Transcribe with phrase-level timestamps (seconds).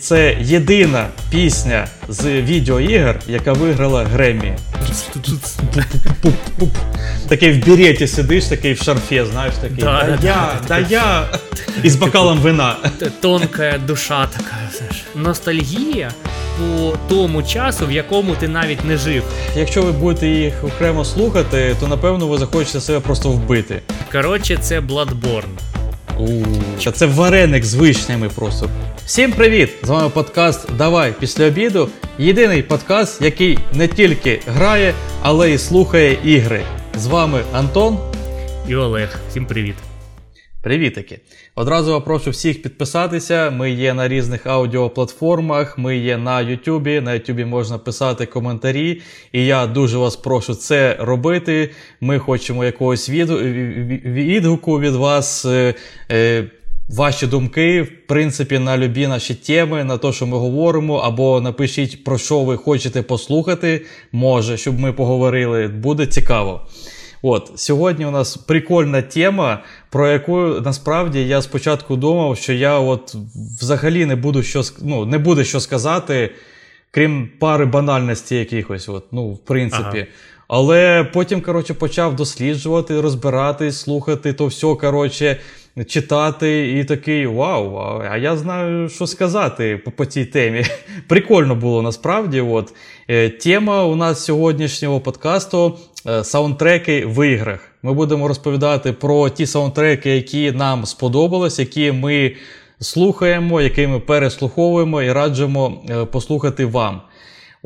[0.00, 4.52] Це єдина пісня з відеоігр, яка виграла Греммі.
[7.28, 9.84] Такий в береті сидиш, такий в шарфі, знаєш, такий.
[9.84, 11.28] Да, я, да я.
[11.82, 12.76] І з бокалом вина.
[13.20, 14.56] Тонка душа така.
[14.76, 15.04] знаєш.
[15.14, 16.10] Ностальгія
[16.58, 19.22] по тому часу, в якому ти навіть не жив.
[19.56, 23.80] Якщо ви будете їх окремо слухати, то напевно ви захочете себе просто вбити.
[24.12, 25.73] Коротше, це Bloodborne.
[26.84, 28.70] Та це вареник з вишнями просто.
[29.06, 29.70] Всім привіт!
[29.82, 31.88] З вами подкаст Давай після обіду.
[32.18, 36.62] Єдиний подкаст, який не тільки грає, але й слухає ігри.
[36.98, 37.98] З вами Антон.
[38.68, 39.20] І Олег.
[39.28, 39.93] Всім привіт.
[40.64, 41.20] Привітики!
[41.54, 43.50] Одразу прошу всіх підписатися.
[43.50, 47.00] Ми є на різних аудіоплатформах, ми є на Ютубі.
[47.00, 49.00] На Ютубі можна писати коментарі.
[49.32, 51.70] І я дуже вас прошу це робити.
[52.00, 53.42] Ми хочемо якогось відгу-
[54.12, 55.44] відгуку від вас.
[55.44, 55.74] е,
[56.10, 56.44] е,
[56.88, 62.04] Ваші думки, в принципі, на любі наші теми, на те, що ми говоримо, або напишіть,
[62.04, 65.68] про що ви хочете послухати, може, щоб ми поговорили.
[65.68, 66.66] Буде цікаво.
[67.26, 73.16] От сьогодні у нас прикольна тема, про яку насправді я спочатку думав, що я от
[73.60, 76.30] взагалі не буду що ну, не буде що сказати,
[76.90, 78.88] крім пари банальностей якихось.
[78.88, 79.84] От, ну, в принципі.
[79.94, 80.06] Ага.
[80.48, 85.40] Але потім, коротше, почав досліджувати, розбиратись, слухати то все, коротше,
[85.86, 90.64] читати, і такий вау, а- я знаю, що сказати по, по цій темі.
[91.08, 92.40] Прикольно було насправді.
[92.40, 92.74] От.
[93.08, 95.78] Е, Тема у нас сьогоднішнього подкасту
[96.22, 97.60] саундтреки в іграх.
[97.82, 102.36] Ми будемо розповідати про ті саундтреки, які нам сподобались, які ми
[102.80, 107.00] слухаємо, які ми переслуховуємо і раджимо е, послухати вам.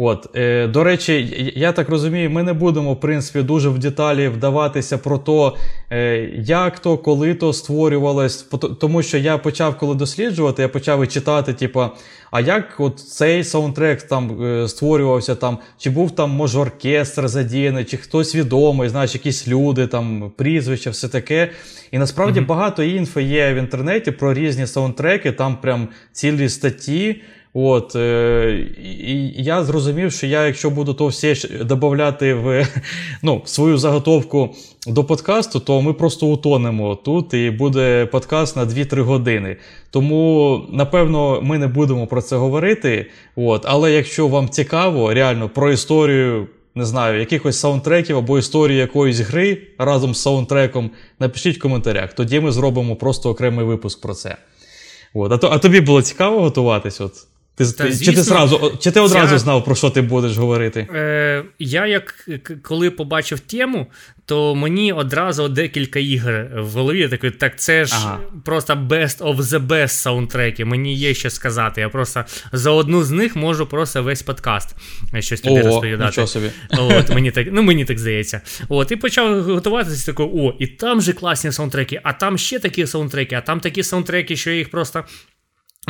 [0.01, 4.29] От, е, до речі, я так розумію, ми не будемо, в принципі, дуже в деталі
[4.29, 5.53] вдаватися про те,
[5.91, 8.49] е, як то, коли то створювалось.
[8.81, 11.91] Тому що я почав, коли досліджувати, я почав і читати, типа,
[12.31, 17.85] а як от цей саундтрек там е, створювався, там, чи був там, може, оркестр задіяний,
[17.85, 21.51] чи хтось відомий, знаєш, якісь люди, там, прізвища, все таке.
[21.91, 27.23] І насправді багато інфи є в інтернеті про різні саундтреки, там прям цілі статті.
[27.55, 28.67] От, е,
[29.03, 32.67] і я зрозумів, що я, якщо буду то все ж додавати в
[33.23, 34.55] ну, свою заготовку
[34.87, 39.57] до подкасту, то ми просто утонемо тут і буде подкаст на 2-3 години.
[39.91, 43.07] Тому, напевно, ми не будемо про це говорити.
[43.37, 46.49] От, але якщо вам цікаво, реально про історію.
[46.75, 52.13] Не знаю, якихось саундтреків або історію якоїсь гри разом з саундтреком, напишіть в коментарях.
[52.13, 54.37] Тоді ми зробимо просто окремий випуск про це.
[55.15, 55.33] От.
[55.33, 57.01] А, то, а тобі було цікаво готуватись?
[57.01, 57.13] От?
[57.59, 60.37] Ти, Та, ти- чи, ти зразу, чи ти одразу Я- знав, про що ти будеш
[60.37, 60.89] говорити?
[60.95, 62.29] Е, я як
[62.63, 63.87] коли побачив тему,
[64.25, 66.99] то мені одразу декілька ігор в голові.
[67.01, 68.19] Я такий, так це ж Ага.
[68.45, 70.65] просто best of the best саундтреки.
[70.65, 71.81] Мені є що сказати.
[71.81, 74.77] Я просто за одну з них можу просто весь подкаст
[75.19, 76.27] щось тобі О, розповідати.
[76.27, 76.51] собі.
[76.71, 78.41] От, мені так, ну мені так здається.
[78.69, 82.87] От, і почав готуватися такий, о, і там же класні саундтреки, а там ще такі
[82.87, 85.05] саундтреки, а там такі саундтреки, що я їх просто.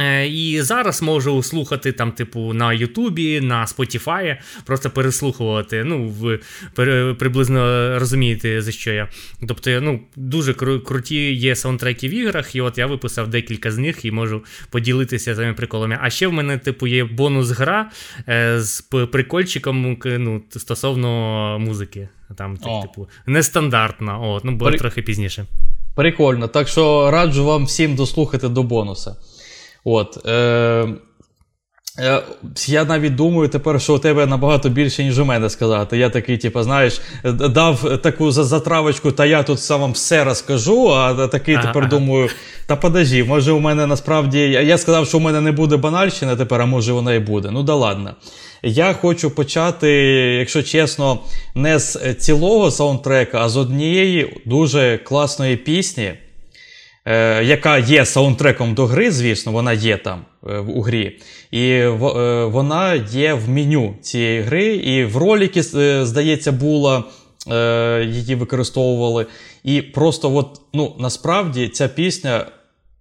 [0.00, 5.84] Е, І зараз можу слухати там, типу, на Ютубі, на Spotify, просто переслухувати.
[5.84, 6.40] Ну, ви
[7.14, 7.58] приблизно
[7.98, 9.08] розумієте, за що я.
[9.48, 13.78] Тобто, ну, дуже кру- круті є саундтреки в іграх, і от я виписав декілька з
[13.78, 15.98] них і можу поділитися цими приколами.
[16.02, 17.90] А ще в мене, типу, є бонус-гра
[18.28, 18.80] е, з
[19.12, 21.08] прикольчиком ну, стосовно
[21.58, 22.08] музики.
[22.36, 22.82] Там, О.
[22.82, 24.18] типу, нестандартна.
[24.18, 25.46] От, ну, буде При- трохи пізніше.
[25.94, 26.48] Прикольно.
[26.48, 29.16] Так що раджу вам всім дослухати до бонуса.
[29.88, 30.26] От.
[30.26, 30.32] Е,
[31.98, 32.22] е,
[32.66, 35.98] я навіть думаю тепер, що у тебе набагато більше, ніж у мене сказати.
[35.98, 37.00] Я такий, типу, знаєш,
[37.50, 41.90] дав таку затравочку, та я тут сам вам все розкажу, а такий Ага, тепер ага.
[41.90, 42.28] думаю,
[42.66, 44.38] та подожди, може у мене насправді.
[44.40, 47.48] Я сказав, що у мене не буде банальщина тепер, а може вона і буде.
[47.52, 48.14] Ну да ладно.
[48.62, 49.90] Я хочу почати,
[50.38, 51.18] якщо чесно,
[51.54, 56.12] не з цілого саундтрека, а з однієї дуже класної пісні,
[57.08, 61.20] е, яка є саундтреком до гри, звісно, вона є там е, у грі.
[61.50, 61.88] І е,
[62.44, 65.62] вона є в меню цієї гри, і в роліки,
[66.04, 67.04] здається, була.
[68.06, 69.26] Її використовували.
[69.64, 72.46] І просто, от, ну, насправді, ця пісня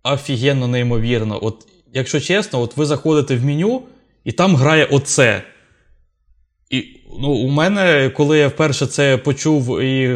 [0.04, 1.36] офігенно неймовірна.
[1.36, 3.84] От, якщо чесно, от ви заходите в меню,
[4.24, 5.44] і там грає оце.
[6.70, 10.08] І ну, у мене, коли я вперше це почув, і,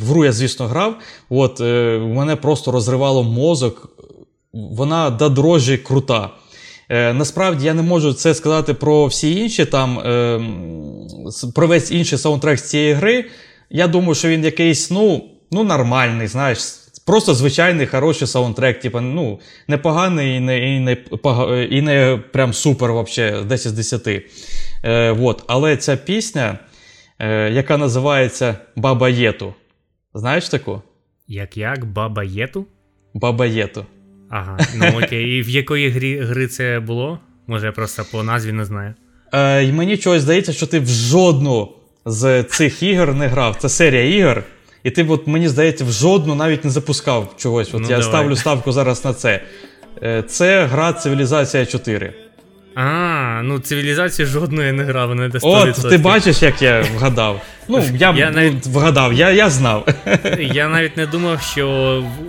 [0.00, 0.94] в гру я, звісно, грав,
[1.28, 3.88] от, е, мене просто розривало мозок.
[4.52, 6.30] Вона до дрожі крута.
[6.88, 10.40] Е, насправді я не можу це сказати про всі інші там, е,
[11.54, 13.24] про весь інший саундтрек з цієї гри.
[13.70, 16.58] Я думаю, що він якийсь, ну, ну нормальний, знаєш,
[17.06, 20.96] просто звичайний хороший саундтрек, типу, ну, непоганий і не і не,
[21.70, 24.22] і не прям супер вообще 10 з 10.
[24.86, 25.44] Е, вот.
[25.46, 26.58] Але ця пісня,
[27.18, 29.54] е, яка називається Баба Єту.
[30.14, 30.82] Знаєш таку?
[31.28, 31.84] Як як?
[31.84, 32.66] Баба Єту?
[33.14, 33.86] Баба Єту.
[34.30, 35.38] Ага, ну окей.
[35.38, 37.18] І в якої грі, гри це було?
[37.46, 38.94] Може, я просто по назві не знаю.
[39.34, 41.68] Е, і Мені чогось здається, що ти в жодну
[42.04, 43.56] з цих ігор не грав.
[43.56, 44.42] Це серія ігор.
[44.84, 47.68] І ти, от, мені здається, в жодну навіть не запускав чогось.
[47.68, 48.02] От Ну, я давай.
[48.02, 49.42] ставлю ставку зараз на це.
[50.02, 52.14] Е, Це гра Цивілізація 4.
[52.78, 55.70] А, ну цивілізації жодної не грав, не до 100%.
[55.84, 57.40] От, ти бачиш, як я вгадав.
[57.68, 59.88] Ну, я, Я я навіть- вгадав, я, я знав.
[60.38, 61.68] Я навіть не думав, що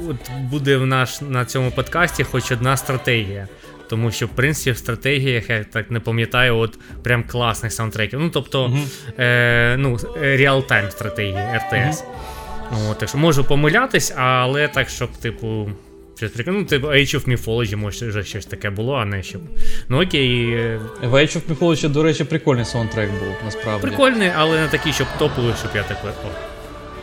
[0.09, 3.47] от буде в наш на цьому подкасті хоч одна стратегія.
[3.89, 8.19] Тому що, в принципі, в стратегіях я так не пам'ятаю, от прям класних саундтреків.
[8.19, 8.77] Ну, тобто,
[9.19, 12.03] е, ну, real-time стратегії, RTS.
[12.89, 15.69] От, так що можу помилятись, але так, щоб, типу.
[16.17, 19.41] Щось прик- ну, типу, Age of Mythology, може, вже щось таке було, а не щоб.
[19.89, 23.81] Ну окей, е, В Age of Mythology, до речі, прикольний саундтрек був, насправді.
[23.87, 26.09] прикольний, але не такий, щоб топовий, щоб я такий.
[26.09, 26.29] О,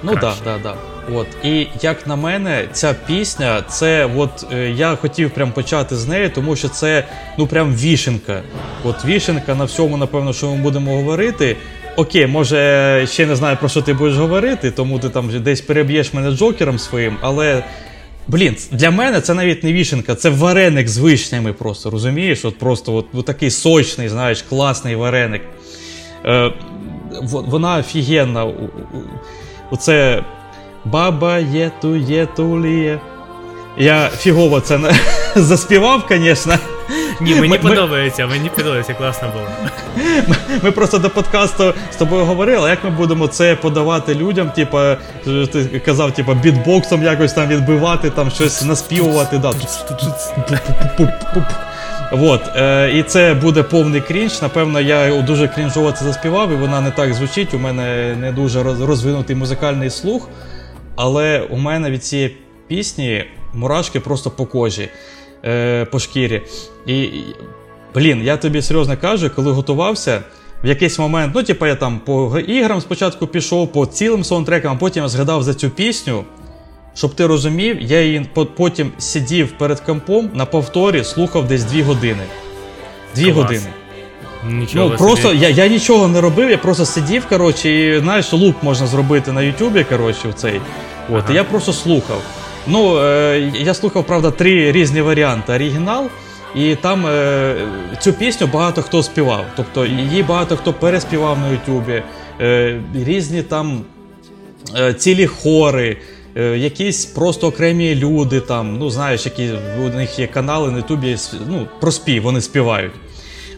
[0.03, 0.75] Ну так, да, да.
[1.13, 1.27] От.
[1.45, 6.29] І як на мене, ця пісня, це от е, я хотів прям почати з неї,
[6.29, 7.05] тому що це
[7.39, 8.43] ну прям вішенка.
[8.85, 11.57] От вішенка на всьому, напевно, що ми будемо говорити.
[11.97, 16.13] Окей, може, ще не знаю про що ти будеш говорити, тому ти там десь переб'єш
[16.13, 17.65] мене джокером своїм, але.
[18.29, 22.45] Блін, для мене це навіть не вішенка, це вареник з вишнями просто, розумієш?
[22.45, 25.43] От просто от, от такий сочний, знаєш, класний вареник.
[26.25, 26.53] Е,
[27.31, 28.53] вона офігенна.
[29.71, 30.25] Оце
[30.85, 33.01] баба є ту є.
[33.79, 34.81] Я фігово це
[35.37, 36.59] заспівав, звісно.
[37.21, 39.47] Ні, мені Ми- подобається, мені подобається, класно було.
[40.63, 44.97] Ми просто до подкасту з тобою говорили, як ми будемо це подавати людям, типа,
[45.27, 49.39] е, ти казав, типа, бітбоксом якось там відбивати, там щось наспівувати.
[49.39, 49.53] Да.
[52.13, 52.41] Вот.
[52.57, 54.43] Е, і це буде повний крінж.
[54.43, 57.55] Напевно, я дуже крінжово це заспівав, і вона не так звучить.
[57.55, 60.29] У мене не дуже розвинутий музикальний слух.
[60.97, 62.37] Але у мене від цієї
[62.69, 63.25] пісні
[63.55, 64.89] мурашки просто по кожі,
[65.45, 66.43] е, по шкірі.
[66.87, 67.09] І,
[67.95, 70.21] блін, я тобі серйозно кажу, коли готувався,
[70.65, 74.77] в якийсь момент, ну, типу, я там по іграм спочатку пішов, по цілим саундтрекам, а
[74.77, 76.25] потім я згадав за цю пісню.
[76.97, 78.27] Щоб ти розумів, я її
[78.57, 82.23] потім сидів перед компом на повторі, слухав десь дві години.
[83.15, 83.37] Дві Клас.
[83.37, 83.67] години.
[84.49, 85.39] Нічого Ну просто собі.
[85.41, 89.43] я, я нічого не робив, я просто сидів, коротше, і знаєш, луп можна зробити на
[89.43, 90.61] Ютубі, коротше, в цей.
[91.11, 91.33] От, Ага.
[91.33, 92.23] і я просто слухав.
[92.67, 95.53] Ну, е, я слухав, правда, три різні варіанти.
[95.53, 96.09] Оригінал,
[96.55, 97.57] і там е,
[98.01, 99.45] цю пісню багато хто співав.
[99.57, 102.03] Тобто її багато хто переспівав на Ютубі.
[102.41, 103.83] Е, різні там
[104.79, 105.97] е, цілі хори,
[106.37, 109.51] е, якісь просто окремі люди там, ну знаєш, які
[109.85, 111.17] у них є канали на Ютубі,
[111.49, 112.93] ну, про спів, вони співають.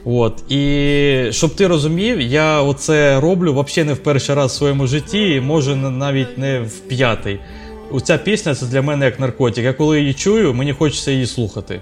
[0.05, 0.53] От.
[0.53, 5.35] І щоб ти розумів, я оце роблю взагалі не в перший раз в своєму житті,
[5.35, 7.41] і може навіть не в п'ятий.
[7.91, 9.65] Оця пісня це для мене як наркотик.
[9.65, 11.81] Я коли її чую, мені хочеться її слухати.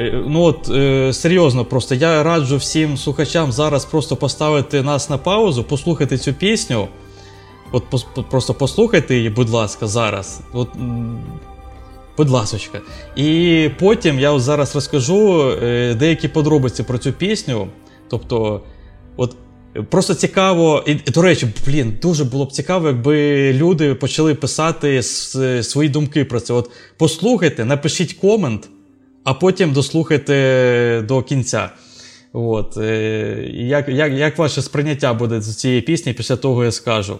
[0.00, 5.18] Е, Ну от е, серйозно, просто я раджу всім слухачам зараз просто поставити нас на
[5.18, 6.88] паузу, послухати цю пісню.
[7.72, 7.84] От
[8.30, 10.40] просто послухайте її, будь ласка, зараз.
[10.52, 10.68] От,
[12.16, 12.80] будь ласочка.
[13.16, 17.68] І потім я от зараз розкажу е, деякі подробиці про цю пісню.
[18.08, 18.60] Тобто,
[19.16, 19.36] от
[19.90, 25.02] просто цікаво, і, до речі, блін, дуже було б цікаво, якби люди почали писати
[25.62, 26.54] свої думки про це.
[26.54, 28.68] От послухайте, напишіть комент,
[29.24, 31.70] а потім дослухайте до кінця.
[32.32, 37.18] От, е, як, як, як ваше сприйняття буде з цієї пісні після того я скажу.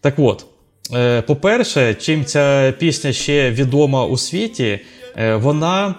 [0.00, 0.46] Так от,
[0.94, 4.80] е, по-перше, чим ця пісня ще відома у світі,
[5.16, 5.94] е, вона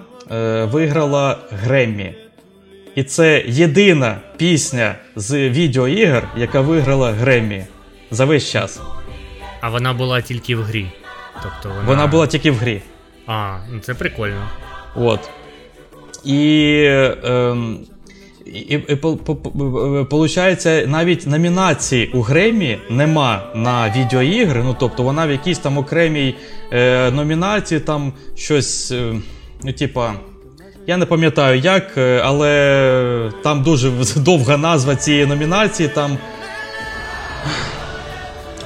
[0.71, 2.15] виграла Греммі.
[2.99, 7.63] І це єдина пісня з відеоігр, яка виграла Греммі
[8.11, 8.81] за весь час.
[9.61, 10.87] А вона була тільки в грі.
[11.43, 12.81] Тобто вона, Вона була тільки в грі.
[13.27, 14.49] А, ну це прикольно.
[14.95, 15.29] От.
[16.25, 16.83] І,
[17.23, 17.79] ем,
[18.45, 24.63] і, і по- по- по- получається, навіть номінації у Гремі нема на відеоігри.
[24.63, 26.35] Ну, тобто вона в якійсь там окремій
[26.73, 29.13] е, номінації, там щось, е,
[29.63, 30.13] ну, типа.
[30.89, 35.89] Я не пам'ятаю як, е, але там дуже довга назва цієї номінації.
[35.89, 36.17] Там.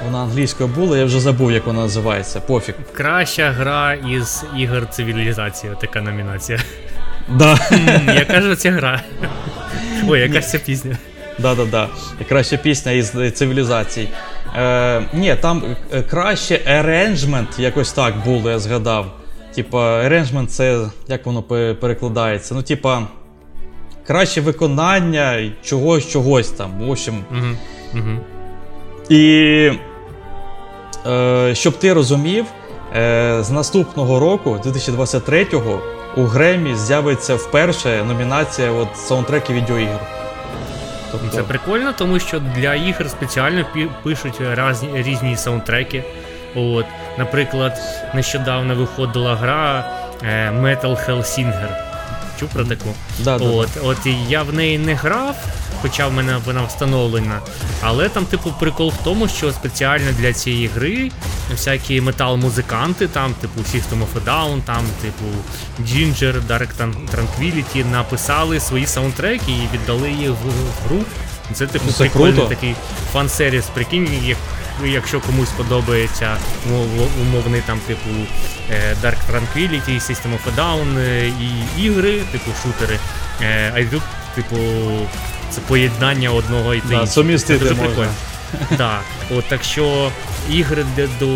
[0.04, 2.40] Вона англійською була, я вже забув, як вона називається.
[2.40, 2.74] Пофіг.
[2.92, 6.58] Краща гра із ігор цивілізації, така номінація.
[7.28, 7.58] Да.
[8.14, 9.02] Яка ж ця гра?
[10.08, 10.98] Ой, яка ж ця пісня?
[11.38, 11.88] Да-да-да.
[12.28, 14.08] Краща пісня із е, цивілізацій.
[14.56, 15.62] Е, Ні, там
[15.92, 19.23] е, краще arrangement, якось так було, я згадав.
[19.54, 21.42] Типа, arrangement це як воно
[21.80, 22.54] перекладається?
[22.54, 23.02] Ну, типа,
[24.06, 26.78] краще виконання чогось, чогось там.
[26.78, 27.24] В общем.
[27.30, 27.56] Угу.
[27.94, 28.18] Угу.
[29.08, 29.70] І
[31.06, 32.46] е, щоб ти розумів,
[32.96, 35.80] е, з наступного року, 2023-го,
[36.16, 40.00] у Гремі з'явиться вперше номінація от, саундтреки відеоігр.
[41.12, 41.36] Тобто...
[41.36, 43.66] Це прикольно, тому що для ігор спеціально
[44.02, 46.04] пишуть різні, різні саундтреки.
[46.54, 46.86] От,
[47.18, 47.78] Наприклад,
[48.14, 49.84] нещодавно виходила гра
[50.22, 51.68] е, Metal Hellsinger.
[52.40, 52.94] Чув про таку?
[53.18, 55.36] Да, от, да, от я в неї не грав,
[55.82, 57.40] хоча в мене вона встановлена.
[57.82, 61.10] Але там, типу, прикол в тому, що спеціально для цієї гри
[61.50, 65.24] всякі метал-музиканти, там, типу, System of a Down, там, типу,
[65.80, 66.68] Jinjer, Dark
[67.14, 71.00] Tranquility написали свої саундтреки і віддали їх в гру.
[71.52, 72.48] Це типу Це прикольний круто.
[72.48, 72.74] такий
[73.12, 74.38] фан-сервіс, прикинь, як,
[74.84, 76.36] якщо комусь подобається
[77.22, 78.10] умовний там, типу,
[78.70, 82.98] е, Dark Tranquility, System of a Down е, і ігри, типу шутери.
[83.42, 84.02] Е, а тут,
[84.34, 84.56] типу,
[85.50, 87.38] це поєднання одного і да, іншого.
[87.38, 88.14] Це дуже прикольно.
[88.76, 90.10] Так, от так що
[90.50, 90.84] ігри
[91.20, 91.28] до.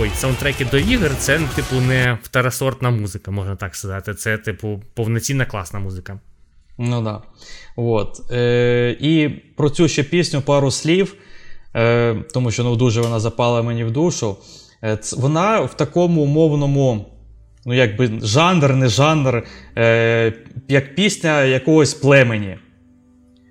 [0.00, 4.14] Ой, саундтреки до ігор це, типу, не второсортна музика, можна так сказати.
[4.14, 6.18] Це, типу, повноцінна класна музика.
[6.78, 7.22] Ну да.
[7.76, 8.30] От.
[8.30, 11.14] Е, І про цю ще пісню пару слів,
[11.76, 14.36] е, тому що ну, дуже вона запала мені в душу.
[14.84, 17.06] Е, Вона в такому умовному,
[17.66, 19.42] ну, якби жанр, не жанр,
[19.78, 20.32] е,
[20.68, 22.56] як пісня якогось племені.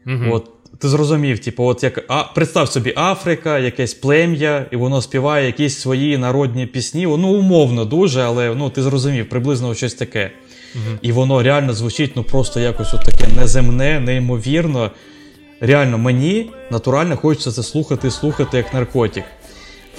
[0.08, 0.26] Угу.
[0.32, 5.46] От, Ти зрозумів, типу, от як а, представ собі Африка, якесь плем'я, і воно співає
[5.46, 7.04] якісь свої народні пісні.
[7.04, 10.32] Ну, умовно дуже, але ну, ти зрозумів, приблизно щось таке.
[10.76, 10.98] Угу.
[11.02, 14.92] І воно реально звучить ну просто якось от таке неземне, неймовірно.
[15.60, 19.24] Реально, мені натурально хочеться це слухати слухати як наркотик.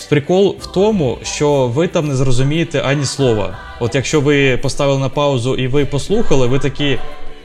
[0.09, 3.59] Прикол в тому, що ви там не зрозумієте ані слова.
[3.81, 6.99] От якщо ви поставили на паузу і ви послухали, ви такі,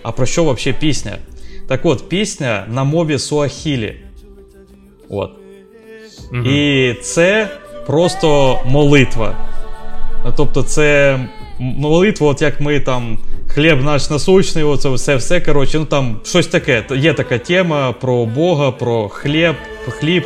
[0.04, 1.18] а про що взагалі пісня?
[1.68, 3.96] Так от, пісня на мові Суахілі.
[5.10, 5.32] От.
[6.32, 6.42] Угу.
[6.42, 7.50] І це
[7.86, 9.36] просто молитва.
[10.38, 11.20] Тобто, це
[11.62, 13.18] молитва, от як ми там.
[13.48, 16.84] Хліб наш насущний, оце все все коротше, ну там щось таке.
[16.96, 20.24] Є така тема про Бога, про хліб, про хліб,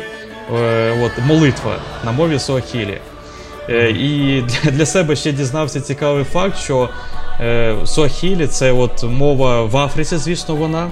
[0.56, 2.98] е, от, молитва на мові Суахілі.
[3.68, 6.88] Е, І для, для себе ще дізнався цікавий факт, що
[7.40, 10.90] е, Суахілі це от мова в Африці, звісно, вона.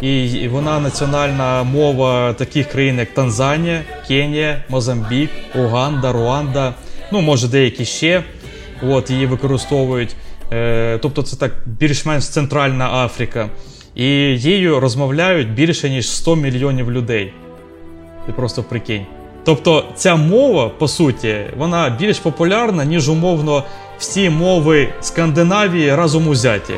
[0.00, 6.74] І вона національна мова таких країн, як Танзанія, Кенія, Мозамбік, Уганда, Руанда,
[7.12, 8.22] ну може деякі ще
[8.82, 10.16] от, її використовують.
[10.52, 13.48] Е, Тобто це так більш-менш Центральна Африка.
[13.94, 14.04] І
[14.38, 17.32] її розмовляють більше ніж 100 мільйонів людей.
[18.26, 19.06] Ти просто прикинь.
[19.44, 23.64] Тобто ця мова, по суті, вона більш популярна, ніж умовно
[23.98, 26.74] всі мови Скандинавії разом узяті.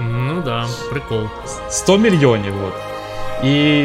[0.00, 1.20] Ну да, прикол.
[1.68, 2.54] 100 мільйонів.
[2.68, 2.74] от.
[3.46, 3.84] І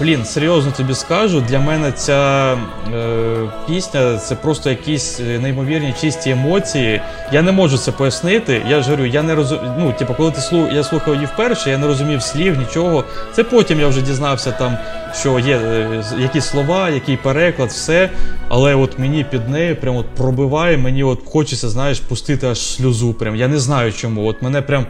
[0.00, 2.58] Блін, серйозно тобі скажу, для мене ця е,
[3.66, 7.00] пісня це просто якісь е, неймовірні чисті емоції.
[7.32, 8.62] Я не можу це пояснити.
[8.68, 9.72] Я ж говорю, я не розумію.
[9.78, 13.04] Ну, типу, коли ти слух, я слухав її вперше, я не розумів слів, нічого.
[13.32, 14.78] Це потім я вже дізнався, там,
[15.14, 18.10] що є е, якісь слова, який переклад, все.
[18.48, 23.12] Але от мені під нею прям от пробиває, мені от хочеться, знаєш, пустити аж сльозу.
[23.12, 23.36] Прям.
[23.36, 24.26] Я не знаю чому.
[24.26, 24.86] От мене прям.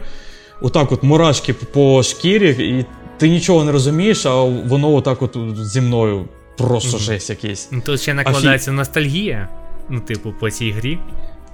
[0.61, 2.85] Отак, от мурашки по шкірі, і
[3.19, 6.25] ти нічого не розумієш, а воно отак от зі мною
[6.57, 7.01] просто mm-hmm.
[7.01, 7.67] жесть якийсь.
[7.71, 8.77] Ну, тут ще накладається Афі...
[8.77, 9.47] ностальгія,
[9.89, 10.99] ну, типу, по цій грі.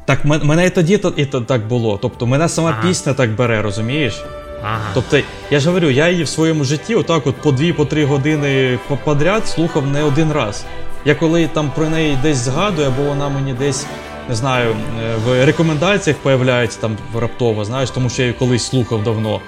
[0.06, 2.00] Так, мене і тоді і так було.
[2.02, 2.88] Тобто, мене сама ага.
[2.88, 4.24] пісня так бере, розумієш?
[4.64, 4.92] Ага.
[4.94, 5.20] Тобто,
[5.52, 9.88] я ж говорю, я її в своєму житті, отак, от по 2-3 години подряд слухав
[9.88, 10.66] не один раз.
[11.06, 13.86] Я коли там про неї десь згадую, або вона мені десь.
[14.30, 19.04] Не знаю, е, в рекомендаціях появляється там раптово, знаєш, тому що я її колись слухав
[19.04, 19.42] давно.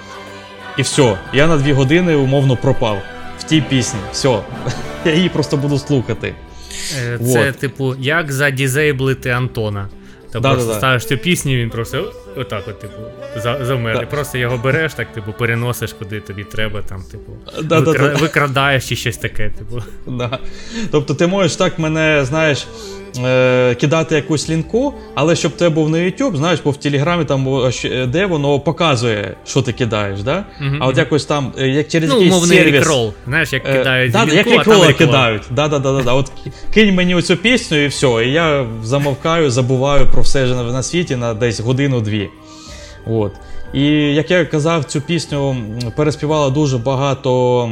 [0.78, 3.02] І все, я на дві години умовно пропав
[3.38, 4.00] в тій пісні.
[4.12, 4.40] Все,
[5.04, 6.34] я її просто буду слухати.
[6.98, 7.58] Е, це, вот.
[7.58, 9.88] типу, як задізейблити Антона.
[10.32, 12.94] Ти да, просто да, ставиш цю пісню, він просто отак, от, типу,
[13.64, 13.96] завмер.
[13.96, 14.02] Да.
[14.02, 17.32] І просто його береш, так, типу, переносиш, куди тобі треба, там, типу,
[17.62, 18.14] да, викра...
[18.14, 19.82] викрадаєш чи щось таке, типу.
[20.06, 20.38] Да.
[20.90, 22.66] Тобто ти можеш так мене, знаєш,
[23.24, 27.70] е, кидати якусь лінку, але щоб тебе був на YouTube, знаєш, бо в Телеграмі там
[28.08, 30.22] де воно показує, що ти кидаєш.
[30.22, 30.44] да?
[30.62, 30.76] Uh-huh.
[30.80, 32.72] А от якось там, е, як через ну, якийсь сервіс...
[32.72, 35.42] рекрол, знаєш, як е, кидають е, лінку, як рекроли кидають.
[35.50, 36.12] Да, да, да, да, да.
[36.12, 36.32] От
[36.74, 38.24] кинь мені оцю пісню і все.
[38.26, 42.28] І я замовкаю, забуваю про все ж на світі на десь годину-дві.
[43.06, 43.32] От.
[43.72, 43.84] І
[44.14, 45.56] як я казав, цю пісню
[45.96, 47.70] переспівало дуже багато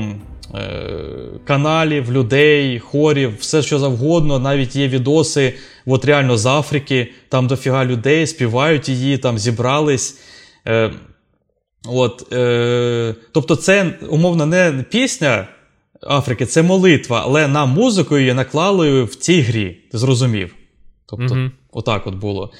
[1.44, 4.38] каналів, людей, хорів, все що завгодно.
[4.38, 5.54] Навіть є відоси,
[5.86, 10.18] от реально з Африки, там дофіга людей співають її, там зібрались.
[10.66, 10.92] Е,
[11.88, 15.48] от, е, Тобто, це умовно не пісня
[16.02, 19.78] Африки, це молитва, але на музику її наклали в цій грі.
[19.92, 20.54] Ти зрозумів?
[21.06, 22.52] Тобто, mm отак от було.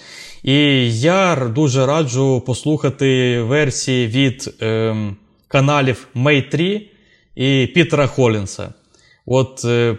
[0.42, 0.54] І
[1.00, 4.96] я дуже раджу послухати версії від е,
[5.48, 6.88] каналів May 3
[7.36, 8.72] і Пітера Холінса.
[9.26, 9.98] От е,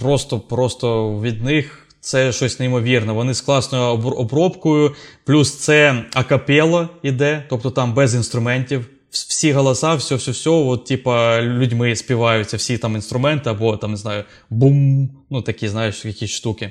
[0.00, 3.12] просто просто від них це щось неймовірне.
[3.12, 8.86] Вони з класною обробкою, плюс це акапело іде, тобто там без інструментів.
[9.10, 13.96] Всі голоса, все, все, все, от, типа, людьми співаються всі там інструменти, або там, не
[13.96, 16.70] знаю, бум, ну такі, знаєш, якісь штуки.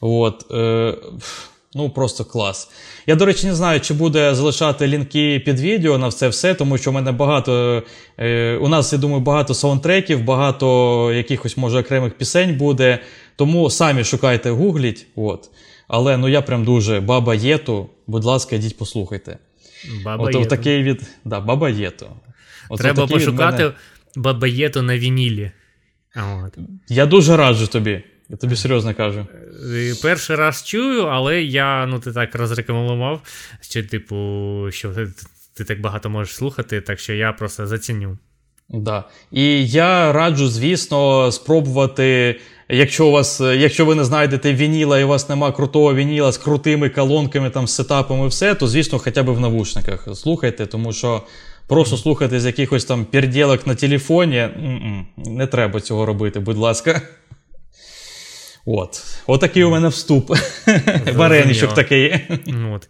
[0.00, 0.94] От, е,
[1.74, 2.70] Ну, просто клас.
[3.06, 6.78] Я, до речі, не знаю, чи буде залишати лінки під відео на це все, тому
[6.78, 7.82] що в мене багато.
[8.18, 12.98] Е, У нас, я думаю, багато саундтреків, багато якихось, може, окремих пісень буде.
[13.36, 15.06] Тому самі шукайте, гугліть.
[15.16, 15.50] От.
[15.88, 19.38] Але ну я прям дуже баба Єту, будь ласка, йдіть послухайте.
[20.04, 21.02] Баба От, такий від.
[21.24, 22.06] Да, Баба Єту.
[22.68, 23.74] От, Треба пошукати мене...
[24.16, 25.50] Баба Єту на вінілі.
[26.16, 26.58] От.
[26.88, 28.02] Я дуже раджу тобі.
[28.32, 29.26] Я тобі серйозно кажу.
[29.74, 33.20] Е, перший раз чую, але я ну ти так розрекомендував,
[33.60, 34.16] що, типу,
[34.70, 35.06] що ти,
[35.54, 38.18] ти так багато можеш слухати, так що я просто заціню.
[38.68, 39.04] Да.
[39.32, 42.38] І я раджу, звісно, спробувати.
[42.68, 46.38] Якщо у вас, якщо ви не знайдете вініла і у вас нема крутого вініла з
[46.38, 50.92] крутими колонками, там, з сетапом і все, то звісно, хоча б в навушниках слухайте, тому
[50.92, 51.22] що
[51.66, 54.48] просто слухати з якихось там перділок на телефоні
[55.16, 57.02] не треба цього робити, будь ласка.
[58.64, 59.22] От.
[59.26, 60.30] Отакий у мене вступ.
[61.14, 62.20] Вареничок такий.
[62.72, 62.88] От.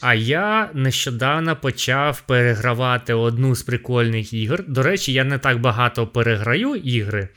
[0.00, 4.64] А я нещодавно почав перегравати одну з прикольних ігор.
[4.68, 7.28] До речі, я не так багато переграю ігри.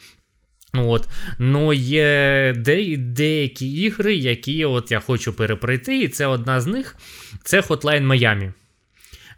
[0.74, 1.07] От.
[1.39, 6.95] Но є де, деякі ігри, які от я хочу перепройти, і це одна з них
[7.43, 8.53] це Hotline Miami.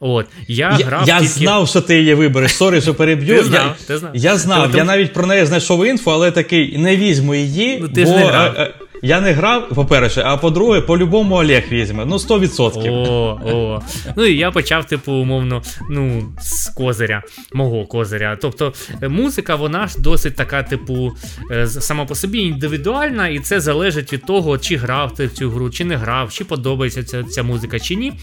[0.04, 1.32] От, Я я, грав я тільки...
[1.34, 2.56] знав, що ти її вибереш.
[2.56, 3.38] Sorry, що переб'ю.
[3.38, 4.12] Ти знав, я, ти знав.
[4.14, 4.78] Я знав, Тому...
[4.78, 7.80] я навіть про неї знайшов інфу, але такий не візьму її.
[7.82, 8.08] Ну, ти бо...
[8.08, 8.54] ж не грав.
[8.58, 8.72] А, а,
[9.02, 12.06] я не грав, по-перше, а по-друге, по-любому Олег візьме.
[12.06, 12.90] Ну, 100%.
[12.90, 13.82] О, о.
[14.16, 17.24] Ну і я почав, типу, умовно, ну, з козиря,
[17.54, 18.38] мого козиря.
[18.42, 21.12] Тобто, музика, вона ж досить така, типу,
[21.52, 25.50] е, сама по собі індивідуальна, і це залежить від того, чи грав ти в цю
[25.50, 28.14] гру, чи не грав, чи подобається ця, ця музика, чи ні.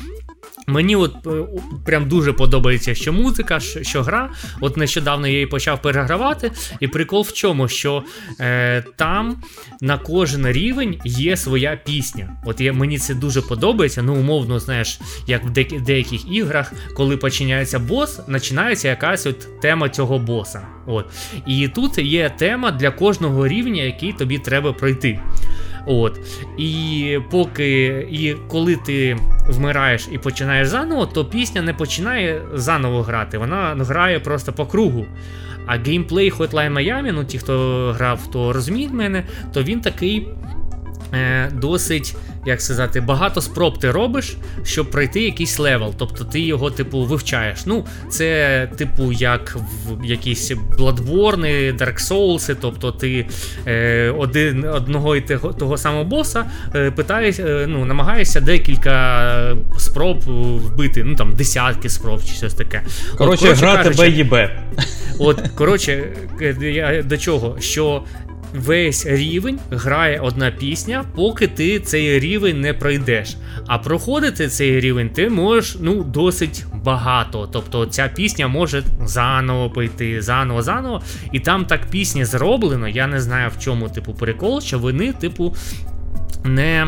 [0.69, 1.31] Мені от е,
[1.85, 4.31] прям дуже подобається, що музика, що гра.
[4.61, 6.53] От нещодавно я її почав перегравати.
[6.81, 8.03] І прикол в чому, що
[8.41, 9.37] е, там
[9.81, 12.37] на кожен рівень є своя пісня.
[12.45, 14.03] От я, мені це дуже подобається.
[14.03, 19.89] Ну, умовно, знаєш, як в деяких, деяких іграх, коли починається бос, починається якась от тема
[19.89, 20.67] цього боса.
[20.87, 21.07] От.
[21.47, 25.21] І тут є тема для кожного рівня, який тобі треба пройти.
[25.89, 26.21] От.
[26.59, 29.17] І поки і коли ти
[29.49, 33.39] вмираєш і починаєш заново, то пісня не починає заново грати.
[33.39, 35.07] Вона грає просто по кругу.
[35.67, 40.29] А геймплей Hotline Miami, ну ті, хто грав, то розуміють мене, то він такий
[41.53, 42.17] досить
[42.49, 45.95] як сказати, багато спроб ти робиш, щоб пройти якийсь level.
[45.99, 47.67] Тобто ти його, типу, вивчаєш.
[47.67, 49.57] Ну, це, типу, як
[49.87, 53.27] в якісь Bloodborne, Dark Souls, тобто ти
[53.67, 60.21] е, один, одного і того, того самого боса е, питаєш, е, ну, намагаєшся декілька спроб
[60.27, 62.83] вбити, ну там десятки спроб чи щось таке.
[63.19, 64.63] Коротше, грати Б і Б.
[65.19, 66.05] От, коротше,
[66.61, 67.57] я до чого?
[67.61, 68.03] Що
[68.55, 73.37] весь рівень грає одна пісня, поки ти цей рівень не пройдеш.
[73.67, 77.49] А проходити цей рівень ти можеш ну, досить багато.
[77.53, 81.03] Тобто ця пісня може заново пойти, заново, заново.
[81.33, 82.89] І там так пісні зроблено.
[82.89, 85.55] Я не знаю в чому типу прикол, що вони, типу,
[86.45, 86.87] не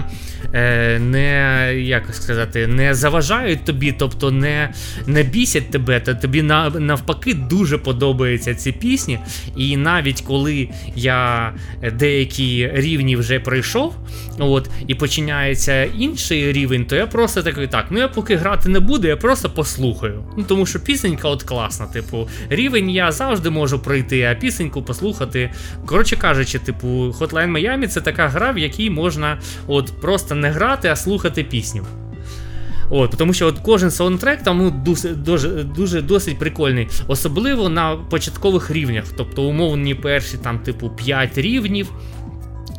[0.52, 4.72] е, не як сказати, не заважають тобі, тобто не
[5.06, 9.18] не бісять тебе, то тобі навпаки дуже подобаються ці пісні.
[9.56, 11.52] І навіть коли я
[11.92, 13.94] деякі рівні вже пройшов,
[14.38, 18.80] от, і починається інший рівень, то я просто такий так, ну я поки грати не
[18.80, 20.24] буду, я просто послухаю.
[20.36, 25.50] Ну Тому що пісенька от класна, типу, рівень я завжди можу пройти, а пісеньку послухати.
[25.86, 30.88] Коротше кажучи, типу, Hotline Miami це така гра, в якій можна от просто не грати,
[30.88, 31.84] а слухати пісню.
[32.90, 35.08] От, Тому що от кожен саундтрек там ну, дуже,
[35.64, 39.04] дуже, досить прикольний, особливо на початкових рівнях.
[39.16, 41.92] Тобто умовні перші там, типу, 5 рівнів.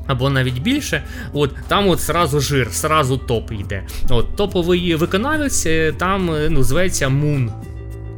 [0.07, 3.87] Або навіть більше, от там от сразу жир, сразу топ йде.
[4.09, 7.49] От Топовий виконавець е, там е, ну, зветься Moon.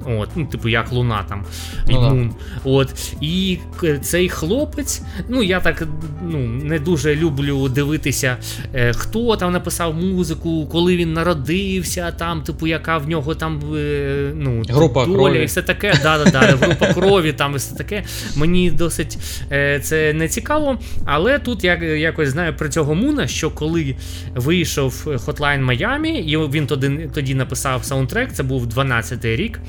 [0.05, 1.45] От, ну, типу, як Луна там.
[1.89, 2.01] і Ну.
[2.01, 2.31] Мун.
[2.63, 3.15] От.
[3.21, 3.57] І
[4.01, 5.87] цей хлопець, ну я так
[6.29, 8.37] ну, не дуже люблю дивитися,
[8.73, 14.31] е, хто там написав музику, коли він народився, там, типу, яка в нього там е,
[14.35, 15.43] ну, Група доля крові.
[15.43, 15.93] і все таке.
[16.03, 18.03] Да, да, да, група крові, там і все таке.
[18.35, 19.17] Мені досить
[19.51, 20.79] е, це не цікаво.
[21.05, 23.95] Але тут я якось знаю про цього Муна, що коли
[24.35, 29.59] вийшов Hotline Miami, і він тоді, тоді написав саундтрек, це був 12-й рік,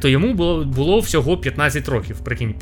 [0.00, 2.16] то йому було, було всього 15 років.
[2.24, 2.54] Прикинь,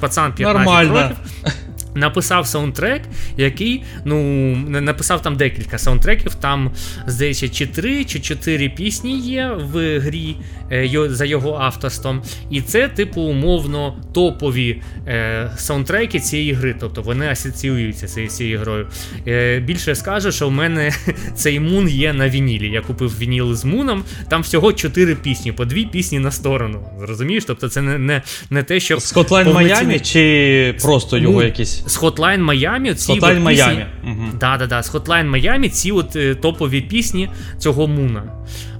[0.00, 1.02] пацан 15 Нормально.
[1.02, 1.16] років.
[1.96, 3.02] Написав саундтрек,
[3.36, 4.22] який ну
[4.68, 6.34] написав там декілька саундтреків.
[6.34, 6.70] Там,
[7.06, 10.36] здається, чи три чи чотири пісні є в грі
[10.72, 12.22] е, за його авторством.
[12.50, 16.74] І це, типу, умовно топові е, саундтреки цієї гри.
[16.80, 18.86] Тобто вони асоціюються з цією грою.
[19.26, 20.92] Е, більше скажу, що в мене
[21.34, 22.70] цей мун є на вінілі.
[22.70, 24.04] Я купив вініл з муном.
[24.28, 26.84] Там всього чотири пісні, по дві пісні на сторону.
[27.00, 27.44] Розумієш?
[27.46, 31.82] Тобто це не, не, не те, що З Hotline повноцінний- чи просто його Ну, якісь?
[31.86, 33.84] З Hotline Miami ці Hotline пісні- Miami.
[34.04, 34.32] Мгм.
[34.40, 38.22] Да, да, да, з Hotline Miami ці от е, топові пісні цього Муна.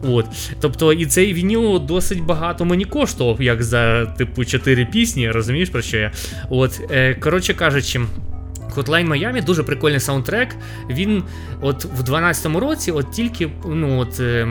[0.03, 0.27] От.
[0.61, 5.83] Тобто, і цей вініл досить багато мені коштував, як за типу 4 пісні, розумієш про
[5.83, 6.13] що я?
[6.51, 8.01] От, е, коротше кажучи.
[8.77, 10.49] Hotline Miami дуже прикольний саундтрек.
[10.91, 11.23] Він
[11.61, 14.49] от в 12-му році, от тільки ну, от, е,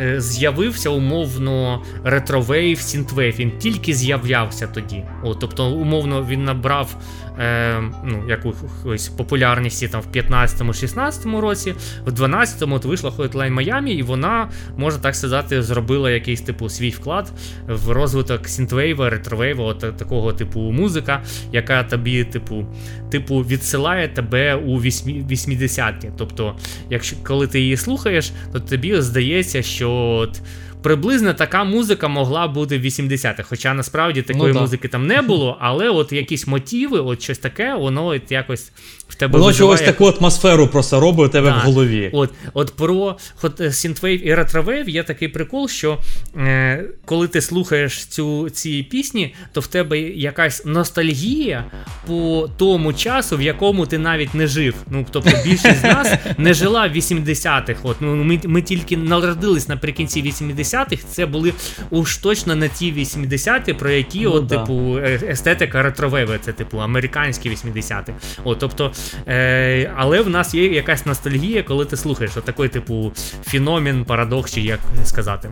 [0.00, 3.34] е, з'явився умовно ретровейв, сінтвейв.
[3.38, 5.02] Він тільки з'являвся тоді.
[5.22, 6.96] От, тобто, умовно, він набрав
[7.38, 11.74] е, ну, якусь популярність там, в 15-16 році,
[12.06, 16.90] в 12-му от вийшла Hotline Miami, і вона, можна так сказати, зробила якийсь типу свій
[16.90, 17.32] вклад
[17.68, 22.66] в розвиток сінтвейва, ретровейва, от такого типу музика, яка тобі, типу,
[23.10, 26.10] типу, відсилає тебе у 80-ті.
[26.18, 26.56] Тобто,
[26.90, 30.40] якщо коли ти її слухаєш, то тобі здається, що от.
[30.84, 34.60] Приблизно така музика могла бути в 80-х, хоча насправді такої да.
[34.60, 38.72] музики там не було, але от якісь мотиви, от щось таке, воно от якось
[39.14, 41.56] в тебе Воно чогось таку атмосферу просто робить у тебе Да.
[41.56, 42.10] в голові.
[42.12, 45.98] От, от про е, Synthwave і Retrowave є такий прикол, що
[46.36, 51.64] е, коли ти слухаєш цю, ці пісні, то в тебе якась ностальгія
[52.06, 54.74] по тому часу, в якому ти навіть не жив.
[54.90, 57.74] Ну, тобто більшість з нас не жила в 80-х.
[57.82, 61.52] От, ну, ми, ми тільки народились наприкінці 80-х, це були
[61.90, 64.58] уж точно не ті 80-ті, про які, Ну, от, да.
[64.58, 68.12] типу, е, естетика ретровейва, це типу американські 80-ті.
[68.44, 68.92] От, тобто,
[69.28, 73.12] е, але в нас є якась ностальгія, коли ти слухаєш такий, типу,
[73.44, 75.50] феномен, парадокс, чи як сказати.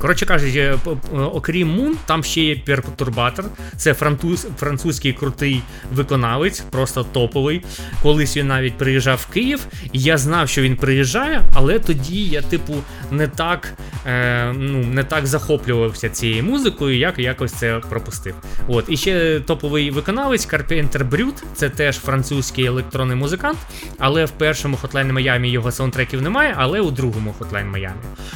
[0.00, 3.44] Коротше кажучи, п- п- окрім Мун, там ще є Пертурбатор.
[3.76, 5.62] Це француз, французький крутий
[5.94, 7.62] виконавець, просто топовий.
[8.02, 12.42] Колись він навіть приїжджав в Київ, і я знав, що він приїжджає, але тоді я,
[12.42, 12.74] типу,
[13.10, 13.72] не так,
[14.06, 18.34] е, ну, не так захоплювався цією музикою, як якось це пропустив.
[18.68, 23.58] От, і ще топовий виконавець Carpenter Brut, це теж французький електронний музикант,
[23.98, 27.90] але в першому Hotline Miami його саундтреків немає, але у другому Hotline Miami.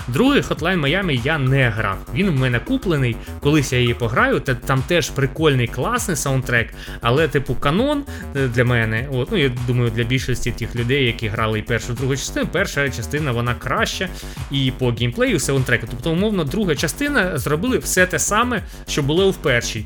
[0.08, 1.98] Другий Hotline Miami я не грав.
[2.14, 4.40] Він в мене куплений, колись я її пограю.
[4.40, 8.04] Та там теж прикольний, класний саундтрек, але, типу, канон
[8.36, 9.08] е, для мене.
[9.12, 12.90] От, ну я думаю, для більшості тих людей, які грали першу і другу частину, перша
[12.90, 14.08] частина вона краща
[14.50, 15.86] і по геймплею саундтреку.
[15.90, 19.84] Тобто, умовно, друга частина зробили все те саме, що було в першій.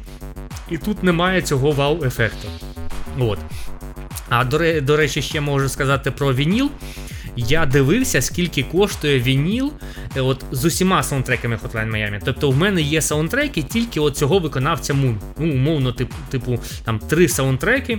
[0.71, 2.49] І тут немає цього вау-ефекту.
[3.19, 3.39] От.
[4.29, 4.45] А
[4.81, 6.71] до речі, ще можу сказати про вініл.
[7.47, 9.73] Я дивився, скільки коштує вініл
[10.17, 12.21] е, от, з усіма саундтреками Hotline Miami.
[12.25, 15.15] Тобто в мене є саундтреки тільки от цього виконавця Moon.
[15.39, 17.99] Ну, умовно, типу, типу там три саундтреки,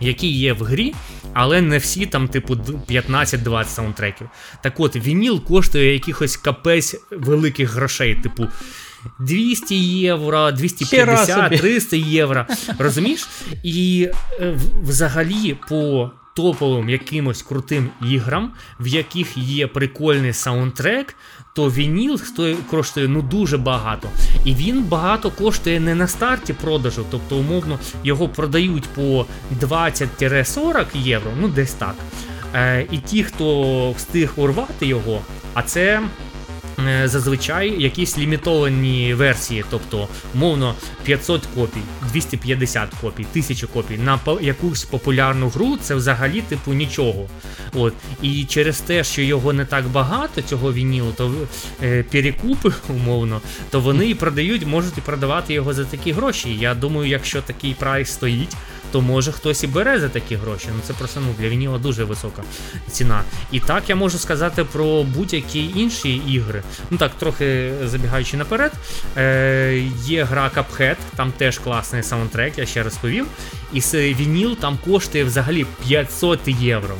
[0.00, 0.94] які є в грі,
[1.32, 4.28] але не всі там, типу, 15-20 саундтреків.
[4.62, 8.48] Так от, вініл коштує якихось капець великих грошей, типу.
[9.20, 11.58] 200 євро, 250, собі.
[11.58, 12.46] 300 євро.
[12.78, 13.28] Розумієш?
[13.62, 14.08] І
[14.40, 21.16] е, взагалі по топовим якимось крутим іграм, в яких є прикольний саундтрек,
[21.54, 22.20] то вініл
[22.70, 24.08] коштує ну дуже багато.
[24.44, 29.26] І він багато коштує не на старті продажу, тобто, умовно, його продають по
[29.60, 31.94] 20-40 євро, ну десь так.
[32.54, 35.20] Е, і ті, хто встиг урвати його,
[35.54, 36.02] а це
[37.04, 41.80] зазвичай якісь лімітовані версії, тобто, умовно, 500 копій,
[42.12, 47.28] 250 копій, 1000 копій на якусь популярну гру, це взагалі типу нічого.
[47.74, 47.94] От.
[48.22, 51.32] І через те, що його не так багато, цього вінілу, то
[51.82, 53.40] е, перекупи, умовно,
[53.70, 56.56] то вони і продають, можуть і продавати його за такі гроші.
[56.60, 58.56] Я думаю, якщо такий прайс стоїть,
[58.92, 60.68] то може хтось і бере за такі гроші.
[60.74, 62.42] Ну це просто ну, для вініла дуже висока
[62.90, 63.22] ціна.
[63.52, 66.62] І так я можу сказати про будь-які інші ігри.
[66.90, 68.72] Ну так, трохи забігаючи наперед,
[69.16, 73.26] е, є гра Cuphead, там теж класний саундтрек, я ще розповів.
[73.72, 73.80] І
[74.14, 76.94] вініл там коштує взагалі 500 євро.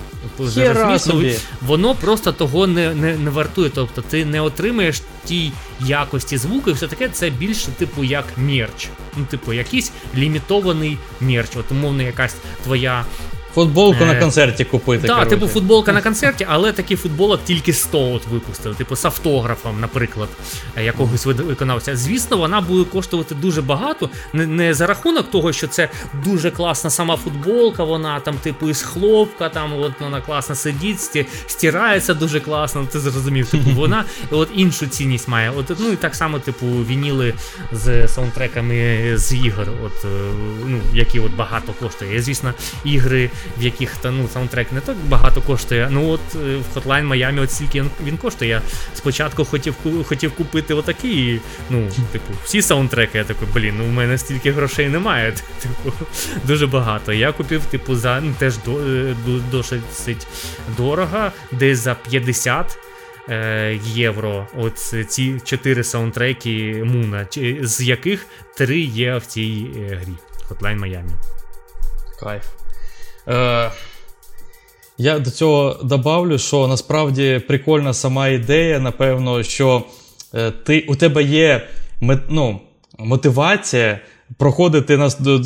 [0.54, 1.36] Хера собі.
[1.62, 3.70] Воно просто того не не, не вартує.
[3.74, 8.88] Тобто ти не отримаєш тій якості звуку, і все таке це більше, типу, як мерч.
[9.16, 11.50] Ну, типу, якийсь лімітований мерч.
[11.56, 13.04] От умовно, якась твоя
[13.54, 15.06] Футболку на е, концерті купити.
[15.06, 19.80] Так, типу футболка на концерті, але такий футболок тільки 100 от випустили, типу з автографом,
[19.80, 20.28] наприклад,
[20.76, 21.96] е, якогось виконавця.
[21.96, 24.10] Звісно, вона буде коштувати дуже багато.
[24.32, 25.88] Не, не за рахунок того, що це
[26.24, 32.14] дуже класна сама футболка, вона там, типу, із хлопка, там от вона класно сидить, стирається
[32.14, 32.86] дуже класно.
[32.92, 35.50] Ти зрозумів, типу, вона от іншу цінність має.
[35.50, 37.34] От ну і так само, типу, вініли
[37.72, 40.08] з саундтреками з ігор, от е,
[40.66, 42.22] ну які от багато коштує.
[42.22, 45.88] Звісно, ігри в яких та ну саундтрек не так багато коштує.
[45.90, 48.50] Ну от е, в Hotline Miami от стільки він коштує.
[48.50, 48.62] Я
[48.94, 49.74] спочатку хотів
[50.04, 53.18] хотів купити отакий, ну, типу, всі саундтреки.
[53.18, 55.32] Я такий, блін, ну в мене стільки грошей немає.
[55.62, 55.96] Типу,
[56.44, 57.12] дуже багато.
[57.12, 59.14] Я купив, типу, за ну, теж е,
[59.50, 60.26] досить
[60.76, 62.78] дорого, десь за 50.
[63.28, 64.46] Е, євро.
[64.56, 67.26] От ці чотири саундтреки Муна,
[67.60, 68.26] з яких
[68.56, 70.14] три є в цій грі
[70.50, 71.12] Hotline Miami.
[72.20, 72.59] Кайф.
[73.30, 73.70] Е,
[74.98, 79.82] Я до цього добавлю, що насправді прикольна сама ідея, напевно, що
[80.34, 81.68] е, ти, у тебе є
[82.28, 82.60] ну,
[82.98, 84.00] мотивація.
[84.38, 84.96] Проходити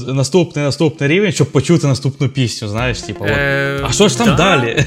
[0.07, 4.37] наступний наступний рівень, щоб почути наступну пісню, знаєш, типу, е, а що ж там да,
[4.37, 4.85] далі?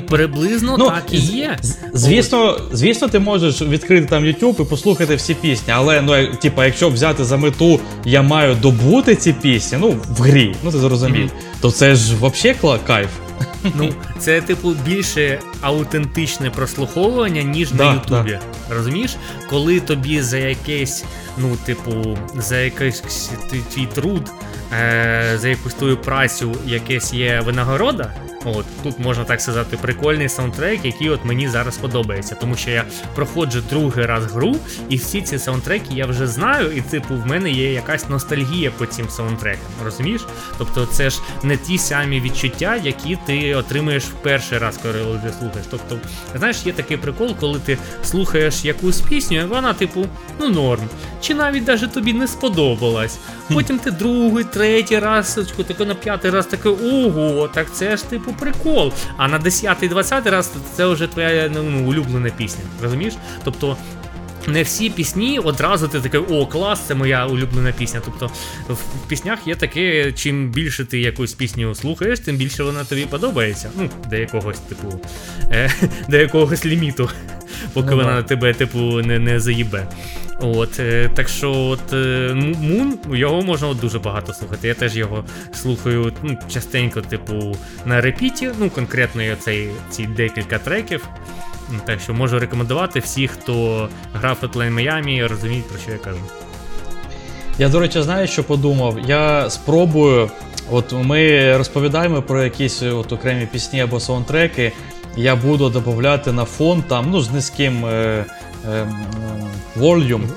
[0.08, 1.58] Приблизно ну, так і є.
[1.92, 6.88] Звісно, звісно, ти можеш відкрити там YouTube і послухати всі пісні, але ну, типу, якщо
[6.88, 11.60] взяти за мету, я маю добути ці пісні, ну, в грі, ну ти зрозумів, mm-hmm.
[11.60, 13.08] то це ж взагалі кайф.
[13.74, 18.38] Ну, це, типу, більше аутентичне прослуховування, ніж да, на Ютубі.
[18.68, 18.74] Да.
[18.76, 19.16] Розумієш?
[19.50, 21.04] Коли тобі за якесь,
[21.38, 23.30] ну, типу, за якийсь
[23.72, 24.30] твій труд,
[24.72, 28.14] е, за якусь твою працю якесь є винагорода.
[28.44, 32.84] От Тут можна так сказати, прикольний саундтрек, який от мені зараз подобається, тому що я
[33.14, 34.56] проходжу другий раз гру,
[34.88, 38.86] і всі ці саундтреки я вже знаю, і типу в мене є якась ностальгія по
[38.86, 39.70] цим саундтрекам.
[39.84, 40.26] Розумієш?
[40.58, 45.32] Тобто це ж не ті самі відчуття, які ти отримуєш в перший раз, коли ти
[45.38, 45.66] слухаєш.
[45.70, 45.98] Тобто,
[46.38, 50.06] знаєш, є такий прикол, коли ти слухаєш якусь пісню, і вона, типу,
[50.40, 50.88] ну норм.
[51.24, 53.18] Чи навіть даже тобі не сподобалась.
[53.54, 58.32] Потім ти другий, третій раз, тако на п'ятий раз такий, ого, так це ж типу
[58.32, 58.92] прикол.
[59.16, 62.64] А на 10-20 раз це вже твоя ну, ну, улюблена пісня.
[62.82, 63.14] Розумієш?
[63.44, 63.76] Тобто.
[64.46, 68.02] Не всі пісні одразу ти такий, о, клас, це моя улюблена пісня.
[68.04, 68.30] Тобто
[68.68, 73.70] в піснях є таке, чим більше ти якусь пісню слухаєш, тим більше вона тобі подобається.
[73.76, 75.00] Ну, до якогось, типу,
[75.50, 75.70] е,
[76.08, 77.10] до якогось ліміту,
[77.72, 79.86] поки ну, вона тебе, типу, не не заїбе.
[80.40, 84.68] От, е, Так що от Мун, е, його можна от дуже багато слухати.
[84.68, 91.08] Я теж його слухаю ну, частенько, типу, на репіті, ну, конкретно цей, ці декілька треків.
[91.86, 96.20] Так що можу рекомендувати всіх, хто грав Hotline Miami, розуміють, про що я кажу.
[97.58, 98.98] Я, до речі, знаю, що подумав.
[99.06, 100.30] Я спробую.
[100.70, 104.72] От ми розповідаємо про якісь от окремі пісні або саундтреки.
[105.16, 107.86] Я буду додати на фон там, ну, з низьким.
[107.86, 108.24] Е,
[109.80, 110.28] Volume,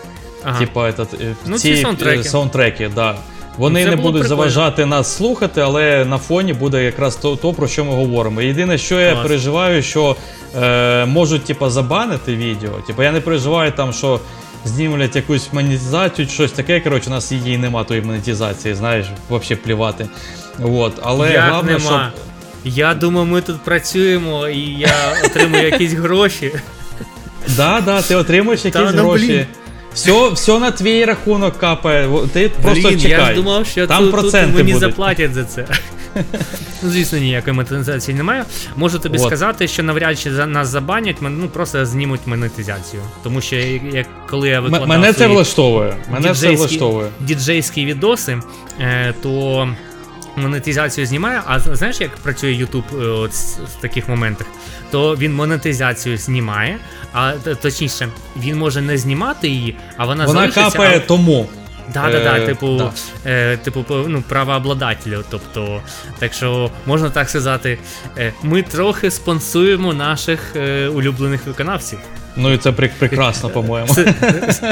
[0.44, 0.60] ага.
[0.60, 2.24] типа этот, е, ну, ці, ці саундтреки.
[2.24, 3.16] саундтреки да.
[3.58, 4.28] Вони Це не будуть прикольно.
[4.30, 8.42] заважати нас слухати, але на фоні буде якраз то, то про що ми говоримо.
[8.42, 9.24] Єдине, що я Клас.
[9.28, 10.16] переживаю, що
[10.62, 12.72] е, можуть типа, забанити відео.
[12.88, 14.20] Типа, я не переживаю там, що
[14.66, 16.80] знімлять якусь монетизацію, щось таке.
[16.80, 20.08] Коротше, у нас її нема тої монетизації, знаєш, взагалі плівати.
[20.64, 20.94] От.
[21.04, 21.82] Але Як головне, нема?
[22.14, 22.24] щоб.
[22.68, 26.52] Я думаю, ми тут працюємо і я отримую якісь гроші.
[27.56, 29.28] Да, да, ти отримуєш якісь ну, гроші.
[29.28, 29.46] Блін.
[29.94, 32.10] Все все на твій рахунок капає.
[32.34, 33.10] Ти просто чекай.
[33.10, 34.80] Я ж думав, що Там тут, тут мені будуть.
[34.80, 35.66] заплатять за це.
[36.84, 38.46] Ну, Звісно, ніякої монетизації немає.
[38.76, 39.26] Можу тобі От.
[39.28, 43.02] сказати, що навряд чи нас забанять, ну просто знімуть монетизацію.
[43.24, 45.94] Тому що як коли я викладав Мене це влаштовує.
[46.12, 47.08] Мене це влаштовує.
[47.20, 48.38] діджейські відоси,
[48.80, 49.68] е, то
[50.38, 51.42] монетизацію знімає.
[51.46, 53.28] А знаєш, як працює YouTube
[53.78, 54.48] в таких моментах?
[54.92, 56.78] То він монетизацію знімає,
[57.14, 61.00] а точніше, він може не знімати її, а вона Вона капає а...
[61.00, 61.50] тому.
[61.94, 62.92] Да, да, да, типу, да.
[63.26, 65.24] Е, типу, ну, правообладателю.
[65.30, 65.82] Тобто,
[66.20, 67.78] так що можна так сказати,
[68.18, 72.00] е, ми трохи спонсуємо наших е, улюблених виконавців.
[72.38, 73.96] Ну і це прекрасно, по-моєму.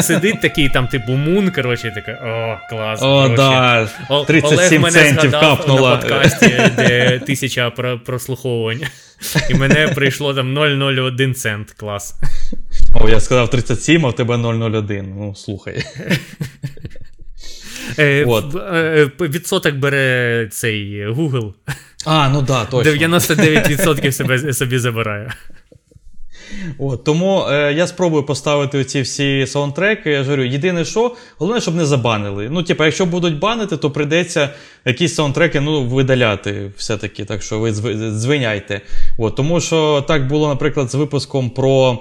[0.01, 3.01] Сидить такий там, типу, мун, коротше, такий, о, клас.
[3.03, 3.87] О, да,
[4.27, 5.89] 37 Олег центів капнуло.
[5.89, 7.69] на подкасті, де тисяча
[8.05, 8.81] прослуховувань.
[9.49, 11.71] І мене прийшло там 0,01 цент.
[11.71, 12.15] Клас.
[12.93, 15.13] О, я сказав 37, а в тебе 0,01.
[15.17, 15.83] Ну, слухай.
[17.99, 18.55] Е, От.
[18.55, 21.53] Е, відсоток бере цей Google.
[22.05, 22.91] А, ну да, точно.
[22.91, 25.31] 99% себе, собі забирає.
[26.79, 30.11] От, Тому е, я спробую поставити ці всі саундтреки.
[30.11, 32.49] Я ж говорю, єдине, що головне, щоб не забанили.
[32.49, 34.49] Ну, типу, якщо будуть банити, то прийдеться
[34.85, 37.25] якісь саундтреки ну, видаляти все-таки.
[37.25, 37.73] Так що ви
[38.11, 38.81] звиняйте.
[39.17, 41.99] От, Тому що так було, наприклад, з випуском про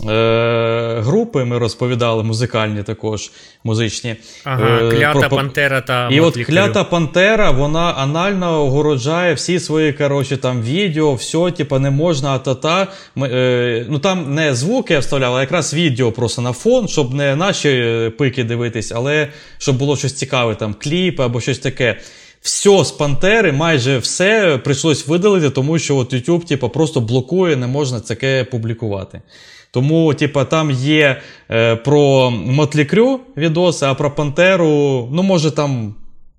[0.00, 3.30] е, групи ми розповідали, музикальні також
[3.64, 4.16] музичні.
[4.44, 5.36] Ага, е, Клята про...
[5.36, 11.50] Пантера та І от клята Пантера, вона анально огороджає всі свої коротше, там відео, все,
[11.50, 12.86] типу, не можна, а-та-та.
[13.18, 17.36] Е, ну Там не звуки я вставляв, а якраз відео просто на фон, щоб не
[17.36, 19.28] наші е, пики дивитись, але
[19.58, 22.00] щоб було щось цікаве, там кліпи або щось таке.
[22.44, 27.66] Все з Пантери, майже все прийшлось видалити, тому що от YouTube типу, просто блокує, не
[27.66, 29.22] можна таке публікувати.
[29.70, 35.94] Тому, типа, там є е, про Мотлікрю відоси, а про Пантеру, ну, може там.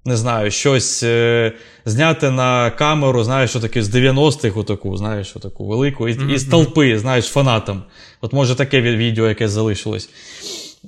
[0.07, 1.51] Не знаю, щось е,
[1.85, 6.33] зняти на камеру, знаєш, що таке з 90-х, отаку, знаєш, таку велику, і, mm-hmm.
[6.33, 7.83] і з толпи, знаєш, фанатам.
[8.21, 10.09] От може таке відео якесь залишилось.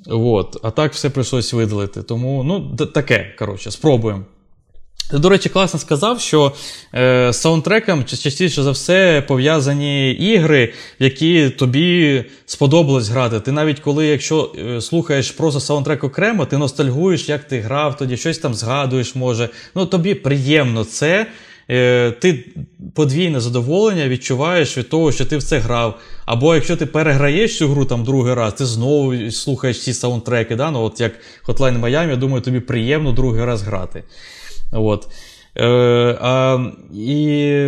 [0.07, 0.57] От.
[0.63, 2.03] А так все прийшлось видалити.
[2.03, 4.23] Тому, ну, таке, коротше, спробуємо.
[5.11, 6.53] Ти, до речі, класно сказав, що
[6.95, 13.39] е, з саундтреком частіше за все пов'язані ігри, в які тобі сподобалось грати.
[13.39, 18.17] Ти навіть коли, якщо е, слухаєш просто саундтрек окремо, ти ностальгуєш, як ти грав, тоді
[18.17, 19.49] щось там згадуєш, може.
[19.75, 21.27] Ну тобі приємно це.
[21.69, 22.45] Е, ти
[22.93, 25.99] подвійне задоволення відчуваєш від того, що ти в це грав.
[26.25, 30.55] Або якщо ти переграєш цю гру там другий раз, ти знову слухаєш ці саундтреки.
[30.55, 30.71] Да?
[30.71, 31.11] Ну, от Як
[31.47, 34.03] Hotline Miami, я думаю, тобі приємно другий раз грати.
[34.71, 35.07] От.
[35.55, 35.67] Е,
[36.21, 36.59] а,
[36.93, 37.61] І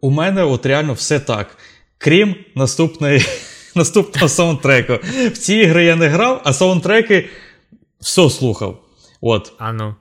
[0.00, 1.58] у мене от реально все так.
[1.98, 3.24] Крім наступної,
[3.74, 4.98] наступного саундтреку.
[5.32, 7.28] В ці ігри я не грав, а саундтреки
[8.00, 8.78] все слухав.
[9.20, 9.52] От.
[9.58, 9.94] А ну.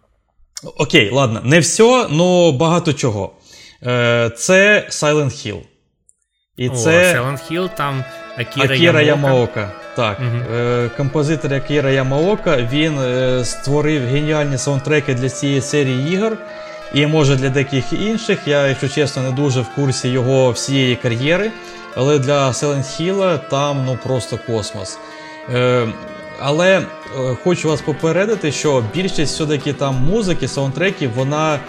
[0.78, 3.34] Окей, ладно, не все, але багато чого.
[3.84, 5.62] Е, Це Silent Hill.
[6.58, 8.04] І О, це Silent Hill, там
[8.38, 9.72] Акіра, Акіра Ямаока.
[9.96, 10.58] Так, угу.
[10.58, 16.38] е, композитор Акіра Ямаока, він е, створив геніальні саундтреки для цієї серії ігор.
[16.94, 18.40] І може для деяких інших.
[18.46, 21.52] Я, якщо чесно, не дуже в курсі його всієї кар'єри.
[21.96, 25.00] Але для Silent Hill там ну просто космос.
[25.54, 25.88] Е,
[26.40, 26.84] Але е,
[27.44, 31.60] хочу вас попередити, що більшість все-таки там музики, саундтреків, вона.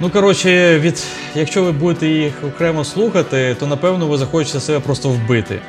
[0.00, 1.04] Ну, коротше, від,
[1.34, 5.60] якщо ви будете їх окремо слухати, то напевно ви захочете себе просто вбити.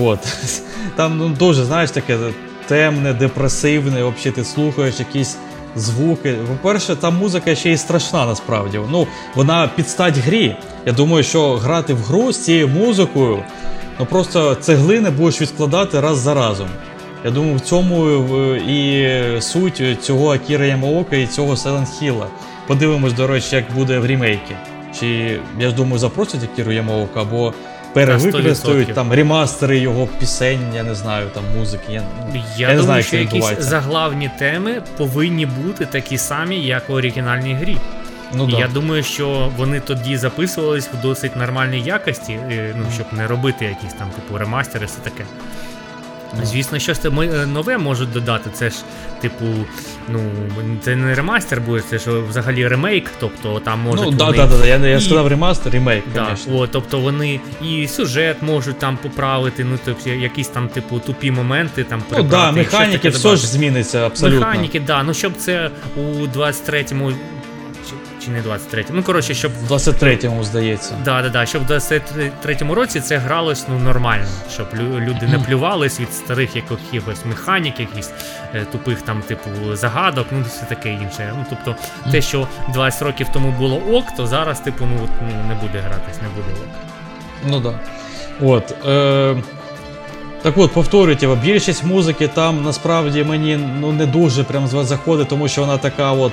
[0.00, 0.18] От.
[0.96, 2.18] Там ну, дуже, знаєш, таке
[2.66, 5.36] темне, депресивне, взагалі ти слухаєш якісь
[5.76, 6.34] звуки.
[6.48, 8.80] По-перше, та музика ще й страшна насправді.
[8.90, 10.56] Ну, Вона підстать грі.
[10.86, 13.42] Я думаю, що грати в гру з цією музикою,
[13.98, 16.68] ну просто цеглини будеш відкладати раз за разом.
[17.24, 22.24] Я думаю, в цьому е, і суть цього Акіра Ямаока і цього Silent Hill.
[22.66, 24.54] Подивимось, до речі, як буде в рімейкі.
[25.00, 27.54] Чи я ж думаю, запросять Акіру Ямаока, або
[27.92, 31.92] перевикористають там ремастери його пісень, я не знаю, там музики.
[31.92, 32.02] Я,
[32.56, 37.54] я, я не знаю, що якісь заглавні теми повинні бути такі самі, як у оригінальній
[37.54, 37.76] грі.
[38.34, 38.58] Ну, да.
[38.58, 42.38] Я думаю, що вони тоді записувались в досить нормальній якості,
[42.76, 45.24] ну щоб не робити якісь там типу ремастери, все таке.
[46.42, 47.10] Звісно, щось е,
[47.46, 48.50] нове можуть додати.
[48.52, 48.76] Це ж,
[49.20, 49.44] типу,
[50.08, 50.20] ну,
[50.82, 54.04] це не ремастер буде, це ж взагалі ремейк, тобто там можуть.
[54.04, 54.36] Ну, да, вони...
[54.36, 56.04] да, да, я я сказав ремастер, ремейк.
[56.14, 61.30] Да, о, Тобто вони і сюжет можуть там поправити, ну, тобто якісь там, типу, тупі
[61.30, 64.46] моменти там Ну, да, механіки все ж зміниться абсолютно.
[64.46, 65.02] Механіки, да.
[65.02, 66.00] Ну, щоб це у
[66.38, 67.12] 23-му
[68.24, 69.52] чи не 23 Ну, коротше, щоб.
[69.68, 70.94] В 23-му, здається.
[71.04, 71.46] Да, да, да.
[71.46, 77.24] Щоб в 23-му році це гралось ну, нормально, щоб люди не плювались від старих якихось
[77.24, 78.10] механік, якихось
[78.54, 81.34] е, тупих там, типу, загадок, ну все таке інше.
[81.38, 81.76] Ну, тобто,
[82.10, 86.22] те, що 20 років тому було ок, то зараз, типу, ну, ну не буде гратись,
[86.22, 86.68] не буде ок.
[87.46, 87.72] Ну так.
[87.72, 88.46] Да.
[88.46, 88.86] От.
[88.86, 89.42] Е...
[90.42, 95.60] Так от, повторюйте, більшість музики там насправді мені ну, не дуже прям заходить, тому що
[95.60, 96.32] вона така от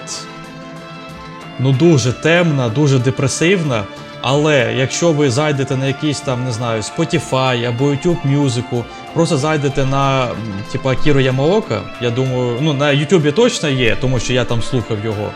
[1.60, 3.84] ну дуже темна, дуже депресивна.
[4.22, 8.84] Але якщо ви зайдете на якийсь там, не знаю, Spotify або YouTube Music,
[9.14, 10.28] просто зайдете на
[10.72, 14.98] типу, Акіру Ямаока, я думаю, ну на YouTube точно є, тому що я там слухав
[15.06, 15.32] його.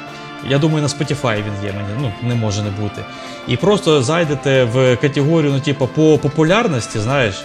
[0.50, 3.02] Я думаю, на Spotify він є, мені ну не може не бути.
[3.48, 7.44] І просто зайдете в категорію, ну, типу, по популярності, знаєш,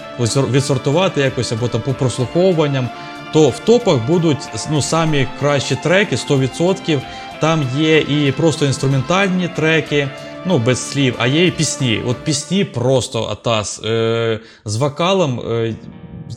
[0.51, 2.89] відсортувати якось або там по прослуховуванням,
[3.33, 7.01] то в топах будуть ну, самі кращі треки 100%.
[7.41, 10.09] Там є і просто інструментальні треки
[10.47, 12.03] ну, без слів, а є і пісні.
[12.07, 13.81] От пісні просто атас.
[13.85, 15.75] Е, З вокалом е,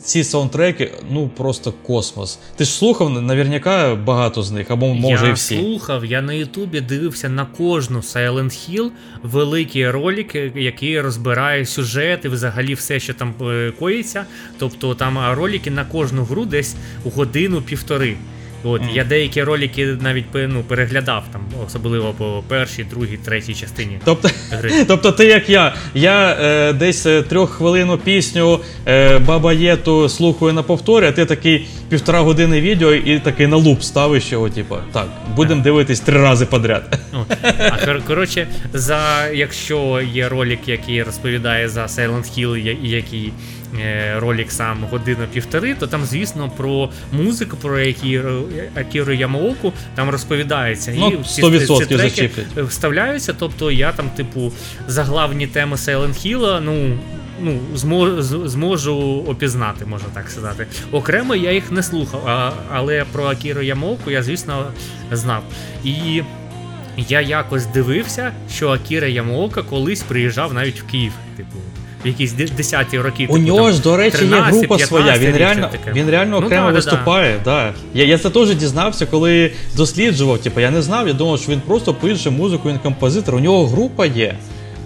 [0.04, 2.38] ці саундтреки, ну просто космос.
[2.56, 5.54] Ти ж слухав наверняка багато з них, або може я і всі.
[5.54, 8.90] Я слухав, я на Ютубі дивився на кожну Silent Hill
[9.22, 14.24] великі ролики, які розбирають сюжет і взагалі все, що там е, коїться.
[14.58, 18.16] Тобто там ролики на кожну гру десь у годину-півтори.
[18.64, 18.94] От, mm.
[18.94, 23.98] Я деякі ролики навіть ну, переглядав, там, особливо по першій, другій, третій частині.
[24.04, 24.72] Тобто гри.
[24.88, 25.74] тобто ти як я.
[25.94, 31.66] Я е, десь е, трьоххвилинну пісню е, Баба Єту слухаю на повторі, а ти такий
[31.88, 35.06] півтора години відео і такий на луп ставиш його, типу, так,
[35.36, 36.98] будемо дивитись три рази подряд.
[37.14, 37.24] О,
[37.58, 43.32] а коротше, за якщо є ролик, який розповідає за Silent Hill, який
[43.80, 47.80] Е, ролик сам година-півтори, то там, звісно, про музику, про
[48.74, 50.94] Акіру Ямаоку там розповідається.
[50.96, 53.34] Ну, 100% ці, ці треки вставляються.
[53.38, 54.52] Тобто я там, типу,
[54.86, 56.98] заглавні теми Silent Hill, ну.
[57.40, 57.60] Ну,
[58.48, 60.66] зможу, опізнати, можна так сказати.
[60.92, 64.66] Окремо я їх не слухав, а, але про Акіру Ямоку я, звісно,
[65.12, 65.42] знав.
[65.84, 66.22] І
[66.96, 71.12] я якось дивився, що Акіра Ямоока колись приїжджав навіть в Київ.
[71.36, 71.58] Типу,
[72.04, 73.24] якісь 10-ті роки.
[73.24, 75.18] У типу, нього ж, до речі, 13, є група своя.
[75.18, 77.40] Він реально він реально ну, окремо да, виступає.
[77.44, 77.50] Да.
[77.50, 77.74] да.
[77.94, 80.38] Я я це теж дізнався, коли досліджував.
[80.38, 83.34] Типу, я не знав, я думав, що він просто пише музику, він композитор.
[83.34, 84.34] У нього група є.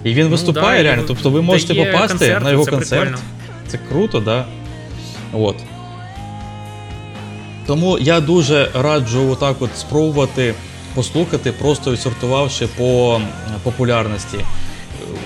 [0.03, 1.03] І він ну, виступає да, реально.
[1.07, 3.01] Тобто ви можете попасти концерти, на його це концерт.
[3.01, 3.23] Прикольно.
[3.67, 4.45] Це круто, да.
[5.33, 5.55] От.
[7.67, 10.53] Тому я дуже раджу отак от спробувати
[10.93, 13.21] послухати, просто відсортувавши по
[13.63, 14.37] популярності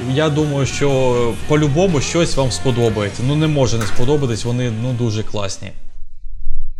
[0.09, 3.23] я думаю, що по-любому щось вам сподобається.
[3.27, 5.71] Ну, не може не сподобатись, вони ну, дуже класні.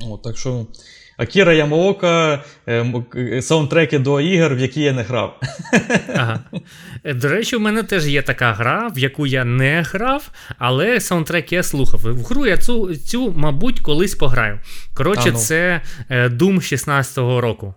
[0.10, 0.66] От, Так що
[1.18, 5.40] Акіра Ямаока, е, саундтреки до ігор, в які я не грав.
[6.16, 6.40] Ага.
[7.06, 11.52] До речі, у мене теж є така гра, в яку я не грав, але саундтрек
[11.52, 12.00] я слухав.
[12.00, 14.60] В гру я цю, цю мабуть, колись пограю.
[14.94, 15.40] Коротше, а, ну.
[15.40, 17.74] це е, Doom 16-го року.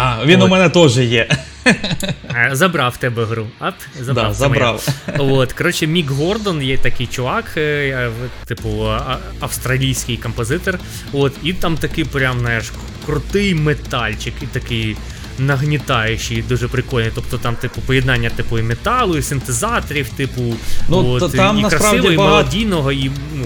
[0.00, 0.46] А, він От.
[0.46, 1.28] у мене теж є.
[1.66, 3.46] Е, забрав тебе гру.
[3.58, 4.28] Ап, забрав.
[4.28, 4.88] Да, забрав.
[5.18, 8.10] От, Коротше, Мік Гордон є такий чувак, е,
[8.46, 8.88] типу
[9.40, 10.78] австралійський композитор.
[11.12, 12.72] От, І там такий прям, знаєш,
[13.06, 14.96] крутий метальчик, і такий
[15.38, 17.12] нагнітаючий, дуже прикольний.
[17.14, 20.54] Тобто там, типу, поєднання типу, і металу, і синтезаторів, типу,
[20.88, 23.44] ну, от, там, і красивого, і молодійного, і ну,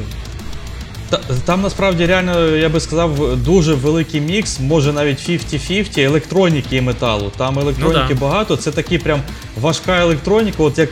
[1.45, 7.33] там насправді реально, я би сказав, дуже великий мікс, може навіть 50-50 електроніки і металу.
[7.37, 8.21] Там електроніки ну, да.
[8.21, 9.21] багато, це такі прям
[9.61, 10.89] важка електроніка, от як.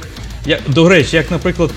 [0.47, 1.71] Я, До речі, як, наприклад,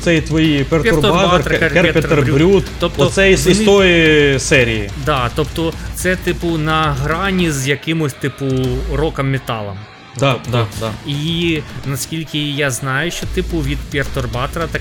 [0.00, 4.90] цей твої пертурбатор, Керпетер Брюд, тобто оце із, із тої серії.
[5.06, 8.44] Да, тобто це, типу, на грані з якимось, типу,
[8.94, 9.76] роком металом.
[10.18, 10.92] Да, да, да.
[11.06, 14.78] І наскільки я знаю, що типу від Пертурбатора та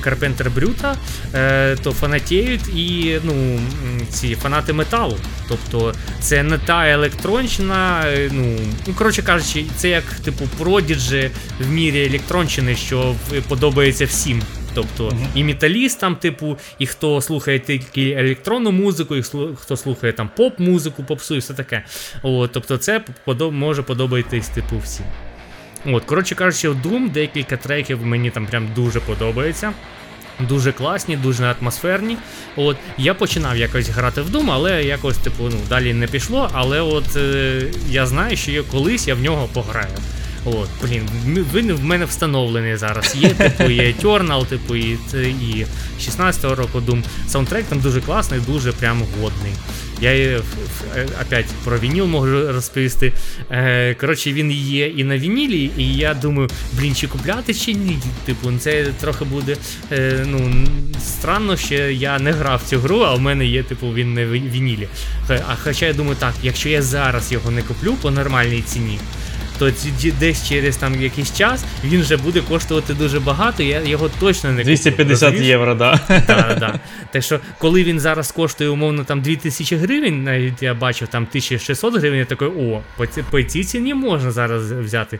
[0.00, 0.96] Карпентер Брюта,
[1.34, 3.60] е, то фанатіють і ну,
[4.10, 5.16] ці фанати металу.
[5.48, 8.56] Тобто це не та електронщина, е, ну,
[8.86, 13.14] ну коротше кажучи, це як типу продіджі в мірі електронщини, що
[13.48, 14.42] подобається всім.
[14.76, 15.26] Тобто uh-huh.
[15.34, 19.22] і металістам, типу, і хто слухає тільки електронну музику, і
[19.56, 21.82] хто слухає там поп-музику, попсу і все таке.
[22.22, 23.52] От, Тобто це подоб...
[23.52, 25.06] може подобатись типу всім.
[25.86, 29.72] От, Коротше кажучи, Doom декілька треків мені там прям дуже подобається.
[30.40, 32.16] Дуже класні, дуже атмосферні.
[32.56, 36.50] От Я починав якось грати в Doom, але якось типу, ну, далі не пішло.
[36.52, 39.96] Але от е, я знаю, що я колись я в нього пограю.
[40.46, 41.08] От, блін,
[41.54, 43.16] він в мене встановлений зараз.
[43.16, 45.66] Є, типу, є Eternal, типу, і і
[46.00, 47.02] 16-го року Doom.
[47.28, 49.52] Саундтрек там дуже класний, дуже прям годний.
[50.00, 50.40] Я е,
[51.22, 53.12] опять про вініл можу розповісти.
[53.50, 57.98] Е, коротше, він є і на вінілі, і я думаю, блін, чи купляти чи ні.
[58.24, 59.56] Типу, це трохи буде
[59.92, 60.66] е, ну,
[61.00, 64.88] странно, що я не грав цю гру, а в мене є, типу, він на вінілі.
[65.28, 68.98] А хоча я думаю, так, якщо я зараз його не куплю по нормальній ціні
[69.58, 69.72] то
[70.20, 73.62] десь через там якийсь час він вже буде коштувати дуже багато.
[73.62, 75.96] Я його точно не 250 куплю, євро, да.
[76.08, 76.80] Так, да.
[77.12, 81.94] Так що, коли він зараз коштує умовно там 2000 гривень, навіть я бачив там 1600
[81.94, 85.18] гривень, я такий, о, по, по цій ціні можна зараз взяти.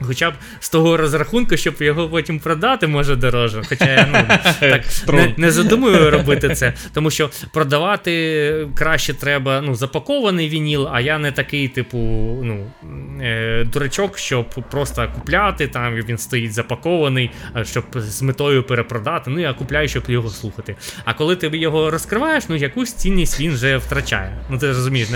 [0.00, 3.62] Хоча б з того розрахунку, щоб його потім продати, може дороже.
[3.68, 9.74] Хоча я ну, так не, не задумую робити це, тому що продавати краще треба ну,
[9.74, 11.98] запакований вініл, а я не такий, типу,
[12.42, 12.70] ну,
[13.22, 17.30] е, дурачок, щоб просто купляти, там він стоїть запакований,
[17.64, 19.30] щоб з метою перепродати.
[19.30, 20.76] Ну, я купляю, щоб його слухати.
[21.04, 24.38] А коли ти його розкриваєш, ну якусь цінність він вже втрачає.
[24.50, 25.08] Ну, ти розумієш,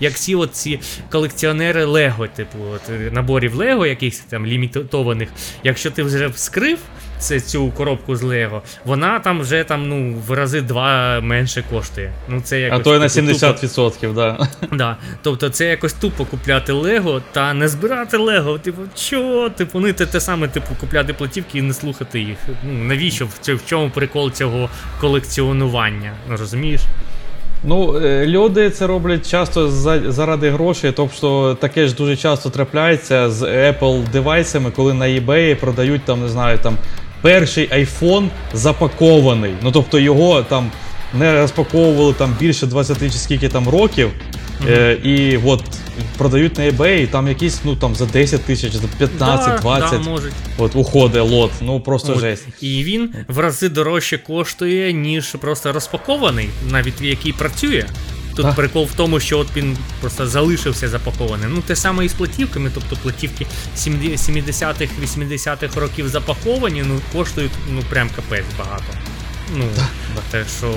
[0.00, 0.80] як от ці
[1.10, 5.28] колекціонери Лего, типу, от, наборів Лего, якихось там лімітованих.
[5.64, 6.78] Якщо ти вже вскрив
[7.18, 12.12] це, цю коробку з Лего, вона там вже там ну в рази два менше коштує.
[12.28, 14.12] Ну це якось А то й на 70%, тупо.
[14.12, 14.48] да.
[14.72, 14.96] Да.
[15.22, 18.58] Тобто це якось тупо купляти Лего та не збирати Лего.
[18.58, 19.50] Типу, що?
[19.56, 22.38] Типу, ну те, те саме, типу, купляти платівки і не слухати їх.
[22.64, 24.70] Ну навіщо в чому прикол цього
[25.00, 26.12] колекціонування?
[26.28, 26.80] Ну розумієш?
[27.64, 29.70] Ну, е, люди це роблять часто
[30.10, 36.04] заради грошей, тобто таке ж дуже часто трапляється з Apple девайсами, коли на eBay продають
[36.04, 36.76] там, не знаю, там
[37.22, 39.52] перший iPhone запакований.
[39.62, 40.70] Ну тобто його там
[41.14, 44.08] не розпаковували там більше 20 чи скільки там років.
[44.08, 44.70] Mm-hmm.
[44.70, 45.64] Е, І от
[46.16, 50.10] продають на eBay, і там якісь ну там за 10 тисяч, за 15, 20 да.
[50.58, 51.50] От уходить лот.
[51.60, 52.20] Ну просто от.
[52.20, 52.46] жесть.
[52.60, 57.84] І він в рази дорожче коштує, ніж просто розпакований, навіть який працює.
[58.36, 58.52] Тут а.
[58.52, 61.46] прикол в тому, що от він просто залишився запакований.
[61.50, 63.46] Ну, те саме і з платівками, тобто платівки
[63.76, 68.84] 70-х, 80-х років запаковані, ну коштують ну прям капець багато.
[69.54, 69.64] Ну,
[70.30, 70.74] так що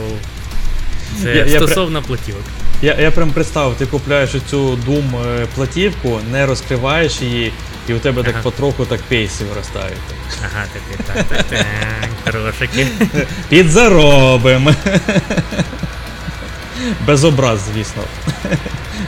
[1.21, 2.41] це я, стосовно я, платівок.
[2.82, 7.51] Я я прям представив, ти купляєш цю Doom е, платівку, не розкриваєш її,
[7.89, 8.32] і у тебе ага.
[8.32, 9.97] так потроху так пейси виростають.
[10.43, 11.65] Ага, так, так, так, так,
[12.26, 12.88] хорошики.
[13.49, 14.74] Підзаробимо.
[17.07, 18.03] Без образ, звісно.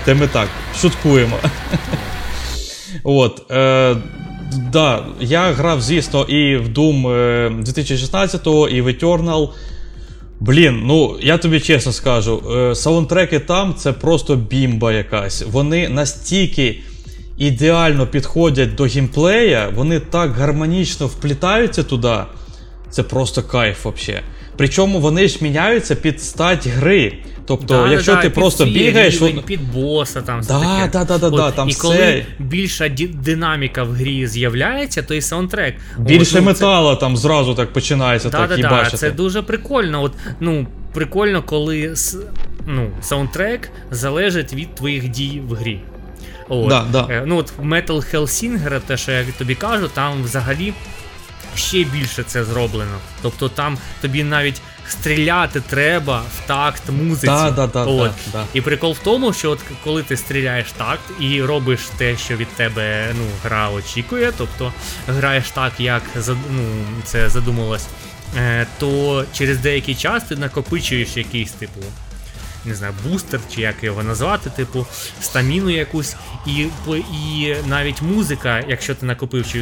[0.06, 0.48] Те ми так,
[0.82, 1.38] шуткуємо.
[3.04, 3.52] От.
[3.52, 3.96] Е,
[4.72, 7.02] да, Я грав, звісно, і в Doom
[7.64, 9.50] 2016-го, і в Eternal.
[10.40, 15.44] Блін, ну я тобі чесно скажу, е, саундтреки там це просто бімба якась.
[15.52, 16.80] Вони настільки
[17.38, 22.18] ідеально підходять до геймплея, вони так гармонічно вплітаються туди.
[22.90, 24.24] Це просто кайф взагалі.
[24.58, 27.14] Причому вони ж міняються під стать гри.
[27.48, 29.16] Тобто, да, якщо да, ти просто бігаєш.
[29.16, 30.90] Рівень, під боса там да, таке.
[30.94, 31.82] Да, да, да, От, да, там І все...
[31.82, 35.76] коли більша динаміка в грі з'являється, то і саундтрек.
[35.98, 37.00] Більше От, ну, метала це...
[37.00, 38.30] там зразу так починається.
[38.30, 40.02] Да, так, да, да, Це дуже прикольно.
[40.02, 41.96] От, ну, Прикольно, коли
[42.68, 45.80] ну, саундтрек залежить від твоїх дій в грі.
[46.50, 46.70] От.
[46.70, 47.08] Да, да.
[47.10, 50.74] Е, ну, от Metal Hellsinger, те, що я тобі кажу, там взагалі
[51.56, 52.98] ще більше це зроблено.
[53.22, 57.26] Тобто там тобі навіть стріляти треба в такт музиці.
[57.26, 58.12] Да, да, да, от.
[58.32, 62.36] да, І прикол в тому, що от коли ти стріляєш такт і робиш те, що
[62.36, 64.74] від тебе ну, гра очікує, тобто
[65.08, 66.04] граєш так, як
[66.52, 66.64] ну,
[67.04, 67.88] це задумалось,
[68.38, 71.82] е, то через деякий час ти накопичуєш якийсь типу
[72.66, 74.86] не знаю, бустер, чи як його назвати, типу,
[75.22, 76.68] стаміну якусь, і
[77.14, 79.60] і навіть музика, якщо ти накопив цю,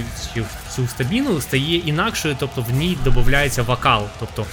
[0.76, 4.08] цю стаміну, стає інакшою, тобто в ній додається вокал.
[4.20, 4.45] Тобто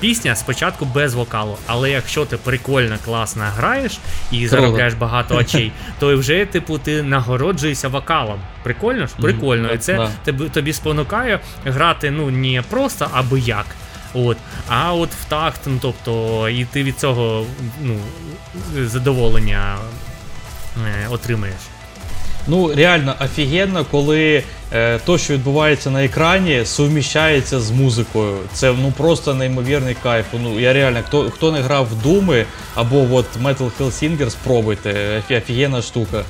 [0.00, 3.98] пісня спочатку без вокалу, але якщо ти прикольно, класно граєш
[4.32, 8.40] і заробляєш багато очей, то вже типу ти нагороджуєшся вокалом.
[8.62, 9.12] Прикольно ж?
[9.20, 9.72] Прикольно.
[9.72, 13.66] І це тобі, тобі спонукає грати ну не просто аби як.
[14.14, 14.36] От.
[14.68, 17.44] А от в такт, ну тобто, і ти від цього
[17.82, 17.96] ну,
[18.86, 19.76] задоволення
[20.86, 21.60] е, отримаєш.
[22.46, 24.42] Ну, реально офігенно, коли
[24.72, 28.36] е, то, що відбувається на екрані, суміщається з музикою.
[28.52, 30.26] Це ну просто неймовірний кайф.
[30.42, 32.44] Ну, я реально, хто хто не грав в Думи
[32.74, 35.22] або от Metal Hellsinger, спробуйте.
[35.30, 36.24] Офігенна штука.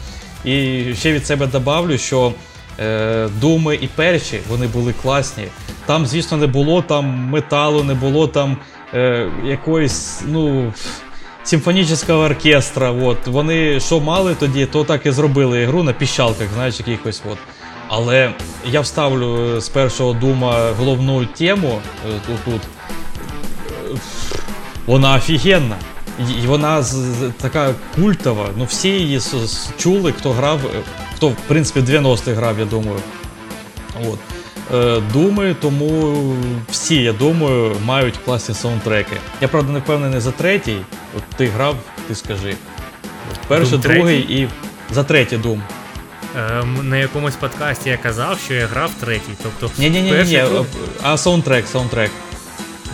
[0.44, 2.32] І ще від себе добавлю, що
[3.40, 5.44] Думи і перші вони були класні.
[5.86, 8.56] Там, звісно, не було там металу, не було там
[8.94, 10.72] е, якоїсь, ну.
[11.44, 12.90] Симфонічного оркестра.
[12.90, 13.26] От.
[13.26, 17.22] Вони що мали тоді, то так і зробили ігру на піщалках, знаєш, якихось.
[17.32, 17.38] от.
[17.88, 18.32] Але
[18.70, 22.60] я вставлю е, з першого дума головну тему е, тут.
[24.86, 25.76] Вона офігенна.
[26.42, 26.84] І вона
[27.40, 28.48] така культова.
[28.56, 29.20] Ну всі її
[29.78, 30.82] чули, хто грав, е,
[31.18, 33.00] хто в принципі в 90-х грав, я думаю.
[34.04, 34.18] От.
[34.74, 36.34] Е, Думи, тому
[36.70, 39.16] всі, я думаю, мають класні саундтреки.
[39.40, 40.76] Я правда не впевнений за третій.
[41.16, 41.76] От ти грав,
[42.08, 42.54] ти скажи.
[43.48, 44.48] Перший, другий і
[44.90, 45.62] за третій Дум.
[46.36, 49.32] Ем, на якомусь подкасті я казав, що я грав третій.
[49.42, 50.44] Тобто, ні ні ні ні
[51.02, 52.10] а саундтрек, саундтрек.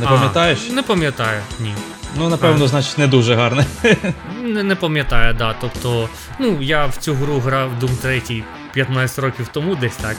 [0.01, 0.59] Не пам'ятаєш?
[0.71, 1.75] Не пам'ятаю, ні.
[2.19, 2.69] Ну, напевно, а.
[2.69, 3.67] значить, не дуже гарне.
[4.45, 5.55] Не не пам'ятаю, да.
[5.61, 10.17] Тобто, ну, я в цю гру грав Doom 3 15 років тому, десь так.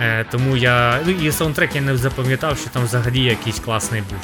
[0.00, 1.00] Е, Тому я.
[1.06, 4.18] Ну і саундтрек я не запам'ятав, що там взагалі якийсь класний був.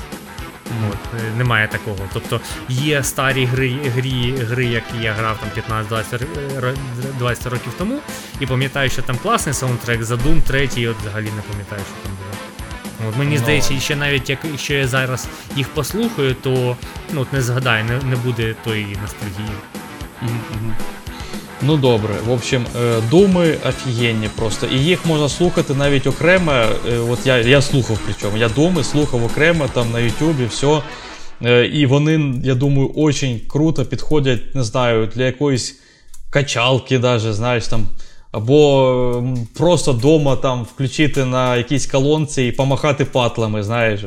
[0.90, 1.98] От, е, немає такого.
[2.12, 7.98] Тобто є старі гри, грі, гри, які я грав там 15-20 років тому,
[8.40, 12.12] і пам'ятаю, що там класний саундтрек, за Doom 3, от взагалі не пам'ятаю, що там
[12.16, 12.23] було.
[13.18, 13.38] Мені Ну.
[13.38, 16.76] здається, ще навіть як, якщо я зараз їх послухаю, то
[17.12, 19.56] ну, от не згадаю, не, не буде тої ностальгії.
[21.62, 24.66] Ну добре, в общем, е, думи офігенні просто.
[24.66, 26.52] І їх можна слухати навіть окремо.
[26.52, 28.36] е, От я, я слухав причому.
[28.36, 30.82] Я думи слухав окремо там на Ютубі, все.
[31.72, 35.78] І вони, я думаю, очень круто підходять, не знаю, для якоїсь
[36.30, 37.86] качалки, даже, знаєш, там.
[38.34, 39.24] Або
[39.56, 44.00] просто вдома там включити на якійсь колонці і помахати патлами, знаєш,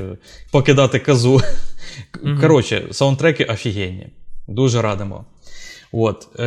[0.51, 1.41] покидати козу.
[2.23, 2.41] Мгм.
[2.41, 4.07] Коротше, саундтреки офігенні.
[4.47, 5.25] Дуже радимо.
[5.91, 6.43] От, е,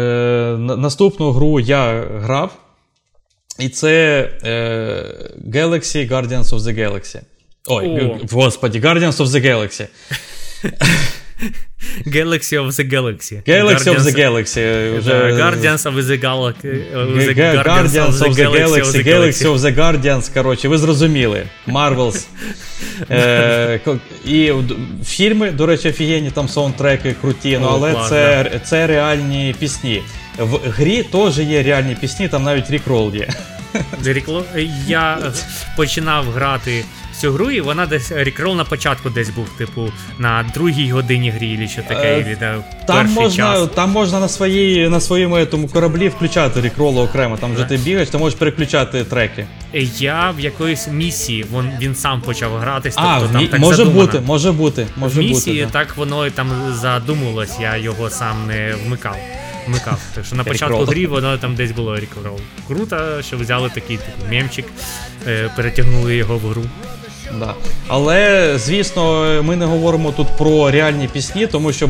[0.58, 2.56] наступну гру я грав,
[3.58, 5.04] і це е,
[5.48, 7.20] Galaxy Guardians of the Galaxy.
[7.68, 9.86] Ой, г- господі, Guardians of the Galaxy.
[12.06, 13.42] Galaxy of the Galaxy.
[13.46, 14.60] Galaxy of the Galaxy.
[15.04, 16.68] Да, Guardians of the Galaxy.
[17.34, 21.42] Guardians of the Galaxy, Galaxy of the Guardians, коротше, ви зрозуміли.
[21.68, 22.26] Marvels.
[23.10, 23.80] Е,
[24.24, 24.52] і
[25.06, 30.02] фільми, до речі, офігенні, там саундтреки круті, ну, але це, це реальні пісні.
[30.38, 33.28] В грі теж є реальні пісні, там навіть рік-рол є.
[34.86, 35.18] Я
[35.76, 36.84] починав грати
[37.20, 41.58] цю гру, і вона десь рікрол на початку десь був, типу, на другій годині грі,
[41.58, 43.68] чи що таке, Е, і, да, Там можна, час.
[43.74, 47.36] там можна на, своїй, на своєму тому кораблі включати рік-ролу окремо.
[47.36, 49.46] Там вже ти бігаєш, ти можеш переключати треки.
[49.98, 54.00] Я в якоїсь місії, він, він сам почав гратись, А, тобто там так може задумано.
[54.00, 54.86] бути, може бути.
[54.96, 55.78] Може в місії бути, да.
[55.84, 59.16] так воно і там задумалось, я його сам не вмикав.
[59.66, 59.98] Вмикав.
[60.14, 62.40] Так що на початку грі воно там десь було рік-рол.
[62.66, 64.64] Круто, що взяли такий типу, мемчик,
[65.26, 66.64] е, перетягнули його в гру.
[67.38, 67.54] Да.
[67.88, 71.88] Але, звісно, ми не говоримо тут про реальні пісні, тому що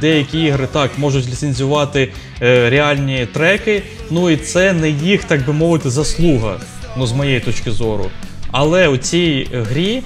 [0.00, 2.12] деякі ігри так можуть ліцензувати
[2.42, 3.82] е, реальні треки.
[4.10, 6.56] Ну і це не їх, так би мовити, заслуга,
[6.96, 8.10] ну, з моєї точки зору.
[8.50, 10.02] Але у цій грі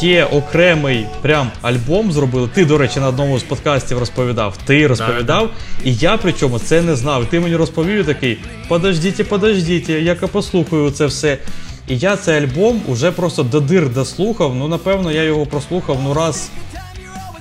[0.00, 2.48] є окремий прям альбом зробили.
[2.54, 4.58] Ти, до речі, на одному з подкастів розповідав.
[4.64, 5.50] Ти розповідав,
[5.84, 7.26] і я причому це не знав.
[7.26, 11.38] Ти мені розповів і такий: подождіть, подождіть, я-ка послухаю це все.
[11.88, 14.54] І я цей альбом уже просто до дир дослухав.
[14.54, 16.50] Ну, напевно, я його прослухав ну раз.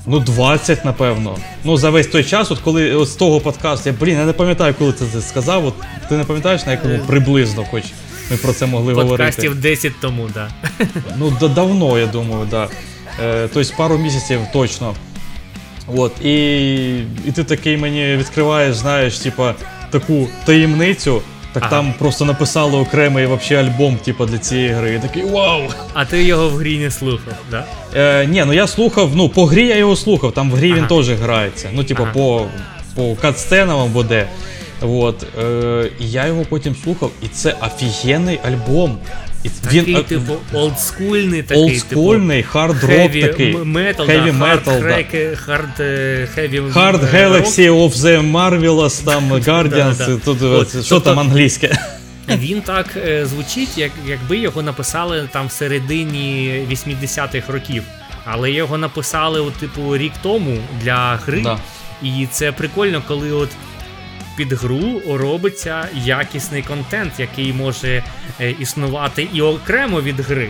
[0.06, 1.38] Ну, 20, напевно.
[1.64, 4.34] Ну, за весь той час, от коли от з того подкасту, я блін, я не
[4.34, 5.66] пам'ятаю, коли ти це сказав.
[5.66, 5.74] От
[6.10, 7.84] ти не пам'ятаєш, на якому приблизно, хоч
[8.32, 9.24] ми про це могли говорити.
[9.24, 10.50] Подкастів 10 тому, так.
[10.80, 10.86] Да.
[11.18, 12.68] Ну, да, давно, я думаю, да.
[13.24, 14.96] Е, тобто пару місяців точно.
[15.88, 19.56] От, і, і ти такий мені відкриваєш, знаєш, типа,
[19.90, 21.22] таку таємницю.
[21.60, 21.72] Так Ага.
[21.82, 24.92] там просто написали окремий вообще альбом, типа, для цієї гри.
[24.92, 25.62] Я такий вау!
[25.94, 27.66] А ти його в грі не слухав, да?
[27.96, 30.88] Е, ні, ну я слухав, ну по грі я його слухав, там в грі він
[30.88, 31.70] теж грається.
[31.74, 32.12] Ну, типу, Ага.
[32.14, 32.46] по,
[32.96, 34.28] по катсценам буде.
[34.82, 38.98] От, е, і я його потім слухав, і це офігенний альбом.
[39.44, 43.56] І Такий, він, типу, олдскульний такий, олдскульний, хард-рок такий.
[43.56, 44.88] metal, Heavy да, metal, hard, да.
[44.88, 50.18] crack, hard, е, heavy Hard е, Galaxy of the Marvelous, там Guardians, Да-да.
[50.26, 51.78] тут От, що тобто- там англійське.
[52.38, 57.84] Він так е, звучить, як, якби його написали там в середині 80-х років.
[58.26, 61.42] Але його написали, от, типу, рік тому для гри.
[61.42, 61.58] Да.
[62.04, 63.50] І це прикольно, коли от
[64.38, 68.04] під гру робиться якісний контент, який може
[68.40, 70.50] е, існувати і окремо від гри.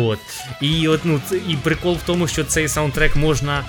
[0.00, 0.18] От.
[0.60, 3.64] І, от, ну, і прикол в тому, що цей саундтрек можна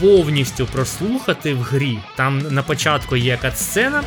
[0.00, 1.98] повністю прослухати в грі.
[2.16, 4.02] Там на початку є катсцена,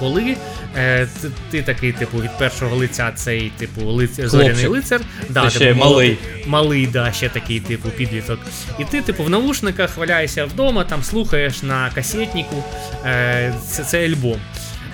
[0.00, 0.36] коли
[0.76, 5.00] е, ти, ти такий, типу, від першого лиця цей, типу, лицар, зоряний лицар.
[5.28, 6.18] Да, ще малий.
[6.46, 8.40] Малий, да, ще такий, типу, підліток.
[8.78, 12.64] І ти, типу, в наушниках валяєшся вдома, там слухаєш на касетнику
[13.06, 14.40] е, це, це альбом.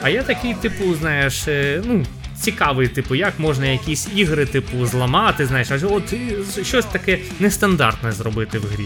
[0.02, 2.06] А я такий, типу, знаєш, е, ну.
[2.40, 6.14] Цікавий, типу, як можна якісь ігри, типу, зламати, знаєш, аж от
[6.66, 8.84] щось таке нестандартне зробити в грі.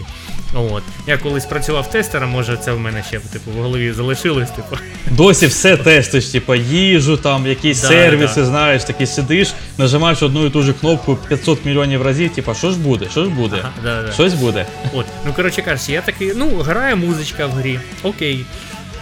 [0.53, 0.83] От.
[1.07, 4.77] Я колись працював тестером, може це в мене ще типу, в голові залишилось, типу.
[5.11, 8.45] Досі все тестиш, типа їжу, там якісь Да, сервіси, да.
[8.45, 12.77] знаєш, такий сидиш, нажимаєш одну і ту же кнопку 500 мільйонів разів, типа, що ж
[12.79, 14.11] буде, що ж буде, Ага, да, да.
[14.11, 14.65] щось буде.
[14.93, 18.45] От, ну коротше кажучи, я такий, ну, грає музичка в грі, окей.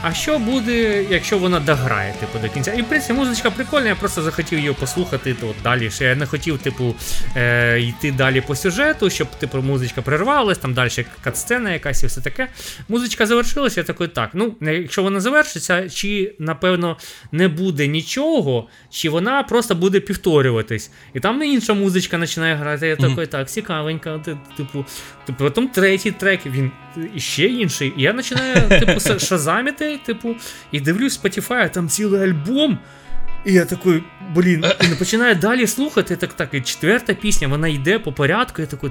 [0.01, 2.73] А що буде, якщо вона дограє, типу, до кінця.
[2.73, 5.91] І в принципі, музичка прикольна, я просто захотів її послухати то, далі.
[5.91, 6.95] Що я не хотів, типу,
[7.35, 12.21] е, йти далі по сюжету, щоб типу, музичка прервалась, там далі катсцена якась і все
[12.21, 12.47] таке.
[12.89, 14.29] Музичка завершилася, я такий, так.
[14.33, 16.97] Ну, якщо вона завершиться, чи напевно
[17.31, 20.91] не буде нічого, чи вона просто буде повторюватись.
[21.13, 22.87] І там не інша музичка починає грати.
[22.87, 24.21] Я такий, так, цікавенько,
[24.55, 24.85] типу,
[25.25, 26.71] типу, потім третій трек, він
[27.15, 27.93] іще інший.
[27.97, 28.99] І я починаю, типу,
[29.89, 30.35] шазамити, типу,
[30.71, 32.77] і дивлюсь Spotify, там цілий альбом.
[33.45, 34.03] І я такий,
[34.35, 36.15] блін, і починаю далі слухати.
[36.15, 38.61] Так, так, і четверта пісня, вона йде по порядку.
[38.61, 38.89] Я такий,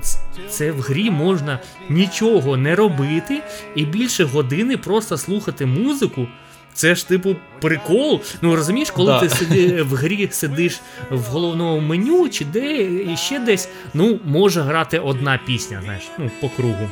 [0.48, 3.42] це в грі можна нічого не робити
[3.74, 6.26] і більше години просто слухати музику.
[6.74, 8.20] Це ж, типу, прикол.
[8.42, 9.20] Ну розумієш, коли да.
[9.20, 10.80] ти сиди в грі сидиш
[11.10, 12.82] в головному меню чи де
[13.12, 16.90] і ще десь, ну, може грати одна пісня, знаєш, ну, по кругу.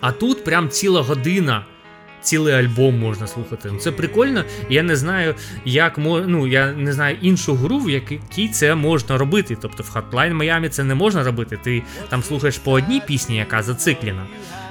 [0.00, 1.64] А тут прям ціла година.
[2.28, 3.68] Цілий альбом можна слухати.
[3.72, 4.44] Ну, Це прикольно.
[4.68, 9.56] Я не знаю, як ну, я не знаю іншу гру, в якій це можна робити.
[9.60, 11.58] Тобто в Hotline Miami це не можна робити.
[11.62, 14.26] Ти там слухаєш по одній пісні, яка зациклена.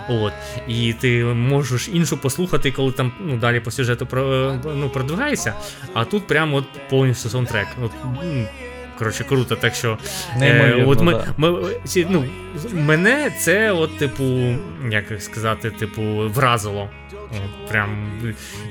[0.09, 0.33] От,
[0.67, 5.53] І ти можеш іншу послухати, коли там ну, далі по сюжету про, ну, продвигаєшся,
[5.93, 7.67] а тут прямо от повністю саундтрек.
[7.83, 7.91] От,
[8.97, 9.97] Коротше, круто, так що
[10.41, 11.25] е, от ми, да.
[11.37, 11.53] ми,
[12.09, 12.25] ну,
[12.73, 14.23] мене це, от, типу,
[14.91, 16.89] як сказати, типу, вразило.
[17.31, 18.21] От, прям.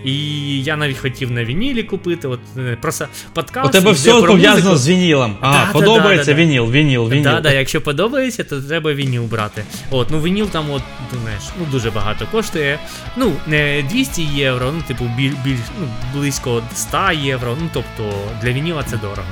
[0.05, 2.29] І я навіть хотів на вінілі купити.
[2.29, 3.69] От, е, просто подкаст.
[3.69, 5.37] У тебе все пов'язано з вінілом.
[5.41, 7.25] А, да, подобається да, да, вініл, вініл, вініл.
[7.25, 9.65] Так, да, якщо подобається, то треба вініл брати.
[9.91, 10.83] От, ну Вініл там, от,
[11.23, 12.79] знаєш, ну дуже багато коштує.
[13.17, 17.57] Ну, не 200 євро, ну, типу, біль, біль, ну, близько 100 євро.
[17.61, 19.29] Ну, тобто для вініла це дорого.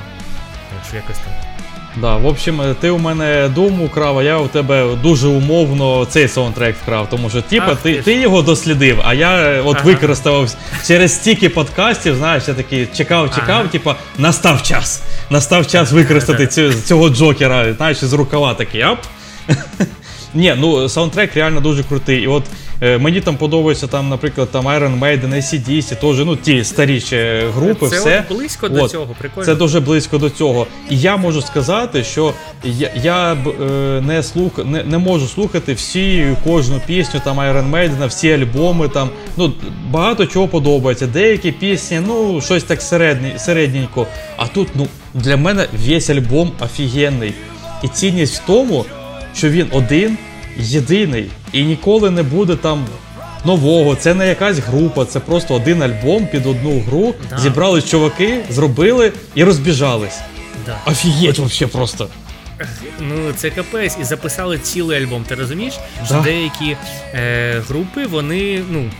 [0.87, 1.33] Що якось так.
[2.01, 6.27] Да, в общем, ти у мене думу украв, а я у тебе дуже умовно цей
[6.27, 9.85] саундтрек вкрав, тому що типа ти ти його дослідив, а я е, от ага.
[9.85, 10.55] використав
[10.87, 13.67] через стільки подкастів, знаєш, я такий чекав, чекав, ага.
[13.67, 15.01] типа настав час.
[15.29, 18.99] Настав час використати цю, цього джокера, знаєш, з рукава такий ап.
[20.33, 22.23] Ні, ну саундтрек реально дуже крутий.
[22.23, 22.47] І от е,
[22.81, 27.89] мені там подобається, там, наприклад, там Iron Maiden, ACDC, теж, ну ті старіші групи.
[27.89, 28.23] Це все.
[28.29, 29.45] От близько до цього, прикольно.
[29.45, 30.67] Це дуже близько до цього.
[30.89, 36.35] І я можу сказати, що я я е, не слух, не, не можу слухати всі
[36.43, 38.87] кожну пісню там Iron Maiden, всі альбоми.
[38.87, 39.53] там, ну
[39.89, 41.07] Багато чого подобається.
[41.07, 44.07] Деякі пісні, ну, щось так середні, середненько.
[44.37, 47.33] А тут, ну, для мене весь альбом офігенний.
[47.83, 48.85] І цінність в тому
[49.35, 50.17] що він один,
[50.57, 52.85] єдиний, і ніколи не буде там
[53.45, 53.95] нового.
[53.95, 57.13] Це не якась група, це просто один альбом під одну гру.
[57.29, 57.37] Да.
[57.37, 60.19] Зібрали чуваки, зробили і розбіжались.
[60.65, 60.77] Да.
[60.85, 62.07] Офігеть вообще просто.
[62.99, 65.23] Ну, це капець, і записали цілий альбом.
[65.23, 65.73] Ти розумієш?
[65.99, 66.05] Да.
[66.05, 66.77] Що деякі
[67.13, 68.91] е, групи, вони, ну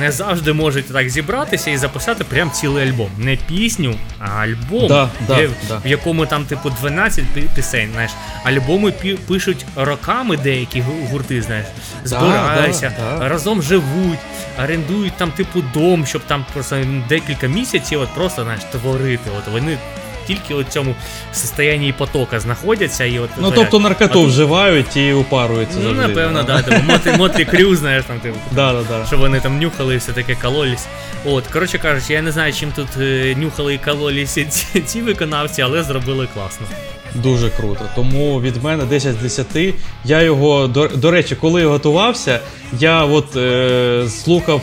[0.00, 3.10] не завжди можуть так зібратися і записати прям цілий альбом.
[3.18, 5.76] Не пісню, а альбом, да, да, в, да.
[5.84, 7.24] в якому там, типу, 12
[7.54, 7.90] пісень.
[7.92, 8.10] знаєш.
[8.44, 8.92] Альбоми
[9.28, 11.66] пишуть роками деякі гурти, знаєш,
[12.04, 14.18] збираються, разом живуть,
[14.64, 19.30] орендують там, типу, дом, щоб там просто декілька місяців от просто знаєш, творити.
[19.38, 19.78] От Вони
[20.26, 20.94] тільки у цьому
[21.32, 23.04] состоянні потока знаходяться.
[23.04, 25.78] і от Ну тобто наркоту а вживають і упаруються.
[25.82, 26.62] Ну, завжди, напевно, да.
[26.62, 29.06] Типу, мотрі, мотрі крю, знаєш, там, типу, да, да, да.
[29.06, 30.86] що вони там нюхали і все таке кололись.
[31.24, 35.62] От, коротше кажучи, я не знаю, чим тут е, нюхали і кололися ці, ці виконавці,
[35.62, 36.66] але зробили класно.
[37.14, 37.80] Дуже круто.
[37.94, 39.74] Тому від мене 10 з 10.
[40.04, 42.40] Я його, до, до речі, коли готувався,
[42.78, 44.62] я от е, слухав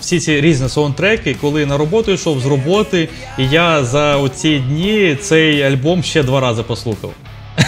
[0.00, 5.16] всі ці різні саундтреки, коли на роботу йшов з роботи, і я за оці дні
[5.20, 7.12] цей альбом ще два рази послухав.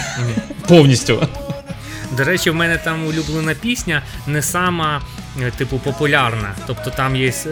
[0.67, 1.27] Повністю.
[2.17, 5.01] До речі, в мене там улюблена пісня не сама
[5.57, 6.55] типу, популярна.
[6.67, 7.49] Тобто там є е,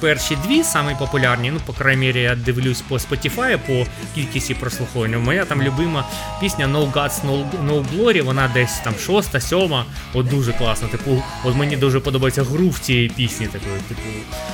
[0.00, 1.50] перші дві самі популярні.
[1.50, 5.18] Ну, по крайній мірі, я дивлюсь по Spotify, по кількості прослуховування.
[5.18, 6.04] Моя там любима
[6.40, 9.84] пісня No Gods, No, no Glory, вона десь там шоста, сьома.
[10.14, 10.88] От дуже класно.
[10.88, 13.46] Типу, от мені дуже подобається грув цієї пісні.
[13.46, 14.00] Такої, типу.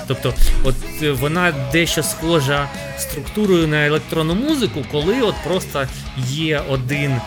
[0.06, 0.34] Тобто,
[0.64, 5.86] от е, вона дещо схожа структурою на електронну музику, коли от просто
[6.28, 7.20] є один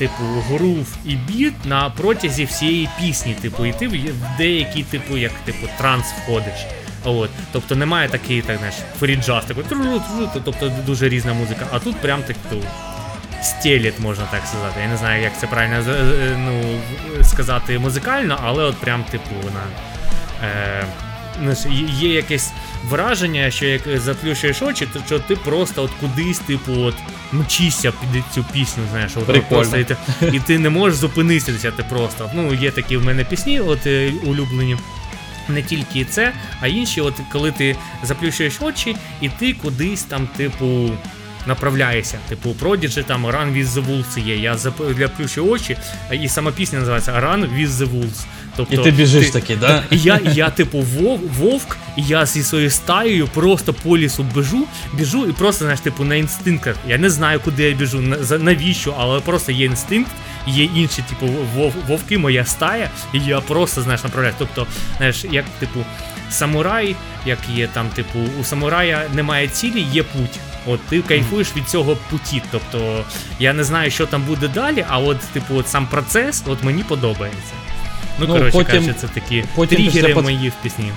[0.00, 3.34] типу, грув і біт на протязі всієї пісні.
[3.34, 6.66] Типу, і ти в деякий, типу, як типу, транс входиш.
[7.04, 9.64] От, Тобто немає такий, так знаєш, фріджаз, такий,
[10.44, 11.66] тобто дуже різна музика.
[11.72, 12.62] А тут прям так типу,
[13.42, 14.80] стеліт, можна так сказати.
[14.82, 15.84] Я не знаю, як це правильно
[16.36, 16.80] ну,
[17.24, 19.62] сказати музикально, але от прям, типу, вона.
[20.44, 20.84] Е,
[22.00, 22.52] є якесь
[22.88, 26.94] враження, що як заплющуєш очі, то що ти просто от кудись, типу, от
[27.32, 29.96] мчишся під цю пісню, знаєш, от просто і ти,
[30.32, 32.30] і ти не можеш зупинитися, ти просто.
[32.34, 34.76] Ну, є такі в мене пісні, от е, улюблені.
[35.48, 40.90] Не тільки це, а інші, от коли ти заплющуєш очі, і ти кудись там, типу,
[41.46, 42.18] направляєшся.
[42.28, 44.36] Типу, Prodigy, там Run with the Wolves є.
[44.36, 45.76] Я заплющу очі,
[46.12, 48.24] і сама пісня називається Run with the Wolves.
[48.70, 49.82] Тобто, І ти біжиш ти, такий, да?
[49.90, 54.66] І я, я, типу, вов, вовк, і я зі своєю стаєю просто по лісу біжу,
[54.92, 56.76] біжу і просто, знаєш, типу, на інстинктах.
[56.88, 58.00] Я не знаю, куди я біжу,
[58.38, 60.10] навіщо, але просто є інстинкт,
[60.46, 64.34] є інші, типу, вов, вовки, моя стая, і я просто, знаєш, направляю.
[64.38, 65.80] Тобто, знаєш, як, типу,
[66.30, 66.96] самурай,
[67.26, 70.40] як є там, типу, у самурая немає цілі, є путь.
[70.66, 72.42] От ти кайфуєш від цього путі.
[72.50, 73.04] Тобто
[73.38, 76.82] я не знаю, що там буде далі, а от, типу, от сам процес от мені
[76.82, 77.52] подобається.
[78.20, 80.22] Ну, ну коротше потім, кажучи, це такі потім тригери після...
[80.22, 80.92] мої в пісні.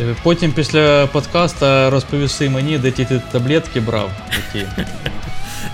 [0.00, 4.10] Е, потім після подкаста розповісти мені, де ті ти таблетки брав.
[4.54, 4.66] які.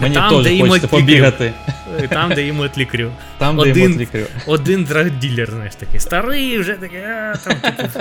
[0.01, 1.53] Мені там, теж хочеться побігати.
[2.09, 3.13] Там, де йому лікарю.
[3.39, 4.27] Там, де йому лікарю.
[4.47, 8.01] Один драгділер, знаєш, такий старий, вже такий, а, там, типу,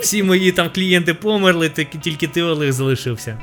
[0.00, 1.68] всі мої там клієнти померли,
[2.02, 3.38] тільки ти Олег залишився.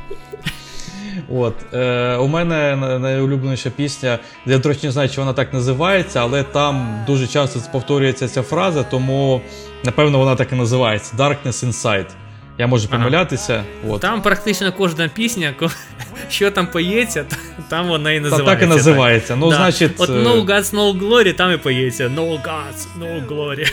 [1.30, 6.44] От, е, У мене найулюбленіша пісня, я речі, не знаю, чи вона так називається, але
[6.44, 9.42] там дуже часто повторюється ця фраза, тому
[9.84, 12.10] напевно вона так і називається Darkness Inside.
[12.58, 13.54] Я можу помилятися.
[13.54, 13.94] Ага.
[13.94, 14.02] От.
[14.02, 15.54] Там практично кожна пісня,
[16.30, 17.26] що там поється,
[17.70, 18.52] там вона і називається.
[18.52, 19.36] Та, так і називається.
[19.36, 19.56] Ну, да.
[19.56, 19.92] значить...
[19.98, 22.08] От е, No Gods, No Glory, там і поється.
[22.08, 23.72] No Gods, No Glory.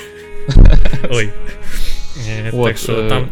[1.11, 1.31] Ой.
[2.29, 3.29] Е, От, так що е, там.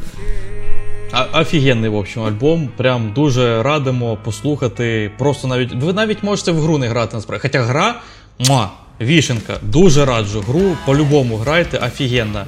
[1.33, 2.69] Офігенний, в общем, альбом.
[2.77, 5.11] Прям дуже радимо послухати.
[5.19, 5.73] Просто навіть.
[5.73, 7.43] Ви навіть можете в гру не грати насправді.
[7.43, 7.95] Хоча гра.
[8.39, 8.69] Муа,
[9.01, 12.47] Вішенка, дуже раджу гру, по-любому грайте, офігенна.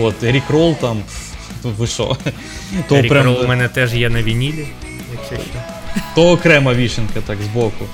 [0.00, 1.02] От, Рік Рол там.
[1.62, 2.16] Ви що?
[2.88, 3.24] То Рік прям...
[3.24, 4.66] Рол у мене теж є на вінілі,
[5.12, 5.60] якщо що.
[6.14, 7.84] То окрема вішенка, так, збоку.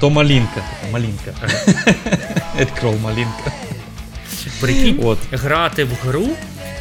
[0.00, 1.32] То малінка, така малінка.
[2.58, 3.52] Рік Рол малінка.
[4.60, 5.18] Прикинь, От.
[5.32, 6.28] грати в гру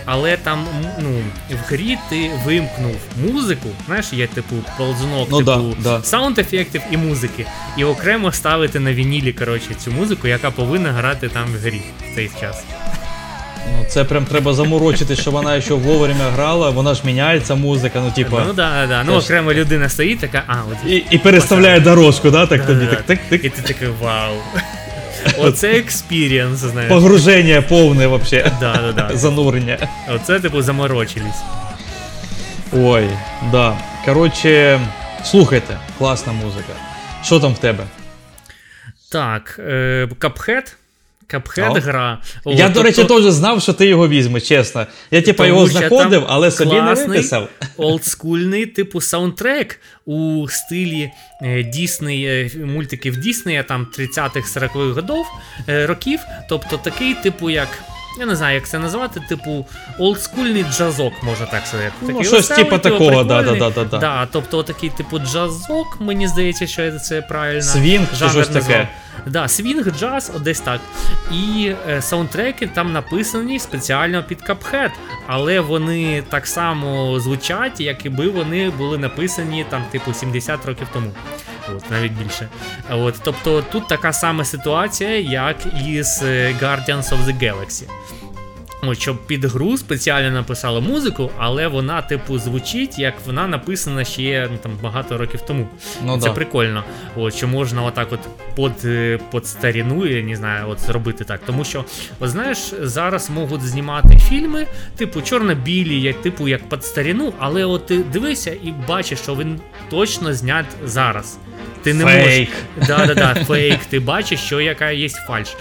[0.06, 0.66] але там
[1.00, 1.10] ну,
[1.50, 2.96] в грі ти вимкнув
[3.28, 5.98] музику, знаєш, є типу ползунок, ну, типу да, да.
[6.04, 7.46] саунд-ефектів і музики,
[7.78, 11.82] і окремо ставити на вінілі коротше, цю музику, яка повинна грати там в грі
[12.12, 12.64] в цей час.
[13.72, 18.12] Ну, Це прям треба заморочити, щоб вона ще вовремя грала, вона ж міняється музика, ну
[18.12, 18.44] типа.
[18.48, 19.04] Ну да, да.
[19.04, 20.92] Ну окремо людина стоїть така, а от.
[20.92, 22.86] І і переставляє дорожку, да, так тобі.
[22.86, 23.46] так, так, так.
[23.46, 24.34] І ти такий вау.
[25.38, 26.90] Оце experience, знаєш.
[26.90, 28.52] Погруження повне вообще.
[28.60, 29.18] Да, да, да.
[29.18, 29.78] Занурення.
[30.10, 31.42] Оце, типу, заморочились.
[32.74, 33.10] Ой,
[33.52, 33.78] да.
[34.06, 34.80] Коротше,
[35.24, 36.74] слухайте, класна музика.
[37.24, 37.84] Що там в тебе?
[39.12, 39.60] Так,
[40.20, 40.74] Cuphead.
[41.34, 42.20] Cuphead гра.
[42.46, 44.88] Я, О, до речі, теж знав, що ти його візьмеш, чесно.
[45.12, 47.48] Я типа його знаходив, але собі не виписав.
[47.78, 51.12] Олдскульний, типу, саундтрек у стилі
[51.42, 55.26] е, Дісней, е, мультиків Діснея, там 30-х 40-х годов,
[55.70, 56.20] е, років.
[56.50, 57.68] Тобто такий, типу, як.
[58.20, 59.66] Я не знаю, як це назвати, типу,
[60.00, 61.92] олдскульний джазок, можна так сказати.
[62.02, 63.98] Ну, такий Щось типу такого, да, да, да, да.
[63.98, 67.62] Да, Тобто такий, типу, джазок, мені здається, що це правильно.
[67.62, 68.90] Свінг чи щось таке.
[69.26, 70.82] Да, Свінг, джаз, десь так.
[71.32, 74.92] І е, саундтреки там написані спеціально під Cuphead,
[75.28, 81.12] але вони так само звучать, якби вони були написані там, типу, 70 років тому.
[81.76, 82.48] От, Навіть більше.
[82.92, 85.58] От, Тобто тут така сама ситуація, як
[85.88, 87.84] і з е, Guardians of the Galaxy.
[88.92, 94.58] Щоб під гру спеціально написали музику, але вона, типу, звучить, як вона написана ще ну,
[94.58, 95.68] там, багато років тому.
[96.06, 96.34] Ну, Це да.
[96.34, 96.84] прикольно.
[97.16, 98.20] От, Що можна отак от
[98.56, 98.90] під,
[99.32, 101.40] під старіну, я не знаю, от зробити так.
[101.46, 101.86] Тому що,
[102.20, 104.68] от знаєш, зараз можуть знімати фільми,
[104.98, 109.60] типу, чорно-білі, як, типу, як під старіну, але от ти дивишся і бачиш, що він
[109.90, 111.38] точно знят зараз.
[111.84, 112.50] Ти не фейк.
[112.78, 112.88] можеш.
[112.88, 113.80] Да-да-да, фейк.
[113.90, 115.56] Ти бачиш, що яка є фальш.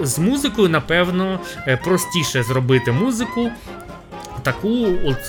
[0.00, 3.50] З музикою, напевно, е, простіше зробити музику,
[4.44, 4.88] таку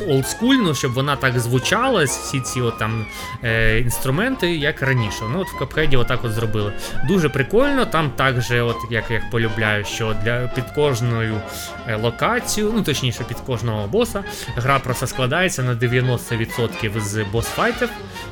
[0.09, 3.05] олдскульну, щоб вона так звучала, всі ці от там
[3.43, 5.23] е, інструменти, як раніше.
[5.33, 6.73] Ну от В Капхеді отак от зробили.
[7.07, 11.41] Дуже прикольно, там також, от як як полюбляю, що для під кожною
[11.87, 14.23] е, локацію, ну точніше, під кожного боса,
[14.55, 17.89] гра просто складається на 90% з boss fight ів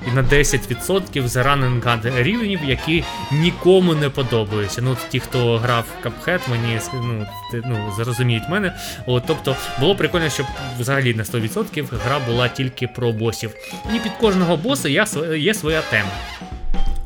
[0.07, 4.81] і на 10% з run and gun рівнів, які нікому не подобаються.
[4.81, 8.73] Ну, Ті, хто грав в Cuphead, мені ну, ну, зрозуміють мене.
[9.05, 10.45] От, Тобто було прикольно, щоб
[10.80, 13.55] взагалі на 100% гра була тільки про босів.
[13.95, 14.89] І під кожного боса
[15.38, 16.11] є своя тема.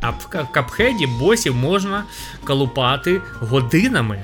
[0.01, 2.03] А в Cuphead і босів можна
[2.43, 4.23] колупати годинами.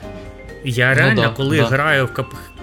[0.66, 1.66] Я ну реально, ну, да, коли да.
[1.66, 2.09] граю в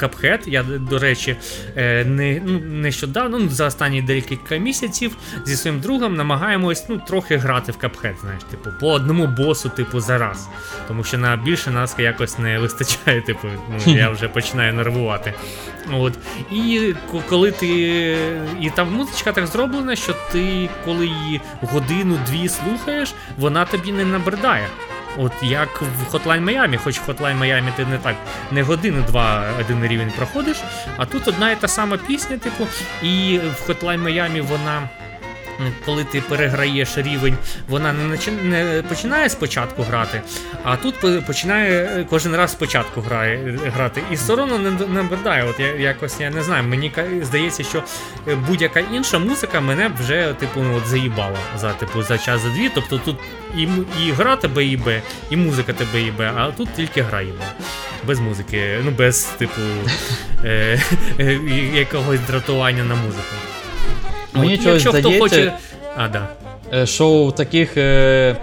[0.00, 1.36] Cuphead, я, до речі,
[1.76, 7.36] е, не, ну, нещодавно, ну, за останні декілька місяців зі своїм другом намагаємось ну, трохи
[7.36, 10.48] грати в Cuphead, знаєш, типу, по одному босу, типу, за раз.
[10.88, 13.48] Тому що на більше нас якось не вистачає, типу,
[13.86, 15.34] ну, я вже починаю нервувати.
[15.92, 16.12] От.
[16.52, 16.94] І
[17.28, 17.68] коли ти.
[18.60, 24.66] І там музичка так зроблена, що ти, коли її годину-дві слухаєш, вона тобі не набридає.
[25.18, 28.16] От як в Hotline Miami, хоч в Hotline Miami ти не так
[28.50, 30.56] не годину-два один рівень проходиш,
[30.96, 32.66] а тут одна і та сама пісня, типу,
[33.02, 34.88] і в Hotline Miami вона
[35.84, 37.36] коли ти переграєш рівень,
[37.68, 40.22] вона не не починає спочатку грати,
[40.64, 44.02] а тут починає е, кожен раз спочатку грає, грати.
[44.10, 45.44] І соромно не набридає.
[45.44, 46.64] От я якось я не знаю.
[46.64, 46.92] Мені
[47.22, 47.82] здається, що
[48.28, 52.70] е, будь-яка інша музика мене вже типу от заїбала за типу за час за дві.
[52.74, 53.16] Тобто тут
[53.56, 53.68] і
[54.06, 57.44] і гра тебе їбе, і музика тебе їбе, а тут тільки гра їбе.
[58.06, 59.60] Без музики, ну без типу
[60.44, 60.80] е,
[61.18, 61.32] е,
[61.74, 63.34] якогось дратування на музику.
[64.34, 65.52] Мені От, чогось здається, хоче...
[65.96, 66.28] а, да.
[66.74, 68.36] Е, що у таких е,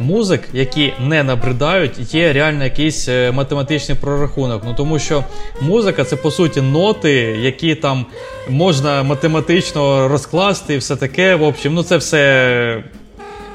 [0.00, 4.62] музик, які не набридають, є реально якийсь е, математичний прорахунок.
[4.64, 5.24] Ну Тому що
[5.60, 8.06] музика це по суті ноти, які там
[8.48, 11.34] можна математично розкласти і все таке.
[11.34, 12.82] В общем, ну це все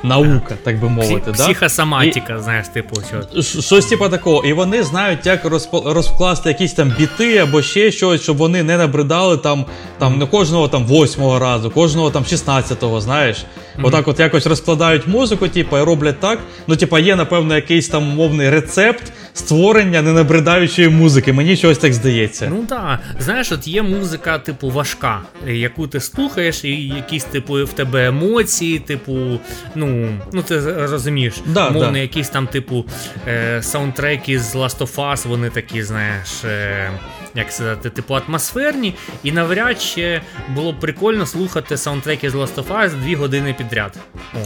[0.03, 1.31] наука, так би мовити.
[1.31, 2.95] Псі, психосоматика, і, знаєш, типу.
[3.31, 3.41] Що.
[3.61, 4.45] Щось типу такого.
[4.45, 5.45] І вони знають, як
[5.85, 9.65] розкласти якісь там біти або ще щось, щоб вони не набридали там
[9.99, 13.37] там не кожного там восьмого разу, кожного там шістнадцятого, знаєш.
[13.37, 13.87] Mm-hmm.
[13.87, 16.39] Отак от якось розкладають музику, типу, і роблять так.
[16.67, 21.33] Ну, типу, є, напевно, якийсь там умовний рецепт створення ненабридаючої музики.
[21.33, 22.47] Мені щось так здається.
[22.49, 22.99] Ну так.
[23.19, 28.79] Знаєш, от є музика, типу, важка, яку ти слухаєш, і якісь, типу, в тебе емоції,
[28.79, 29.39] типу,
[29.75, 31.97] ну, ну ти розумієш, да, мовно, да.
[31.97, 32.85] якісь там, типу,
[33.27, 36.43] е, саундтреки з Last of Us, вони такі, знаєш.
[36.45, 36.91] Е,
[37.35, 40.21] як сказати, типу атмосферні, і навряд чи
[40.55, 43.97] було б прикольно слухати саундтреки з Last of Us дві години підряд.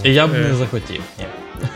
[0.03, 1.01] І я б не е, захотів.
[1.19, 1.25] Ні.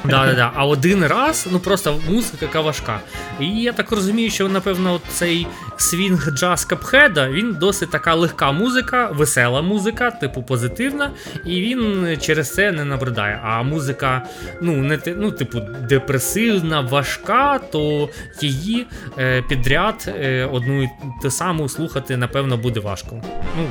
[0.03, 0.51] Да, да, да.
[0.55, 2.99] А один раз, ну просто музика яка важка.
[3.39, 8.51] І я так розумію, що, напевно, цей свінг джаз Cuphead а, він досить така легка
[8.51, 11.11] музика, весела музика, типу позитивна,
[11.45, 13.39] і він через це не набридає.
[13.43, 14.25] А музика,
[14.61, 15.59] ну, не ну, типу,
[15.89, 18.09] депресивна, важка, то
[18.41, 18.87] її
[19.19, 20.89] е, підряд е, одну і
[21.21, 23.23] ту саму слухати, напевно, буде важко.
[23.57, 23.67] Ну,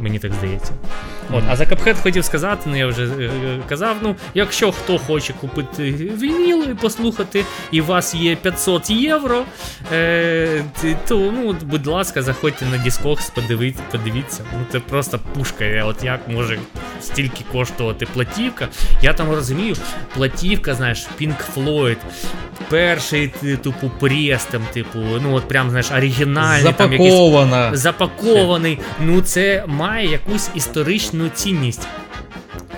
[0.00, 0.72] Мені так здається.
[1.32, 4.98] От, А за Cuphead хотів сказати, ну я вже е, е, казав, ну, якщо хто
[4.98, 9.44] хоче купити вініл і послухати, і у вас є 500 євро,
[9.92, 10.64] е,
[11.08, 14.44] то, ну, будь ласка, заходьте на Discogs, подивіться, подивіться.
[14.52, 15.84] Ну, Це просто пушка.
[15.84, 16.58] От як може
[17.00, 18.68] стільки коштувати платівка.
[19.02, 19.76] Я там розумію,
[20.14, 21.96] платівка, знаєш, Pink Floyd,
[22.68, 23.28] перший
[23.62, 26.62] типу прес, там, типу, ну от прям знаєш, оригінальний.
[26.62, 27.50] Запакована.
[27.50, 28.78] Там, якийсь, запакований.
[29.00, 31.88] Ну, це має якусь історичну цінність.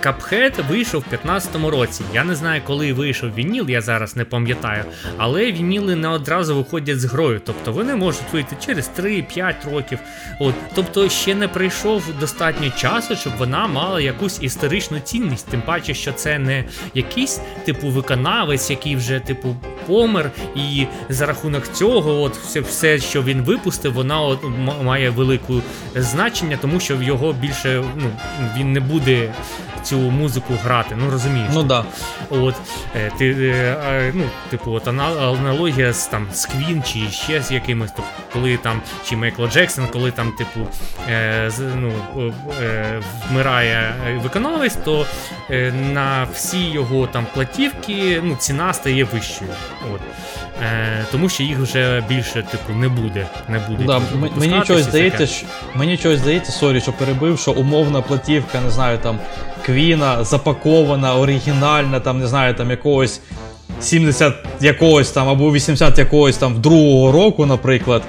[0.01, 2.05] Cuphead вийшов в 15-му році.
[2.15, 4.85] Я не знаю, коли вийшов Вініл, я зараз не пам'ятаю.
[5.17, 7.41] Але Вініли не одразу виходять з грою.
[7.45, 9.99] Тобто вони можуть вийти через 3-5 років.
[10.41, 15.47] От, Тобто ще не прийшов достатньо часу, щоб вона мала якусь історичну цінність.
[15.49, 16.65] Тим паче, що це не
[16.95, 19.57] якийсь типу виконавець, який вже типу
[19.89, 24.41] помер, і за рахунок цього, от все, все що він випустив, вона от,
[24.83, 25.53] має велике
[25.97, 28.11] значення, тому що в його більше ну,
[28.57, 29.35] він не буде
[29.83, 30.97] цю музику грати.
[30.99, 31.51] Ну розумієш.
[31.55, 31.85] Ну да.
[32.31, 32.55] От
[32.97, 37.91] е, ти е, ну, типу, от аналогія з там з Квін чи ще з якимось,
[37.97, 40.67] тобто, коли там чи Майкл Джексон, коли там, типу,
[41.09, 41.93] е, ну,
[43.31, 45.07] вмирає виконавець, то
[45.93, 49.51] на всі його там платівки ну, ціна стає вищою.
[49.95, 50.01] От.
[50.63, 53.27] Е, Тому що їх вже більше типу не буде.
[53.49, 54.01] Не буде да,
[54.37, 58.99] Мені чогось здається, що мені чогось здається, sorry, що перебив, що умовна платівка, не знаю,
[58.99, 59.19] там
[59.67, 63.21] Квіна запакована, оригінальна, там, не знаю, там якогось
[63.81, 68.03] 70 якогось там або 80 якогось там другого року, наприклад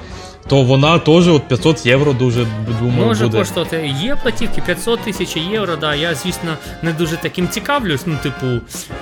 [0.49, 2.45] то вона теж от 500 євро дуже
[2.79, 3.37] думаю, Може буде.
[3.37, 3.93] коштувати.
[4.01, 5.75] Є платівки 500 тисяч євро.
[5.75, 8.01] Да, Я, звісно, не дуже таким цікавлюсь.
[8.05, 8.47] Ну, типу,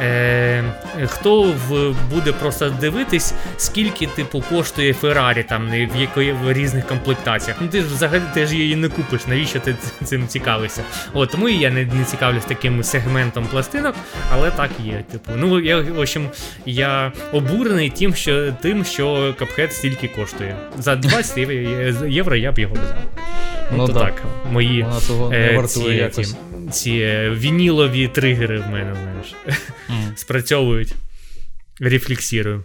[0.02, 0.64] е-
[1.06, 7.58] хто в буде просто дивитись, скільки типу коштує Феррарі там в якої в різних комплектаціях.
[7.62, 9.28] Ну ти ж взагалі ти ж її не купиш.
[9.28, 10.84] Навіщо ти цим цікавишся?
[11.14, 13.95] От тому і я не, не цікавлюсь таким сегментом пластинок,
[14.34, 15.04] але так є.
[15.12, 16.30] Типу, ну я в общем,
[16.66, 20.56] я обурений тим, що тим, що капхет стільки коштує.
[20.80, 22.98] За 20 20 євро я б його взяв.
[23.72, 24.86] Ну, ну то так, мої
[25.32, 26.36] е, ці, ці,
[26.72, 29.36] ці е, вінілові тригери в мене знаєш,
[29.90, 30.16] mm.
[30.16, 30.94] спрацьовують.
[31.80, 32.64] Рефлексірую.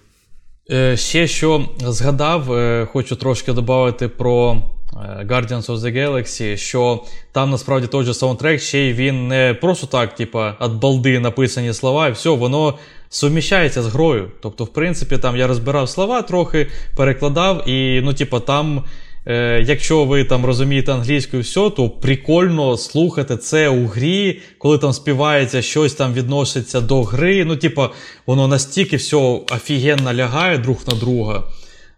[0.70, 7.04] Е, ще що згадав, е, хочу трошки додати про е, Guardians of the Galaxy, що
[7.32, 11.72] там насправді той же саундтрек, ще й він не просто так, типа, от балди написані
[11.72, 14.30] слова, і все, воно суміщається з грою.
[14.42, 18.84] Тобто, в принципі, там я розбирав слова трохи, перекладав, і ну, типа, там.
[19.27, 24.79] Е, Якщо ви там розумієте англійську і все, то прикольно слухати це у грі, коли
[24.79, 27.45] там співається щось там відноситься до гри.
[27.45, 27.91] Ну, типа,
[28.27, 31.45] воно настільки все офігенно лягає друг на друга.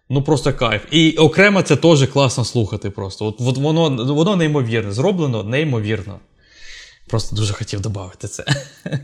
[0.09, 0.81] Ну, просто кайф.
[0.91, 2.89] І окремо це теж класно слухати.
[2.89, 3.25] просто.
[3.25, 6.19] От, от Воно воно неймовірне, зроблено неймовірно.
[7.07, 8.45] Просто дуже хотів додати це.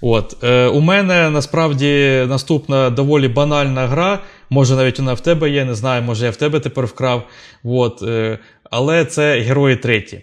[0.00, 4.18] От, е, У мене насправді наступна доволі банальна гра.
[4.50, 7.28] Може, навіть вона в тебе є, не знаю, може я в тебе тепер вкрав.
[7.64, 8.38] От, е,
[8.70, 10.20] Але це герої треті.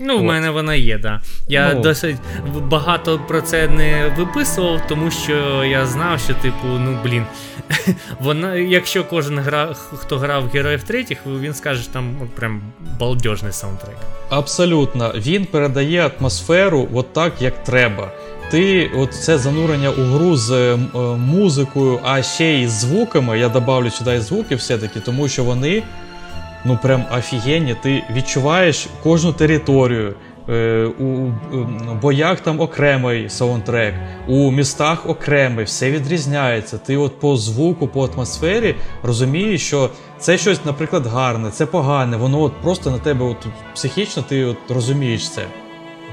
[0.00, 1.02] Ну, в мене вона є, так.
[1.02, 1.20] Да.
[1.48, 1.80] Я ну.
[1.80, 2.16] досить
[2.62, 7.24] багато про це не виписував, тому що я знав, що, типу, ну блін,
[8.20, 12.62] вона, якщо кожен гра, хто грав героїв третіх, він скаже, що там прям
[12.98, 13.96] балдежний саундтрек.
[14.30, 18.12] Абсолютно, він передає атмосферу от так, як треба
[18.52, 20.76] ти от це занурення у гру з е,
[21.16, 23.38] музикою, а ще й з звуками.
[23.38, 25.82] Я добавлю сюди і звуки все-таки, тому що вони
[26.64, 27.76] ну прям офігенні.
[27.82, 30.14] Ти відчуваєш кожну територію.
[30.48, 31.32] Е, у
[32.02, 33.94] боях там окремий саундтрек,
[34.26, 36.78] у містах окремий, все відрізняється.
[36.78, 42.40] Ти от по звуку, по атмосфері розумієш, що це щось, наприклад, гарне, це погане, воно
[42.40, 45.42] от просто на тебе от психічно ти от розумієш це.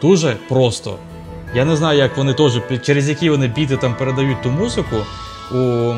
[0.02, 0.96] Дуже просто.
[1.56, 4.96] Я не знаю, як вони теж, через які вони біти там передають ту музику
[5.52, 5.94] у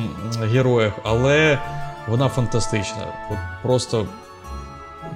[0.46, 1.60] героях, але
[2.08, 3.06] вона фантастична.
[3.32, 4.08] От Просто.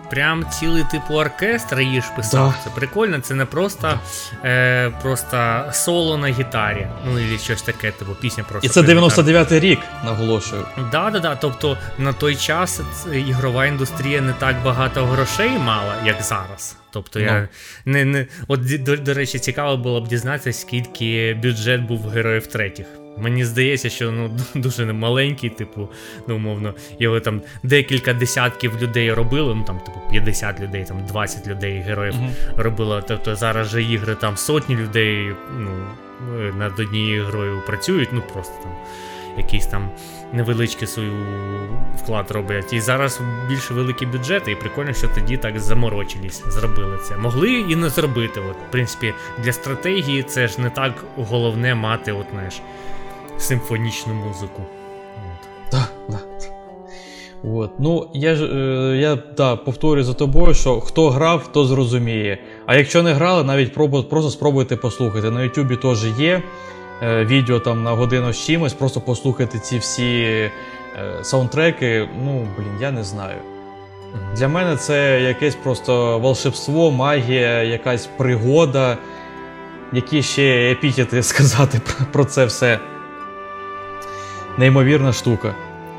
[0.09, 2.49] Прям цілий типу оркестр її ж писав.
[2.49, 2.63] Да.
[2.63, 3.99] Це прикольно, це не просто
[4.43, 4.49] да.
[4.49, 6.87] е, просто соло на гітарі.
[7.05, 8.67] Ну і щось таке, типу пісня просто.
[8.67, 10.65] І це 99-й рік, наголошую.
[10.91, 11.35] Да, да, да.
[11.35, 12.81] Тобто на той час
[13.13, 16.77] ігрова індустрія не так багато грошей мала, як зараз.
[16.91, 17.47] Тобто я no.
[17.85, 17.91] Ну.
[17.91, 22.85] не не от до, до речі, цікаво було б дізнатися, скільки бюджет був героїв третіх.
[23.18, 25.89] Мені здається, що ну дуже маленький, типу,
[26.28, 29.55] ну умовно, його там декілька десятків людей робили.
[29.55, 32.61] Ну там, типу, 50 людей, там 20 людей героїв uh-huh.
[32.61, 33.03] робило.
[33.07, 35.70] Тобто зараз же ігри там сотні людей ну,
[36.57, 38.72] над однією грою працюють, ну просто там
[39.38, 39.89] якийсь там
[40.34, 41.11] невеличкий свій
[41.95, 42.74] вклад роблять.
[42.74, 47.18] І зараз більш великі бюджети, і прикольно, що тоді так заморочились, зробили це.
[47.18, 48.39] Могли і не зробити.
[48.39, 49.13] От, В принципі,
[49.43, 52.61] для стратегії це ж не так головне мати, от знаєш,
[53.38, 54.61] симфонічну музику.
[55.71, 56.27] Так, так.
[57.43, 57.71] От.
[57.79, 62.38] Ну, я ж е, я да, повторюю за тобою, що хто грав, то зрозуміє.
[62.65, 65.31] А якщо не грали, навіть пробу, просто спробуйте послухати.
[65.31, 66.43] На Ютубі теж є.
[67.03, 70.51] Е, відео там на годину з чимось, просто послухати ці всі е,
[71.21, 72.09] саундтреки.
[72.23, 73.38] Ну, блін, я не знаю.
[74.36, 78.97] Для мене це якесь просто волшебство, магія, якась пригода,
[79.93, 81.81] які ще епітети сказати
[82.11, 82.79] про це все.
[84.57, 85.55] Неймовірна штука.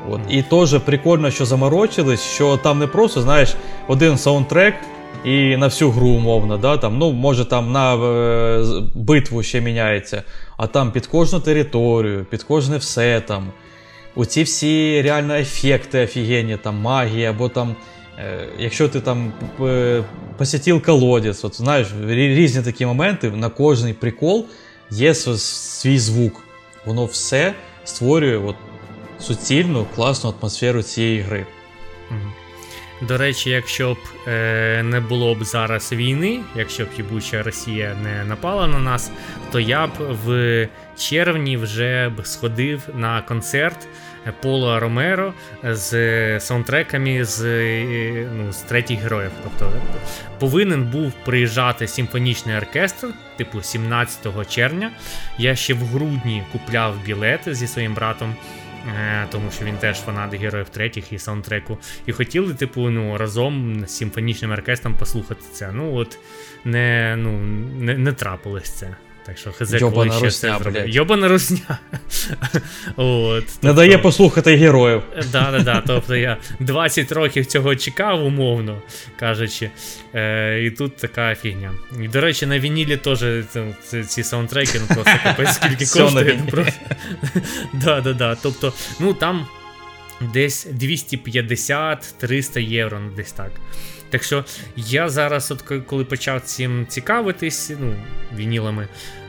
[0.09, 0.21] От.
[0.29, 3.55] І теж прикольно, що заморочились, що там не просто, знаєш,
[3.87, 4.75] один саундтрек
[5.23, 6.57] і на всю гру умовно.
[6.57, 10.23] да, там, ну, Може там на е, битву ще міняється,
[10.57, 13.51] а там під кожну територію, під кожне все там.
[14.15, 17.75] Оці всі реально ефекти офігенні, там магія, або там.
[18.19, 20.03] Е, якщо ти там е,
[20.37, 24.45] посітив колодязь, от знаєш, різні такі моменти, на кожний прикол
[24.91, 26.43] є свій звук.
[26.85, 27.53] Воно все
[27.87, 28.55] створює от,
[29.19, 31.45] суцільну, класну атмосферу цієї гри.
[33.01, 38.23] До речі, якщо б е, не було б зараз війни, якщо б їбуча Росія не
[38.25, 39.11] напала на нас,
[39.51, 39.91] то я б
[40.25, 40.67] в
[40.97, 43.87] червні вже б сходив на концерт
[44.41, 49.31] Пола Ромеро з саундтреками з е, ну, з третіх героїв.
[49.43, 49.73] Тобто
[50.39, 53.07] повинен був приїжджати симфонічний оркестр,
[53.37, 54.91] типу 17 червня.
[55.37, 58.35] Я ще в грудні купляв білети зі своїм братом.
[58.87, 61.77] Е, тому що він теж фанат героїв третіх і саундтреку.
[62.05, 65.71] І хотіли, типу, ну, разом з симфонічним оркестром послухати це.
[65.71, 66.19] Ну, от
[66.65, 67.31] не ну,
[67.79, 68.95] не, не трапилось це.
[69.27, 70.89] Так що хз, коли ще це зробив.
[70.89, 71.77] Йобана русня.
[72.95, 73.67] От, тобто...
[73.67, 75.01] Не дає послухати героїв.
[75.31, 75.83] Да, да, да.
[75.87, 78.81] Тобто я 20 років цього чекав, умовно
[79.19, 79.69] кажучи.
[80.15, 81.71] Е, І тут така фігня.
[82.03, 83.25] І, до речі, на вінілі теж
[83.83, 86.39] ці, ці саундтреки, ну просто капець скільки коштує.
[87.73, 88.35] да, да, да.
[88.35, 89.47] Тобто, ну там
[90.33, 93.51] десь 250-300 євро, ну десь так.
[94.09, 94.45] Так що
[94.75, 97.95] я зараз, от коли почав цим цікавитись, ну,
[98.35, 98.87] вінілами,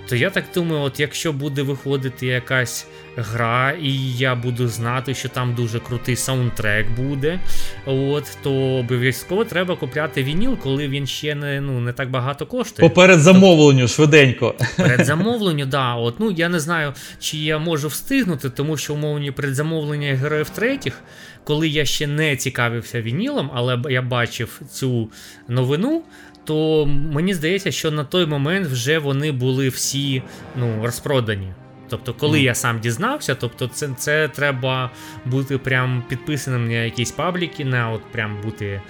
[0.08, 2.86] то я так думаю, от якщо буде виходити якась
[3.16, 7.40] гра, і я буду знати, що там дуже крутий саундтрек буде,
[7.86, 12.88] от, то обов'язково треба купляти вініл, коли він ще не ну, не так багато коштує.
[12.88, 14.54] Поперед замовленню, швиденько.
[14.76, 15.94] Перед замовленню, да.
[15.94, 21.00] От, ну, Я не знаю, чи я можу встигнути, тому що умовні предзамовлення героїв третіх,
[21.48, 25.08] коли я ще не цікавився вінілом, але я бачив цю
[25.48, 26.02] новину
[26.44, 30.22] то мені здається, що на той момент вже вони були всі
[30.56, 31.52] ну, розпродані.
[31.88, 32.42] Тобто, коли mm.
[32.42, 34.90] я сам дізнався, тобто це це треба
[35.24, 38.82] бути прям підписаним на якісь пабліки, на от прям бути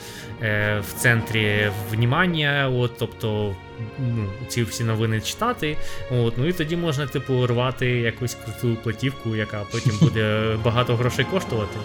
[0.42, 3.56] е, в центрі внімання, от, тобто
[3.98, 5.76] ну, ці всі новини читати.
[6.10, 11.24] От, Ну і тоді можна, типу, рвати якусь круту платівку, яка потім буде багато грошей
[11.24, 11.78] коштувати.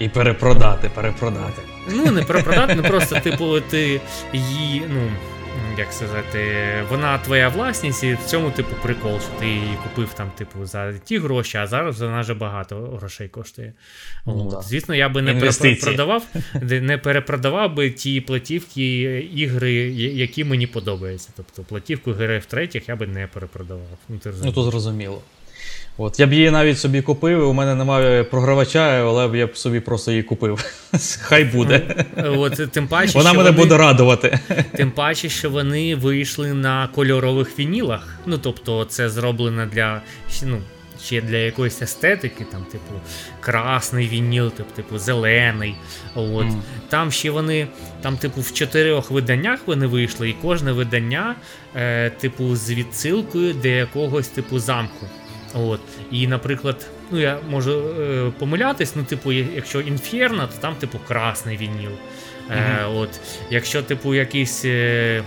[0.00, 1.62] І перепродати, перепродати.
[1.88, 4.00] Ну, не перепродати, ну просто, типу, ти
[4.32, 5.10] її, ну.
[5.78, 6.48] Як сказати,
[6.90, 10.92] вона твоя власність, і в цьому, типу, прикол, що ти її купив там, типу, за
[10.92, 13.72] ті гроші, а зараз вона вже багато грошей коштує.
[14.26, 14.64] Ну, От.
[14.64, 16.26] Звісно, я би не перепродавав,
[16.62, 21.28] не перепродавав би ті платівки ігри, які мені подобаються.
[21.36, 23.98] Тобто платівку героїв третіх я би не перепродавав.
[24.08, 25.22] Ну, ти ну то зрозуміло.
[25.98, 29.56] От, Я б її навіть собі купив, у мене немає програвача, але б я б
[29.56, 30.64] собі просто її купив.
[31.20, 32.04] Хай буде.
[32.16, 34.38] От, тим паче, Вона мене вони, буде радувати.
[34.76, 38.18] Тим паче, що вони вийшли на кольорових вінілах.
[38.26, 40.02] Ну, тобто, це зроблено для.
[40.44, 40.58] ну,
[41.04, 42.94] Ще для якоїсь естетики, там, типу,
[43.40, 45.74] красний вініл, типу, типу зелений.
[46.14, 46.46] От.
[46.46, 46.60] Mm.
[46.88, 47.66] Там ще вони,
[48.02, 51.34] там, типу, в чотирьох виданнях вони вийшли, і кожне видання,
[51.76, 55.06] е, типу, з відсилкою до якогось типу замку.
[55.54, 55.80] От.
[56.10, 61.56] І, наприклад, ну я можу е, помилятись, ну, типу, якщо інферно, то там, типу, красний
[61.56, 61.90] вініл.
[62.50, 63.20] Е, от.
[63.50, 65.22] Якщо, типу, якийсь, е,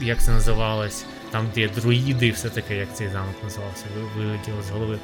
[0.00, 3.84] як це називалось, там, де друїди і все таке, як цей замок називався,
[4.16, 4.98] вилетіло з голови.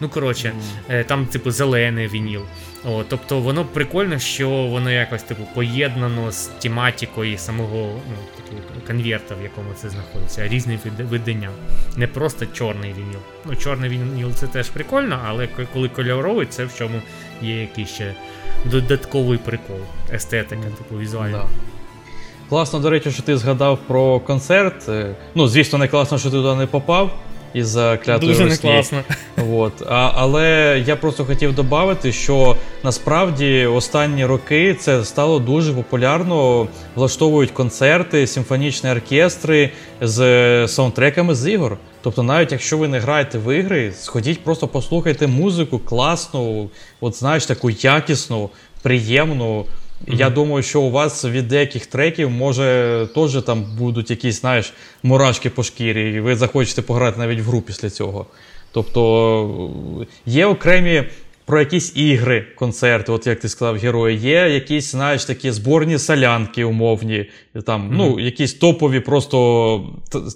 [0.00, 0.52] Ну, коротше,
[0.90, 1.04] mm.
[1.04, 2.42] там, типу, зелений вініл.
[2.84, 9.34] О, Тобто воно прикольно, що воно якось типу поєднано з тематикою самого ну, такий, конверта,
[9.34, 11.50] в якому це знаходиться, різні видання.
[11.96, 13.18] Не просто чорний вініл.
[13.44, 17.02] Ну, чорний вініл це теж прикольно, але коли кольоровий, це в чому
[17.42, 18.14] є якийсь ще
[18.64, 19.80] додатковий прикол,
[20.12, 21.38] естетика, типу візуальна.
[21.38, 21.44] Да.
[22.48, 24.88] Класно, до речі, що ти згадав про концерт.
[24.88, 27.18] Е, ну, звісно, не класно, що ти туди не попав
[27.54, 28.72] із-за клятої Дуже Росії.
[28.72, 29.02] не класно.
[29.52, 29.72] От.
[29.88, 36.68] А, Але я просто хотів додати, що насправді останні роки це стало дуже популярно.
[36.94, 39.70] Влаштовують концерти, симфонічні оркестри
[40.00, 41.76] з саундтреками з ігор.
[42.02, 46.70] Тобто, навіть якщо ви не граєте в ігри, сходіть, просто послухайте музику класну,
[47.00, 48.50] от знаєш, таку якісну,
[48.82, 49.64] приємну.
[50.06, 50.16] Mm-hmm.
[50.16, 54.72] Я думаю, що у вас від деяких треків може теж там будуть якісь, знаєш,
[55.02, 58.26] мурашки по шкірі, і ви захочете пограти навіть в гру після цього.
[58.72, 59.70] Тобто
[60.26, 61.04] є окремі
[61.44, 66.64] про якісь ігри, концерти, от як ти сказав, герої, є якісь, знаєш, такі зборні солянки
[66.64, 67.26] умовні,
[67.66, 67.94] там, mm-hmm.
[67.96, 69.90] ну, якісь топові просто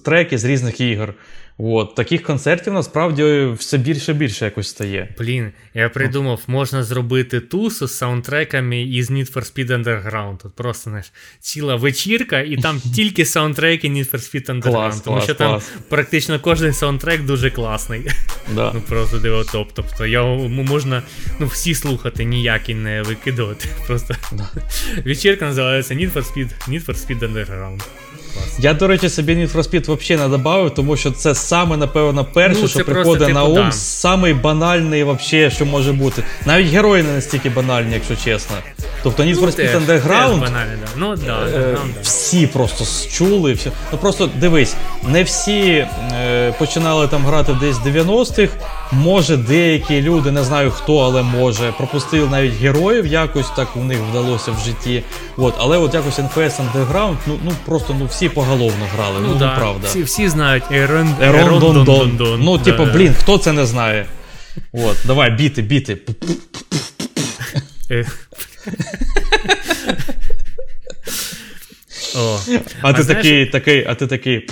[0.05, 1.15] треки з різних ігор.
[1.59, 5.14] От, Таких концертів насправді все більше і більше якось стає.
[5.18, 10.36] Блін, я придумав, можна зробити тусу з саундтреками із Need for Speed Underground.
[10.36, 14.62] Тут просто знаєш, ціла вечірка, і там тільки саундтреки Need for Speed Underground.
[14.62, 18.10] Клас, тому клас, що там практично кожен саундтрек дуже класний.
[18.55, 18.72] Да.
[18.74, 19.68] Ну Просто диво топ.
[19.74, 21.02] Тобто його можна
[21.40, 23.68] ну, всі слухати, ніякі не викидувати.
[23.86, 24.48] Просто да.
[25.05, 27.82] вечірка називається Need for Speed Need for Speed Underground.
[28.59, 32.24] Я, до речі, собі Need for Speed взагалі не додав, тому що це саме, напевно,
[32.24, 33.73] перше, ну, що приходить просто, на типу, ум, да.
[33.73, 36.23] самий банальний, вообще, що може бути.
[36.47, 38.56] Навіть герої не настільки банальні, якщо чесно.
[39.02, 40.89] Тобто Need for Speed Underground банальний, да.
[40.97, 43.52] Ну, да, е, всі просто чули.
[43.52, 43.70] Всі.
[43.93, 44.74] Ну просто дивись,
[45.09, 48.52] не всі е, починали там грати десь 90-х.
[48.93, 53.98] Може, деякі люди, не знаю хто, але може, пропустили навіть героїв, якось так у них
[54.11, 55.02] вдалося в житті.
[55.36, 59.20] От, Але от якось NFS Underground, ну ну просто ну всі поголовно грали.
[59.20, 59.56] Ну, ну да.
[59.56, 59.88] правда.
[59.88, 62.40] Всі всі знають Ерон Ерон Дон Дон.
[62.40, 64.06] Ну, типу, блін, хто це не знає?
[64.72, 65.98] От, давай, біти, біти.
[72.16, 72.38] О.
[72.82, 73.26] А, а ти знаєш...
[73.26, 74.48] такий, такий, а ти такий.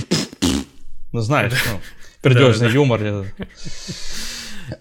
[1.12, 1.78] Ну, знаєш, ну,
[2.20, 3.00] пердьожний юмор.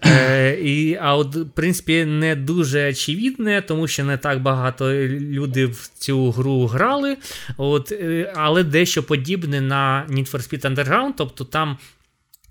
[0.04, 5.66] Е, і, А от, в принципі, не дуже очевидне, тому що не так багато люди
[5.66, 7.16] в цю гру грали.
[7.56, 11.78] От, е, Але дещо подібне на Need for Speed Underground, тобто там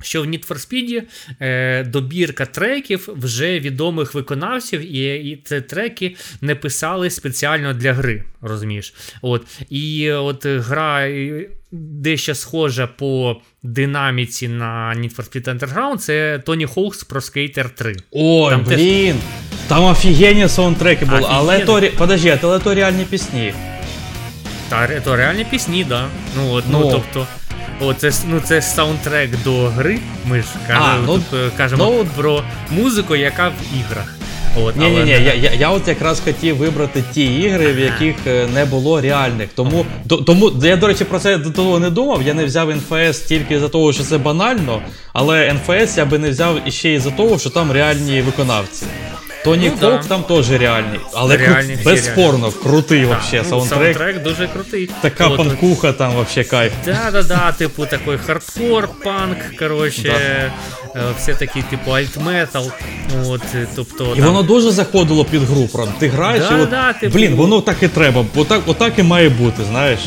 [0.01, 1.03] що в Need for Speed
[1.39, 8.23] е, добірка треків вже відомих виконавців, і і ці треки не писали спеціально для гри.
[8.41, 8.93] розумієш?
[9.21, 11.07] От, І от гра
[11.71, 17.95] дещо схожа по динаміці на Need for Speed Underground, це Tony Hawk's Pro Skater 3.
[18.11, 19.13] Ой, там блін!
[19.13, 19.21] Теж...
[19.67, 23.53] Там офігенні саундтреки були, але то, подожди, але то реальні пісні.
[24.69, 26.07] Та то реальні пісні, да.
[26.37, 27.27] Ну, от, ну, ну тобто.
[27.81, 29.99] О, це ну це саундтрек до гри.
[30.25, 34.15] Ми ж кажемо, а, ну, тут, кажемо ну, про музику, яка в іграх.
[34.57, 34.95] От, Ні, але...
[34.95, 38.65] ні, ні, я я, я от якраз хотів вибрати ті ігри, в яких е, не
[38.65, 39.49] було реальних.
[39.55, 42.21] Тому до, тому я, до речі, про це до того не думав.
[42.23, 44.81] Я не взяв NFS тільки за того, що це банально,
[45.13, 48.85] але NFS я би не взяв іще і за того, що там реальні виконавці.
[49.43, 50.07] Тоні ну, Хок да.
[50.07, 51.83] там теж реальний, але реальні, кру...
[51.85, 53.07] безспорно крутий да.
[53.07, 53.97] вообще ну, саундтрек.
[53.97, 54.89] Саундтрек дуже крутий.
[55.01, 56.73] Така От, панкуха там вообще кайф.
[56.85, 60.13] Да-да-да, типу такий хардкор, панк, коротше,
[60.95, 60.99] да.
[60.99, 62.71] Е, все такі, типу, альтметал.
[63.25, 63.41] От,
[63.75, 64.27] тобто, І там...
[64.27, 65.93] воно дуже заходило під гру, правда.
[65.99, 67.17] Ти граєш да, і от, да, типу...
[67.17, 69.99] блін, воно так і треба, отак, отак і має бути, знаєш.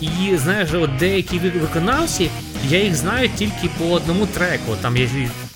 [0.00, 2.30] І знаєш, от деякі виконавці,
[2.68, 4.76] я їх знаю тільки по одному треку.
[4.82, 5.08] Там є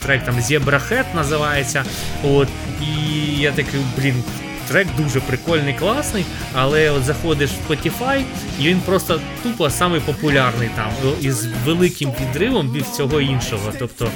[0.05, 1.85] трек там Zebra Head називається.
[2.25, 2.49] От,
[2.83, 4.25] І я такий, блін,
[4.69, 6.25] трек дуже прикольний, класний,
[6.55, 8.23] але от заходиш в Spotify,
[8.61, 10.91] і він просто тупо самий популярний там,
[11.21, 13.73] із великим підривом від всього іншого.
[13.79, 14.09] Тобто,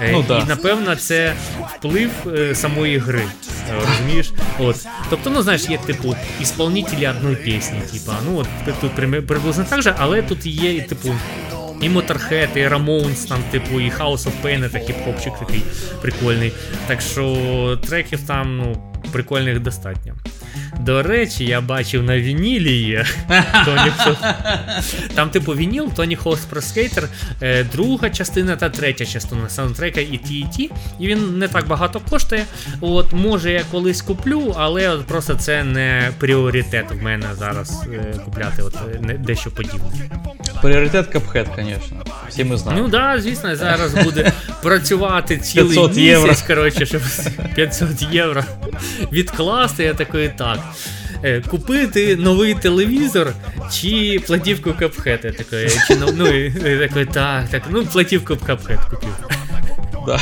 [0.00, 0.38] е, ну, да.
[0.38, 1.34] І напевно це
[1.78, 3.22] вплив е, самої гри.
[3.70, 4.32] Е, розумієш?
[4.58, 4.86] От.
[5.10, 7.80] Тобто, ну знаєш, є типу ісполнителі одної пісні.
[7.92, 11.14] Типа, ну от тут приблизно так же, але тут є, типу.
[11.84, 15.62] І Motorhead, і Ramones, там, типу, і House of Pain, та хіп-хопчик такий
[16.02, 16.52] прикольний.
[16.86, 20.14] Так що треків там, ну прикольних достатньо.
[20.80, 23.06] До речі, я бачив на вінілі є.
[25.14, 27.08] Там, типу, вініл, Тоні Хоус про скейтер,
[27.40, 30.70] е, друга частина та третя частина саундтрека і ті, і ті.
[30.98, 32.44] І він не так багато коштує.
[32.80, 38.14] От, Може, я колись куплю, але от просто це не пріоритет в мене зараз е,
[38.24, 40.10] купляти от, не, дещо подібне.
[40.62, 42.04] Пріоритет капхет, звісно.
[42.28, 42.86] Всі ми знаємо.
[42.86, 44.32] Ну так, да, звісно, зараз буде
[44.62, 46.34] працювати цілий місяць, євро.
[46.46, 47.02] коротше, щоб
[47.54, 48.44] 500 євро
[49.12, 49.84] відкласти.
[49.84, 50.43] Я такий так.
[51.24, 53.32] Е, купити новий телевізор
[53.72, 55.26] чи платівку Cuphead.
[55.26, 56.24] Я такий, чи, ну, ну,
[56.78, 59.10] такий, так, так, ну платівку Cuphead купив.
[60.06, 60.20] Да.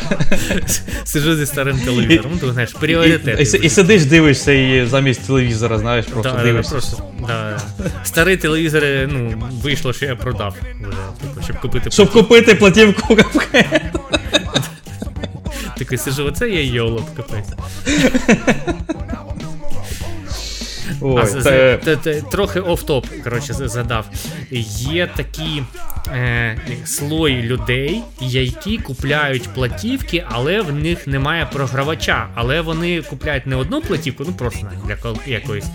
[1.04, 3.54] Сижу зі старим телевізором, ну, знаєш, пріоритет.
[3.64, 6.72] І, сидиш, дивишся і замість телевізора, знаєш, просто да, дивишся.
[6.72, 7.60] Просто, да.
[8.04, 13.80] Старий телевізор, ну, вийшло, що я продав вже, типу, щоб купити Щоб купити платівку Cuphead.
[15.78, 17.48] Такий сижу, оце є йолоп, капець.
[21.00, 24.06] Ой, а, т, Трохи оф-топ, коротше, згадав.
[24.90, 25.62] Є такі
[26.08, 32.28] е, слої людей, які купляють платівки, але в них немає програвача.
[32.34, 34.96] Але вони купляють не одну платівку, ну просто для
[35.26, 35.66] якоїсь,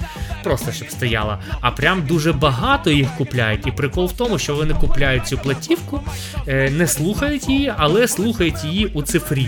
[0.43, 3.67] просто щоб стояла, а прям дуже багато їх купляють.
[3.67, 6.01] І прикол в тому, що вони купляють цю платівку,
[6.47, 9.47] е, не слухають її, але слухають її у цифрі.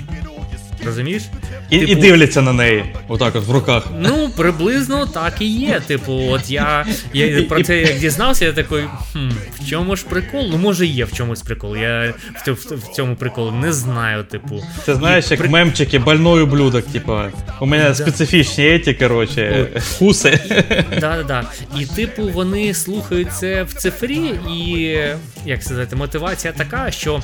[0.86, 1.24] Розумієш?
[1.70, 3.88] І типу, і дивляться на неї, отак от в руках.
[4.00, 5.82] Ну, приблизно так і є.
[5.88, 8.84] Типу, от я я про це як дізнався, я такий,
[9.14, 9.30] хм,
[9.60, 10.48] в чому ж прикол?
[10.52, 11.78] Ну, може, є в чомусь прикол.
[11.78, 12.14] Я
[12.46, 14.64] в, в, в цьому приколу не знаю, типу.
[14.86, 15.50] Це знаєш, і, як при...
[15.50, 17.18] мемчики, больной ублюдок, типу.
[17.62, 17.96] У мене да.
[17.96, 20.40] специфічні еті, коротше, вкуси.
[21.00, 21.44] Да, да,
[21.80, 24.98] І, типу, вони слухають це в цифрі, і
[25.46, 27.22] як сказати, мотивація така, що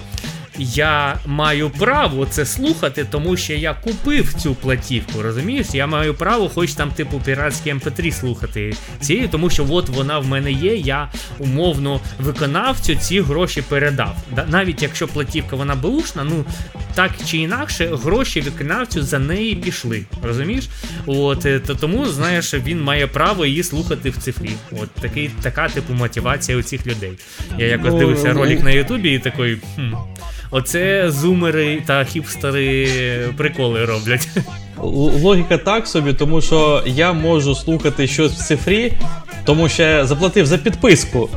[0.57, 5.21] я маю право це слухати, тому що я купив цю платівку.
[5.21, 5.67] Розумієш?
[5.73, 10.27] Я маю право, хоч там, типу, піратський MP3 слухати цією, тому що от вона в
[10.27, 10.75] мене є.
[10.75, 11.09] Я
[11.39, 14.15] умовно виконавцю ці гроші передав.
[14.47, 16.45] Навіть якщо платівка вона бушна, ну
[16.95, 20.03] так чи інакше, гроші виконавцю за неї пішли.
[20.23, 20.69] Розумієш?
[21.05, 24.51] От е, то тому, знаєш, він має право її слухати в цифрі.
[24.71, 27.11] От такий, така типу мотивація у цих людей.
[27.57, 29.57] Я якось ну, дивився ну, ролик на Ютубі і такий.
[29.75, 29.93] хм,
[30.51, 32.89] Оце зумери та хіпстери
[33.37, 34.29] приколи роблять.
[35.21, 38.93] Логіка так собі, тому що я можу слухати щось в цифрі,
[39.45, 41.29] тому що я заплатив за підписку.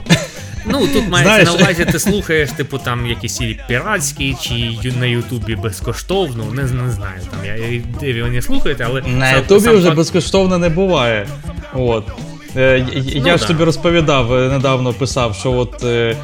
[0.67, 6.45] Ну, тут мається на увазі, ти слухаєш, типу, там якісь піратські, чи на Ютубі безкоштовно,
[6.45, 7.21] не не знаю.
[7.31, 9.03] там, я, Де ви не слухаєте, але.
[9.03, 9.97] На Ютубі вже факт...
[9.97, 11.27] безкоштовно не буває.
[11.75, 12.05] От.
[12.57, 13.47] Е, Я ну, ж да.
[13.47, 16.17] тобі розповідав, е, недавно писав, що от е,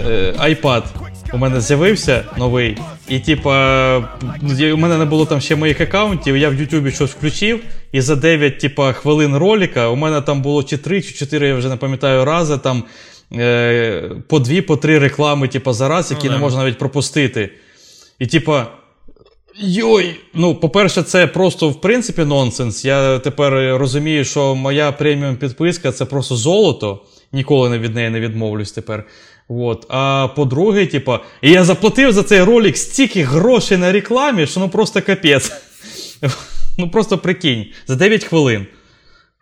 [0.00, 0.82] е, iPad
[1.32, 2.78] у мене з'явився новий,
[3.08, 3.96] і типа
[4.72, 7.60] у мене не було там ще моїх аккаунтів, я в Ютубі щось включив,
[7.92, 11.54] і за 9 типа, хвилин ролика у мене там було чи 3, чи 4, я
[11.54, 12.84] вже не пам'ятаю, рази там
[13.32, 17.50] е, по 2, по 3 реклами, типа, за раз, які ну, не можна навіть пропустити.
[18.18, 18.66] І типа.
[19.62, 20.16] Йой!
[20.34, 22.84] Ну, по-перше, це просто в принципі нонсенс.
[22.84, 27.02] Я тепер розумію, що моя преміум підписка це просто золото.
[27.32, 29.04] Ніколи від неї не відмовлюсь тепер.
[29.50, 29.86] От.
[29.88, 35.02] А по-друге, типа, я заплатив за цей ролик стільки грошей на рекламі, що ну просто
[35.02, 35.52] капець.
[36.78, 38.66] Ну просто прикинь, за 9 хвилин.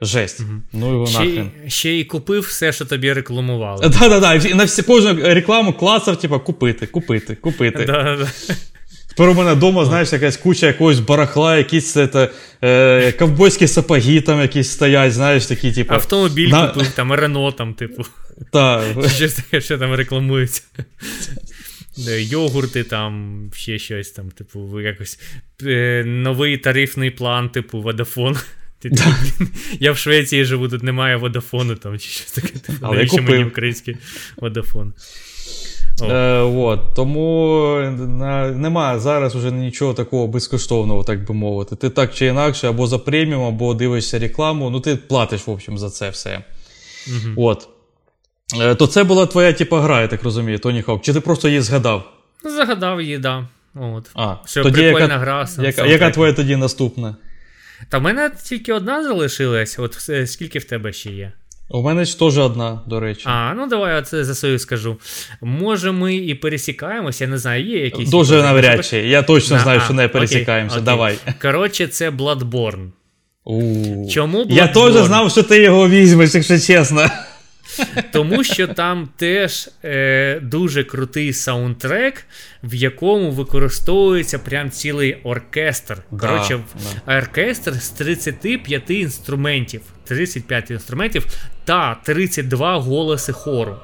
[0.01, 0.41] Жесть.
[0.41, 0.51] Угу.
[0.73, 1.51] Ну його ще, нахрен.
[1.67, 3.89] Ще й купив все, що тобі рекламували.
[4.01, 4.35] Да-да-да.
[4.35, 7.85] І на всі кожну рекламу клацав, типа, купити, купити, купити.
[7.87, 8.29] Да-да-да.
[9.19, 12.31] Тепер у мене вдома, знаєш, якась куча якогось барахла, якісь це,
[12.63, 15.95] е, ковбойські сапоги там якісь стоять, знаєш, такі, типу.
[15.95, 16.69] Автомобіль на...
[16.69, 18.05] купив, там, Рено, там, типу.
[18.53, 18.85] Так.
[19.17, 20.63] Щось таке, що там рекламується.
[22.19, 25.21] Йогурти, там, ще щось там, типу, якось
[25.63, 28.37] е, новий тарифний план, типу, Водафон.
[28.79, 29.17] Ти, да.
[29.81, 32.49] Я в Швеції живу, тут немає водафону там чи щось таке.
[32.49, 33.97] Типу, Але навіщо мені український
[34.37, 34.95] водафон?
[36.03, 41.77] Е, от, Тому на, немає зараз уже нічого такого безкоштовного, так би мовити.
[41.77, 45.79] Ти так чи інакше, або за преміум, або дивишся рекламу, ну ти платиш, в общем,
[45.79, 46.45] за це все.
[47.09, 47.49] Угу.
[47.49, 47.69] От.
[48.61, 51.03] Е, то це була твоя типа, гра, я так розумію, Тоні Хаук.
[51.03, 52.13] Чи ти просто її згадав?
[52.45, 53.19] Загадав її.
[53.19, 53.49] Да.
[53.75, 54.11] От.
[54.15, 55.47] А, Що тоді прикольна яка, гра.
[55.47, 57.17] Сам, яка, сам яка твоя тоді наступна?
[57.89, 59.79] Та в мене тільки одна залишилась.
[59.79, 61.33] От е, скільки в тебе ще є?
[61.71, 63.23] У мене ж теж одна, до речі.
[63.25, 64.97] А, ну давай я це за свою скажу.
[65.41, 68.11] Може, ми і пересікаємося, я не знаю, є якісь.
[68.11, 68.97] Дуже навряд чи.
[68.99, 70.77] Я точно на, знаю, а, що не пересікаємося.
[70.77, 71.19] Окей, Давай.
[71.43, 72.89] Коротше, це Bloodborne.
[73.45, 74.11] У-у-у.
[74.11, 74.53] Чому Bloodborne?
[74.53, 77.07] Я теж знав, що ти його візьмеш, якщо чесно.
[78.13, 82.27] Тому що там теж е, дуже крутий саундтрек,
[82.63, 86.03] в якому використовується прям цілий оркестр.
[86.21, 86.61] Коротше,
[87.07, 87.19] да.
[87.19, 89.81] оркестр з 35 інструментів.
[90.05, 91.27] 35 інструментів
[91.65, 93.77] та 32 голоси хору.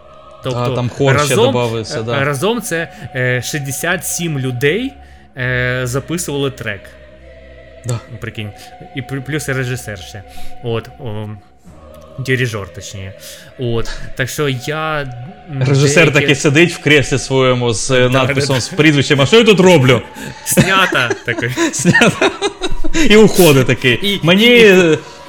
[0.44, 2.24] Тобто а, там хор разом, ще додався, да.
[2.24, 4.92] разом це е, 67 людей
[5.36, 6.80] е, записували трек.
[7.86, 8.00] Да.
[8.20, 8.50] Прикинь.
[8.96, 10.22] І плюс режисер ще.
[10.62, 10.88] От.
[11.00, 11.28] О,
[12.18, 13.12] Дирижер, точніше.
[13.58, 13.90] От.
[14.16, 15.12] Так що я.
[15.60, 16.20] Режисер деякі...
[16.20, 19.60] таки сидить в креслі своєму з да, надписом да, з прізвищем, а що я тут
[19.60, 20.02] роблю?
[20.44, 21.50] Снята такий.
[21.72, 22.30] Снята.
[23.10, 23.98] І уходить такий.
[24.02, 24.46] І, Мені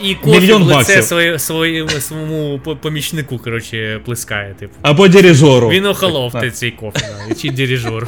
[0.01, 4.53] і, і мільйон в лице своє, своє, своєму помічнику, коротше, плескає.
[4.59, 4.73] Типу.
[4.81, 5.69] Або дирижеру.
[5.69, 7.05] Він охолов цей кофе,
[7.41, 8.07] чи дирижер.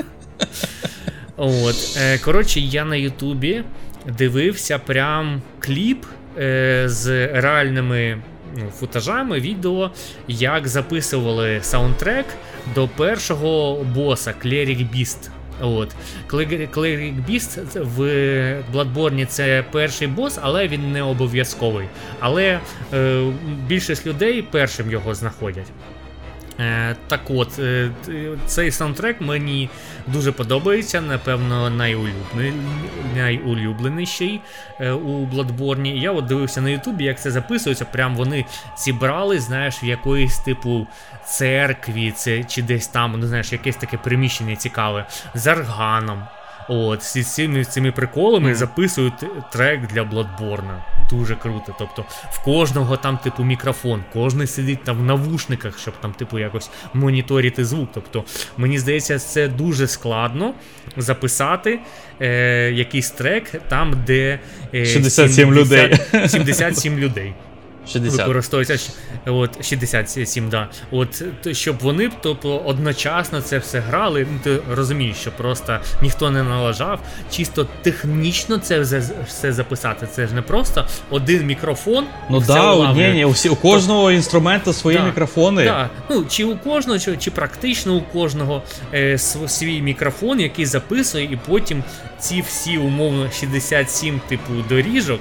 [1.37, 1.97] От.
[2.01, 3.63] Е, коротше, я на Ютубі
[4.17, 6.05] дивився прям кліп
[6.85, 8.17] з реальними
[8.79, 9.91] футажами відео,
[10.27, 12.25] як записували саундтрек
[12.75, 15.29] до першого боса Cleric Beast.
[15.61, 15.95] От.
[16.29, 18.01] Cleric Beast в
[18.73, 21.87] Bloodborne це перший бос, але він не обов'язковий.
[22.19, 22.59] Але
[22.93, 23.23] е,
[23.67, 25.67] більшість людей першим його знаходять.
[26.59, 27.91] Е, Так от, е,
[28.45, 29.69] цей саундтрек мені
[30.07, 32.53] дуже подобається, напевно, найулюблений,
[33.15, 34.41] найулюбленіший
[34.79, 35.95] е, у Bloodborne.
[35.95, 37.85] Я от дивився на Ютубі, як це записується.
[37.85, 38.45] Прям вони
[38.77, 40.87] зібрали, знаєш, в якоїсь типу
[41.25, 45.05] церкві, це, чи десь там, ну знаєш, якесь таке приміщення цікаве,
[45.35, 46.23] з арганом.
[46.67, 48.55] От, з цими цими приколами mm.
[48.55, 49.13] записують
[49.51, 50.81] трек для Bloodborne.
[51.09, 51.75] Дуже круто.
[51.79, 56.69] Тобто в кожного там, типу, мікрофон, кожен сидить там в навушниках, щоб там, типу, якось
[56.93, 57.89] моніторити звук.
[57.93, 58.23] Тобто,
[58.57, 60.53] мені здається, це дуже складно
[60.97, 61.79] записати
[62.21, 64.39] е, якийсь трек там, де
[64.73, 66.27] е, 67 70, людей.
[66.27, 67.33] 77 людей.
[67.87, 68.19] 60.
[68.19, 68.91] використовується
[69.25, 70.69] от 67, да.
[70.91, 74.27] От щоб вони тобто, одночасно це все грали.
[74.31, 76.99] Ну ти розумієш, що просто ніхто не налажав.
[77.31, 78.79] Чисто технічно це
[79.27, 80.07] все записати.
[80.11, 82.05] Це ж не просто один мікрофон.
[82.29, 85.63] Ну да, ні, ні, у, всі, у кожного інструменту свої да, мікрофони.
[85.63, 85.89] Да.
[86.09, 91.39] Ну чи у кожного, чи, чи практично у кожного е, свій мікрофон, який записує, і
[91.47, 91.83] потім
[92.19, 95.19] ці всі умовно 67 типу доріжок,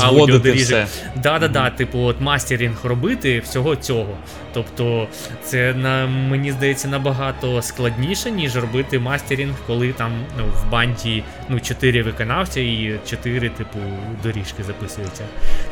[0.00, 0.84] аудіодоріжок.
[1.16, 4.18] Да-да-да, типу, от мастерінг робити всього цього.
[4.54, 5.08] Тобто,
[5.42, 11.60] це на мені здається набагато складніше, ніж робити мастерінг, коли там ну, в банді ну,
[11.60, 13.78] 4 виконавця і 4 типу
[14.22, 15.24] доріжки записуються.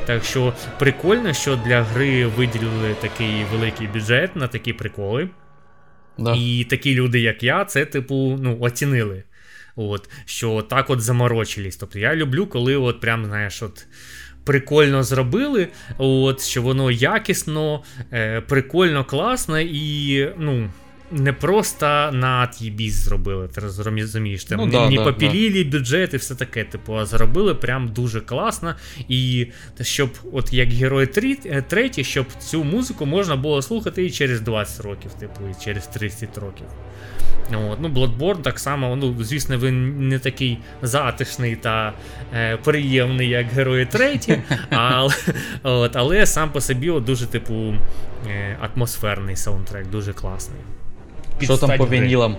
[0.06, 5.28] Так що прикольно, що для гри виділили такий великий бюджет на такі приколи.
[6.18, 6.34] Да.
[6.38, 9.22] І такі люди, як я, це, типу, ну, оцінили.
[9.76, 11.76] От, Що так от заморочились.
[11.76, 13.86] Тобто я люблю, коли от прям, знаєш, от.
[14.50, 15.68] Прикольно зробили,
[15.98, 17.82] от, що воно якісно,
[18.12, 20.70] е, прикольно, класно і ну,
[21.10, 25.78] не просто на тібіс зробили, ти розумієш, там, ну, не, да, не да, попілілі да.
[25.78, 28.74] бюджет і все таке, типу, а зробили прям дуже класно.
[29.08, 29.46] І
[29.80, 31.08] щоб, от як герой
[31.44, 35.86] е, третій, щоб цю музику можна було слухати і через 20 років, типу, і через
[35.86, 36.66] 30 років.
[37.52, 41.92] От, ну, Bloodborne так само, ну, звісно, він не такий затишний та
[42.34, 45.14] е, приємний, як герої треті, але,
[45.62, 47.74] от, але сам по собі от, дуже типу
[48.28, 50.60] е, атмосферний саундтрек, дуже класний.
[51.42, 52.36] Що там по вінілам?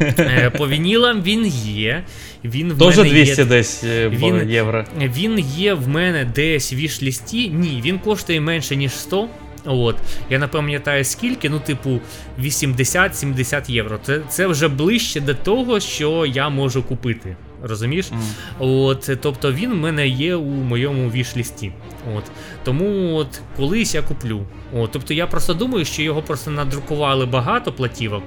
[0.00, 2.04] Е, по вінілам він є.
[2.44, 3.44] Він в Тоже мене 200 є...
[3.44, 4.84] десь е, Він- євро.
[4.98, 7.48] Він є в мене десь в віш-лісті.
[7.50, 9.28] Ні, він коштує менше, ніж 100.
[9.64, 9.96] От.
[10.30, 12.00] Я не пам'ятаю скільки, ну, типу,
[12.38, 13.98] 80-70 євро.
[14.02, 17.36] Це, це вже ближче до того, що я можу купити.
[17.62, 18.06] Розумієш?
[18.12, 18.18] М.
[18.58, 21.72] От, тобто він в мене є у моєму віш-лісті.
[22.16, 22.24] От.
[22.64, 24.46] Тому от колись я куплю.
[24.74, 28.22] От, тобто я просто думаю, що його просто надрукували багато платівок,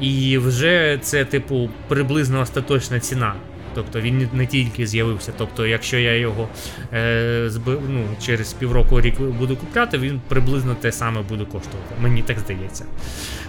[0.00, 3.34] і вже це, типу, приблизно остаточна ціна.
[3.74, 5.32] Тобто він не- тільки з'явився.
[5.38, 6.48] Тобто, якщо я його
[6.92, 11.94] е, зби, ну, через півроку рік буду купляти, він приблизно те саме буде коштувати.
[12.02, 12.84] Мені так здається.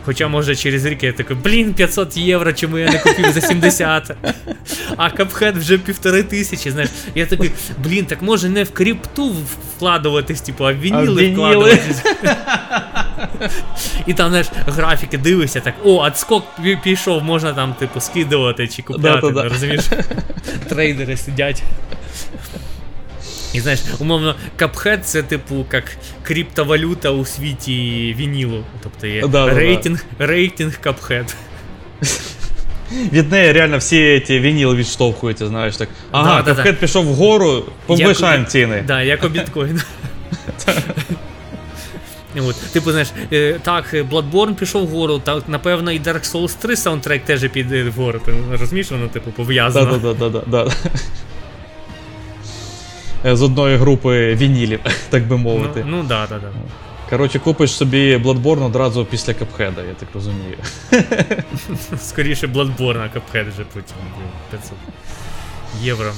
[0.06, 4.12] Хоча, може, через рік я такий, блін, 500 євро, чому я не купив за 70.
[4.98, 6.72] А капхед вже півтори тисячі.
[6.72, 7.52] Знаєш, я такий,
[7.84, 9.36] блін, так може не в кріпту
[9.76, 11.32] вкладуватись, типу, а в вініли.
[11.32, 12.02] вкладуватись.
[14.08, 18.82] І там, знаєш, графіки дивишся, так, о, отскок пі- пішов, можна там, типу, скидувати чи
[18.82, 19.50] купляти, Да-да-да.
[19.50, 19.86] розумієш?
[20.70, 21.64] Трейдери сидять.
[23.54, 25.84] І знаєш, умовно, капхед це типу як
[26.24, 28.64] криптовалюта у світі вінілу.
[28.84, 29.54] Тобто є Да-да-да.
[29.54, 31.36] рейтинг, рейтинг капхед.
[33.12, 35.90] Від неї реально всі ці вініли відштовхуються, знаєш так.
[36.12, 38.84] Ага, Да, да, капкет пішов вгору, повишаємо ціни.
[38.88, 39.82] Да, як у біткоін.
[42.42, 46.76] От, типу, знаєш, е, так, е, Bloodborne пішов вгору, так, напевно, і Dark Souls 3
[46.76, 48.20] саундтрек теж піде вгору.
[48.26, 49.98] Ти розумієш, воно, типу, пов'язано.
[49.98, 50.72] Да-да-да-да-да.
[53.26, 54.80] Е, З одної групи вінілів,
[55.10, 55.84] так би Ну, мовити.
[55.88, 56.48] ну да, да, да.
[57.10, 60.58] Коротше, купиш собі Bloodborne одразу після капхеда, я так розумію.
[62.02, 64.72] Скоріше Bloodborne, а Cuphead вже потім, блін, 500
[65.82, 66.12] євро.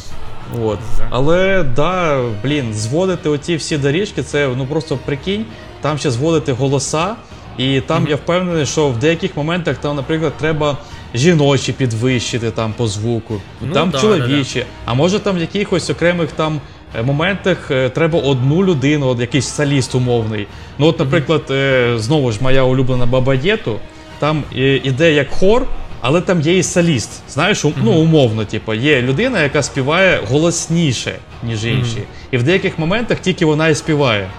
[0.61, 0.79] От.
[1.09, 5.45] Але да, блін, зводити оті всі доріжки, це ну просто прикинь,
[5.85, 7.15] там ще зводити голоса,
[7.57, 8.09] і там Мгм.
[8.09, 10.77] я впевнений, що в деяких моментах там, наприклад, треба
[11.15, 14.65] жіночі підвищити там по звуку, Ну там да, чоловічі.
[14.85, 16.61] А може там в якихось окремих там.
[16.99, 20.47] е, Моментах е, треба одну людину, от якийсь соліст умовний.
[20.77, 23.79] Ну, от, наприклад, е, знову ж моя улюблена Баба Єту,
[24.19, 24.43] там
[24.83, 25.67] іде як хор,
[26.01, 27.09] але там є і соліст.
[27.29, 32.01] Знаєш, ну умовно, типу, є людина, яка співає голосніше, ніж інші.
[32.31, 34.29] І в деяких моментах тільки вона і співає.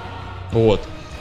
[0.54, 0.80] От.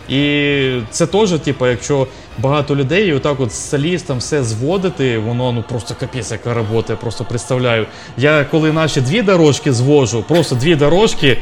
[0.09, 2.07] І це теж, типу, якщо
[2.37, 6.93] багато людей, і отак от з солістом все зводити, воно ну просто капець, яка робота,
[6.93, 7.85] я просто представляю.
[8.17, 11.37] Я коли наші дві дорожки звожу, просто дві дорожки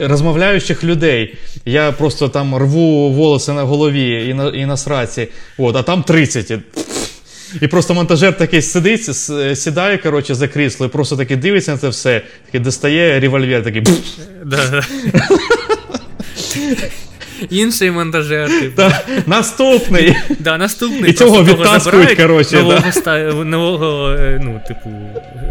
[0.00, 1.34] розмовляючих людей.
[1.64, 5.28] Я просто там рву волоси на голові і на, і на сраці,
[5.58, 6.52] от, а там 30.
[7.60, 9.14] І- просто монтажер такий сидить,
[9.58, 13.82] сідає, коротше, за крісло, і просто таки дивиться на це все, такий достає револьвер, такий.
[17.50, 18.82] Інший монтажер, типу.
[19.26, 20.16] Наступний.
[20.38, 22.88] Да, наступний І цього відтаскують, коротше, нового, да.
[22.88, 23.18] ста...
[23.32, 24.90] нового, е, ну, типу,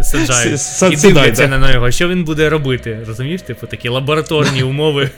[0.03, 0.62] саджають.
[0.91, 1.57] І дивляться да.
[1.57, 2.99] на нього, що він буде робити.
[3.07, 5.10] Розумієш, типу, такі лабораторні умови.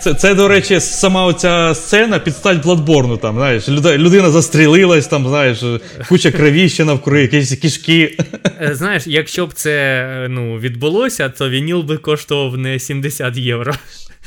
[0.00, 5.28] Це, це, до речі, сама оця сцена під стать Бладборну, там, знаєш, людина застрілилась, там,
[5.28, 5.64] знаєш,
[6.08, 8.18] куча кровіща навкруги, якісь кишки.
[8.60, 13.74] Е, Знаєш, якщо б це е, ну, відбулося, то вініл би коштував не 70 євро.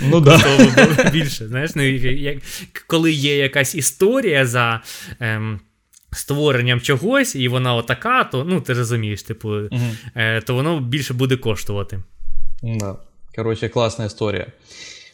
[0.02, 0.40] Ну да.
[1.14, 1.48] Більше.
[1.48, 2.38] Знаєш, ну, як,
[2.88, 4.82] коли є якась історія за.
[5.20, 5.60] Ем,
[6.15, 9.98] Створенням чогось, і вона отака, то ну ти розумієш, типу, Мгм.
[10.15, 11.99] е, то воно більше буде коштувати.
[12.64, 12.95] Да.
[13.36, 14.48] Коротше, класна історія.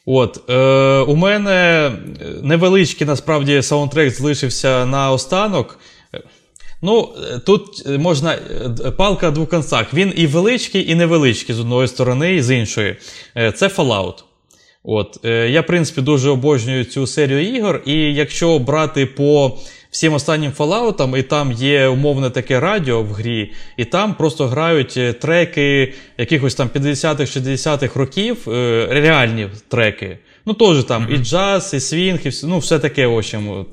[0.05, 0.55] От, е,
[0.99, 1.91] у мене
[2.41, 5.79] невеличкий насправді саундтрек залишився на останок.
[6.15, 6.21] Е,
[6.81, 9.93] Ну, е, тут е, можна е, палка двох концах.
[9.93, 12.95] Він і величкий, і невеличкий з одної сторони, і з іншої.
[13.37, 14.13] Е, Це Fallout.
[14.83, 19.57] От, е, я, в принципі, дуже обожнюю цю серію ігор, і якщо брати по
[19.91, 24.47] всім останнім Fallout ам, і там є умовне таке радіо в грі, і там просто
[24.47, 30.17] грають е, треки якихось там 50-х, 60-х років, е, реальні треки.
[30.45, 33.65] Ну, теж там і джаз, і свінг, і все, ну, все таке, в общем.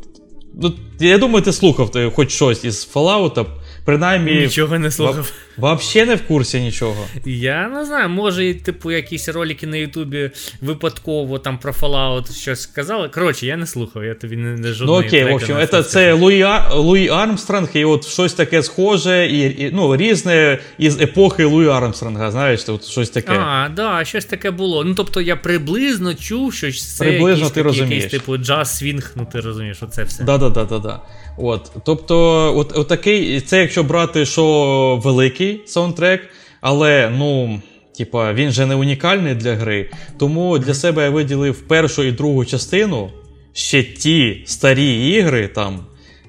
[0.63, 3.47] Ну, я думаю, ти слухав ти хоч щось із Fallout,
[3.87, 4.33] принаймні.
[4.33, 5.33] Нічого не слухав.
[5.59, 7.07] Взагалі не в курсі нічого.
[7.25, 10.31] Я не знаю, може, типу, якісь ролики на Ютубі
[10.61, 13.09] випадково там про Fallout щось сказали.
[13.09, 16.13] Коротше, я не слухав, я тобі не, не Ну окей, в общем, не це, це
[16.13, 21.69] Луї, Луї Армстронг, і от щось таке схоже, і, і ну, різне із епохи Луї
[21.69, 23.33] Армстронга, знаєш, от щось таке.
[23.33, 24.85] А, да, щось таке було.
[24.85, 28.05] Ну, тобто я приблизно чув, що це Приблизно якийсь, ти такий, розумієш.
[28.05, 30.25] якийсь, типу джаз, свінг, ну ти розумієш, оце все.
[30.25, 31.01] Да, да, да, да, да.
[31.39, 32.19] От, Тобто,
[32.57, 36.21] от, от такий, це якщо брати, що великий саундтрек,
[36.61, 37.61] але ну,
[37.99, 39.91] типа, він же не унікальний для гри.
[40.19, 43.11] Тому для себе я виділив першу і другу частину,
[43.53, 45.81] ще ті старі ігри, там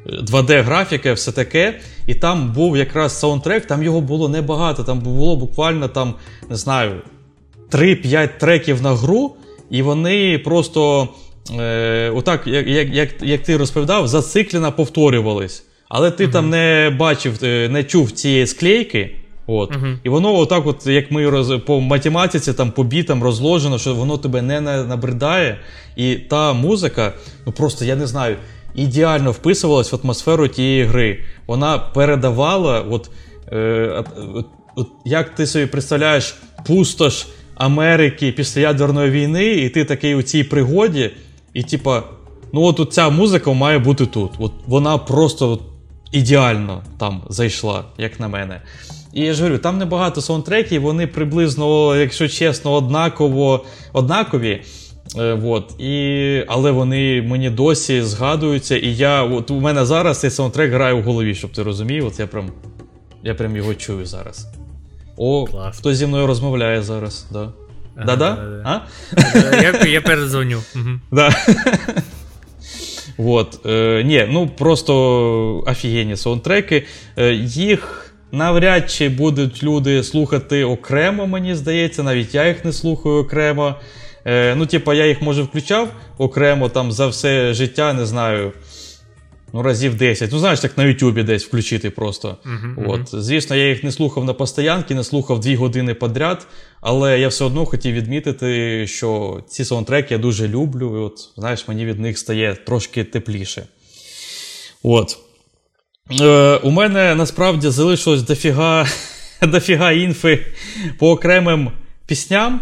[0.06, 1.80] 2D-графіка, все таке.
[2.08, 6.14] І там був якраз саундтрек, там його було небагато, там було буквально там,
[6.50, 7.02] не знаю,
[7.72, 9.36] 3-5 треків на гру,
[9.70, 11.10] і вони просто
[11.60, 15.64] е, отак, як як, як, як ти розповідав, зациклено повторювались.
[15.90, 16.32] Але ти uh-huh.
[16.32, 19.16] там не бачив, е, не чув цієї склейки.
[19.48, 19.72] От.
[19.72, 19.98] Uh-huh.
[20.04, 24.18] І воно, отак, от, як ми роз, по математиці, там, по бітам розложено, що воно
[24.18, 25.60] тебе не набридає.
[25.96, 27.14] І та музика,
[27.46, 28.36] ну просто я не знаю,
[28.76, 31.24] ідеально вписувалась в атмосферу тієї гри.
[31.48, 33.10] Вона передавала, от,
[33.52, 34.04] е,
[34.36, 34.46] от,
[34.76, 40.44] от як ти собі представляєш, пустош Америки після ядерної війни, і ти такий у цій
[40.44, 41.12] пригоді,
[41.58, 42.04] і типа,
[42.54, 44.32] ну от ця музика має бути тут.
[44.40, 45.62] От Вона просто от,
[46.12, 48.62] ідеально там зайшла, як на мене.
[49.14, 54.62] І я ж говорю, там небагато саундтреків, вони приблизно, якщо чесно, однаково, однакові.
[55.18, 55.82] Е, вот.
[55.82, 58.78] І, Але вони мені досі згадуються.
[58.78, 62.06] І я, от у мене зараз цей саундтрек грає в голові, щоб ти розумів.
[62.06, 62.52] От я прям
[63.24, 64.48] я прям його чую зараз.
[65.18, 65.78] О, Клас.
[65.78, 67.26] хто зі мною розмовляє зараз.
[67.32, 67.50] Да.
[68.06, 68.38] Да-да?
[69.62, 70.62] Я я перезвоню.
[71.12, 71.30] Да.
[73.18, 73.66] Вот.
[73.66, 76.86] Е, Ні, ну просто офігенні саундтреки.
[77.42, 83.76] Їх навряд чи будуть люди слухати окремо, мені здається, навіть я їх не слухаю окремо.
[84.26, 88.52] Е, Ну, типа, я їх може включав окремо там за все життя, не знаю.
[89.54, 90.32] Ну, разів 10.
[90.32, 92.38] Ну, знаєш, так на Ютубі десь включити просто.
[92.46, 93.00] Uh-huh, От.
[93.00, 93.22] Uh-huh.
[93.22, 96.48] Звісно, я їх не слухав на постоянки, не слухав 2 години подряд,
[96.82, 100.98] але я все одно хотів відмітити, що ці саундтреки я дуже люблю.
[100.98, 103.68] і от, Знаєш, мені від них стає трошки тепліше.
[104.84, 105.18] От.
[106.22, 108.88] Е, У мене насправді залишилось дофіга,
[109.42, 110.46] дофіга інфи
[111.00, 111.72] по окремим
[112.06, 112.62] пісням.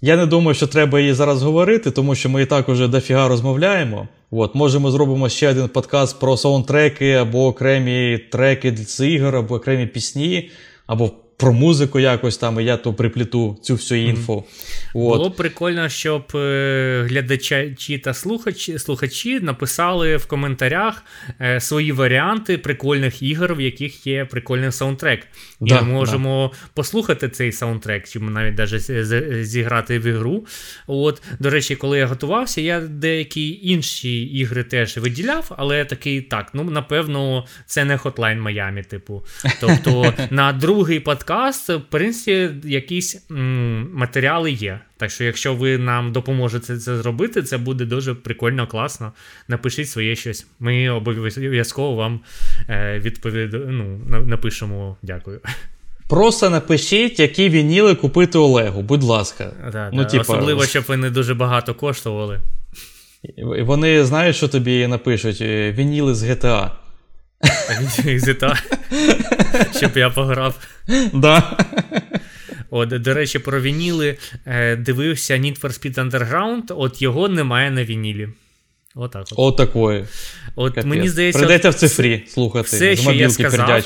[0.00, 3.28] Я не думаю, що треба її зараз говорити, тому що ми і так уже дофіга
[3.28, 4.08] розмовляємо.
[4.30, 9.54] От, Може, ми зробимо ще один подкаст про саундтреки, або окремі треки з ігор, або
[9.54, 10.50] окремі пісні,
[10.86, 14.34] або про музику якось там, і я то припліту цю всю інфу.
[14.34, 14.76] Mm-hmm.
[14.94, 15.18] От.
[15.18, 21.02] Було б прикольно, щоб е, глядачі та слухачі слухачі написали в коментарях
[21.40, 25.26] е, свої варіанти прикольних ігор, в яких є прикольний саундтрек.
[25.60, 26.58] Да, і ми можемо да.
[26.74, 30.46] послухати цей саундтрек, чи навіть навіть зіграти в ігру.
[30.86, 36.50] От, До речі, коли я готувався, я деякі інші ігри теж виділяв, але такий так,
[36.54, 39.24] ну напевно, це не Hotline Miami, типу.
[39.60, 41.25] Тобто на другий подкаст,
[41.76, 44.80] в принципі, якісь м- матеріали є.
[44.96, 49.12] Так що, якщо ви нам допоможете це зробити, це буде дуже прикольно, класно.
[49.48, 50.46] Напишіть своє щось.
[50.60, 52.20] Ми обов'язково вам
[52.68, 53.52] е, відповід...
[53.52, 55.40] ну, напишемо дякую.
[56.08, 59.52] Просто напишіть, які вініли купити Олегу, будь ласка.
[59.72, 60.08] Да, ну, да.
[60.08, 60.22] Типа...
[60.22, 62.40] Особливо, щоб вони дуже багато коштували.
[63.62, 66.70] Вони знають, що тобі напишуть: е, вініли з GTA.
[67.42, 68.56] З GTA?
[69.76, 70.58] Щоб я пограв.
[71.14, 71.58] Да.
[72.70, 77.84] От, До речі, про вініли е, дивився Need for Speed Underground, от його немає на
[77.84, 78.28] вінілі.
[78.94, 79.32] Отак от.
[79.36, 80.04] От такої.
[80.56, 80.84] От Капець.
[80.84, 82.66] мені здається, Придеться в цифрі слухати.
[82.66, 83.82] Все, що я сказав,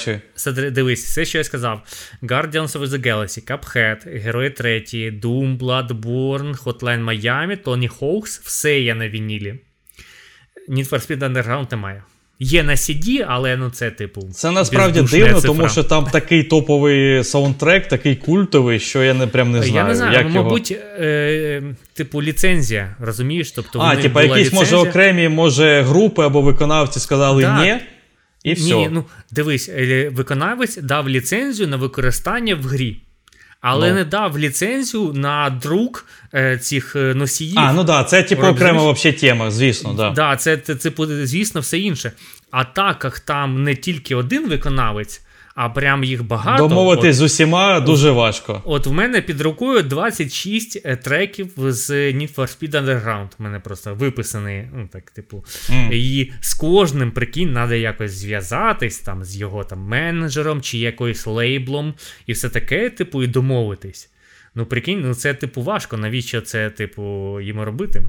[0.73, 1.83] Дивись, все, що я сказав:
[2.23, 4.81] Guardians of the Galaxy, Cuphead, Герої 3,
[5.23, 9.55] Doom, Bloodborne, Hotline Miami, Tony Hawk's, все є на вінілі.
[10.69, 12.03] Need for Speed Underground немає.
[12.43, 14.29] Є на CD, але ну це типу.
[14.33, 15.41] Це насправді дивно, цифра.
[15.41, 19.75] тому що там такий топовий саундтрек, такий культовий, що я не прям не знаю.
[19.75, 20.45] Я не знаю, як ну, його...
[20.45, 21.63] мабуть, е,
[21.95, 23.53] типу ліцензія, розумієш?
[23.53, 24.61] Тобто, А, типу, якісь, ліцензія.
[24.61, 27.65] може, окремі, може, групи або виконавці сказали да.
[27.65, 27.77] ні.
[28.45, 28.75] І все.
[28.75, 33.01] Ні, ну дивись, е, виконавець дав ліцензію на використання в грі
[33.61, 33.95] але ну.
[33.95, 37.59] не дав ліцензію на друк е, цих е, носіїв.
[37.59, 39.93] А, ну да, це типу окрема взагалі тема, звісно.
[39.93, 40.93] Да, да це, це, це,
[41.27, 42.13] звісно, все інше.
[42.51, 45.23] А так, там не тільки один виконавець
[45.55, 46.69] а прям їх багато.
[46.69, 48.63] Домовитись з усіма дуже важко.
[48.65, 53.29] От в мене під рукою 26 е, треків з Need for Speed Underground.
[53.39, 55.45] У мене просто виписаний, ну так, типу.
[55.71, 55.93] Mm.
[55.93, 61.95] І з кожним, прикинь, треба якось зв'язатись там з його там менеджером чи якоюсь лейблом,
[62.27, 64.11] і все таке, типу, і домовитись.
[64.55, 65.97] Ну, прикинь, ну це, типу, важко.
[65.97, 68.03] Навіщо це, типу, їм робити?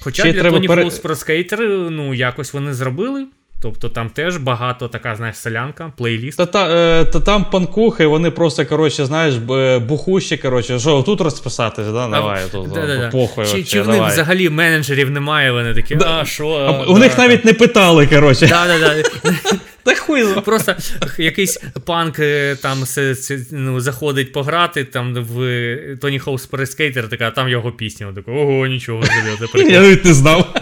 [0.00, 3.26] Хоча Ще для Tony Hawk's Pro Skater, ну, якось вони зробили.
[3.66, 6.38] Тобто там теж багато така, знаєш, селянка, плейліст.
[6.38, 6.68] Та, та,
[7.00, 9.34] е, та там панкухи, вони просто, коротше, знаєш,
[9.82, 12.08] бухущі, коротше, що тут розписатись, да?
[12.08, 13.08] Давай, тут Да-да-да.
[13.08, 13.44] похуй.
[13.44, 16.18] Чи, вообще, чи в них взагалі менеджерів немає, вони такі, Да.
[16.20, 16.48] а що?
[16.48, 18.46] А, а, У да, них навіть не питали, коротше.
[18.46, 19.02] Да, да, да.
[19.86, 20.24] Та хуй.
[20.44, 20.74] Просто
[21.18, 22.84] якийсь панк е, там
[23.52, 28.14] ну, заходить пограти, там в е, Тоні Хоус Спорескейтер, така, а там його пісня.
[28.26, 29.02] Ого, нічого
[29.54, 30.54] Я навіть не знав.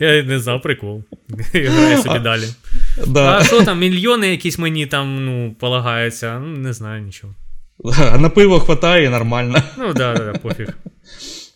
[0.00, 1.02] Я не знав, прикол.
[1.54, 2.44] Грає собі далі.
[3.16, 7.34] А що там, мільйони якісь мені там, ну, полагаються, ну, не знаю нічого.
[8.12, 9.62] А на пиво хватає нормально.
[9.78, 10.68] Ну, да, да, да, пофіг.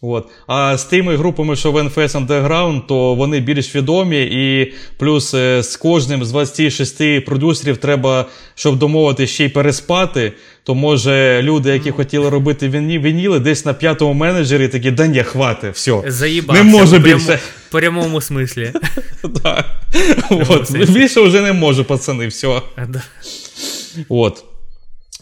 [0.00, 0.28] От.
[0.46, 5.62] А з тими групами, що в NFS Underground, то вони більш відомі, і плюс е,
[5.62, 10.32] з кожним з 26 продюсерів треба, щоб домовити ще й переспати.
[10.68, 15.22] То може люди, які хотіли робити віні, вініли, десь на п'ятому менеджері такі, да ні,
[15.22, 16.02] хвати, все.
[16.06, 16.64] Заїбався.
[16.64, 17.38] Не пряму- більше.
[17.68, 18.72] В прямому смислі.
[19.42, 19.64] Да.
[20.30, 20.68] От.
[20.68, 20.92] сенсі.
[20.92, 22.62] Більше вже не можу, пацани, все.
[22.88, 23.02] Да.
[24.08, 24.44] От.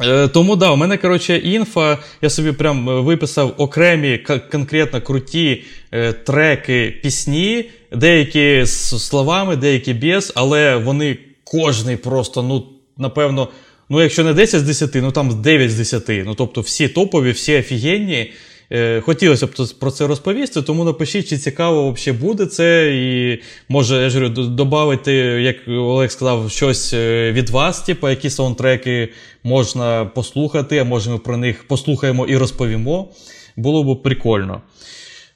[0.02, 5.00] Е, Тому да, у мене, коротше, інфа, я собі прям е, виписав окремі к- конкретно
[5.00, 12.66] круті е, треки, пісні, деякі з словами, деякі без, але вони кожний просто, ну,
[12.98, 13.48] напевно,
[13.88, 16.02] ну, якщо не 10 з 10, ну там 9 з 10.
[16.08, 18.32] Ну, тобто всі топові, всі офігенні.
[18.72, 19.50] Е, Хотілося б
[19.80, 22.94] про це розповісти, тому напишіть, чи цікаво взагалі буде це.
[22.94, 28.30] І може, я ж говорю, додати, як Олег сказав, щось е, від вас, типу, які
[28.30, 29.08] саундтреки
[29.44, 33.08] можна послухати, а може ми про них послухаємо і розповімо.
[33.56, 34.62] Було б прикольно.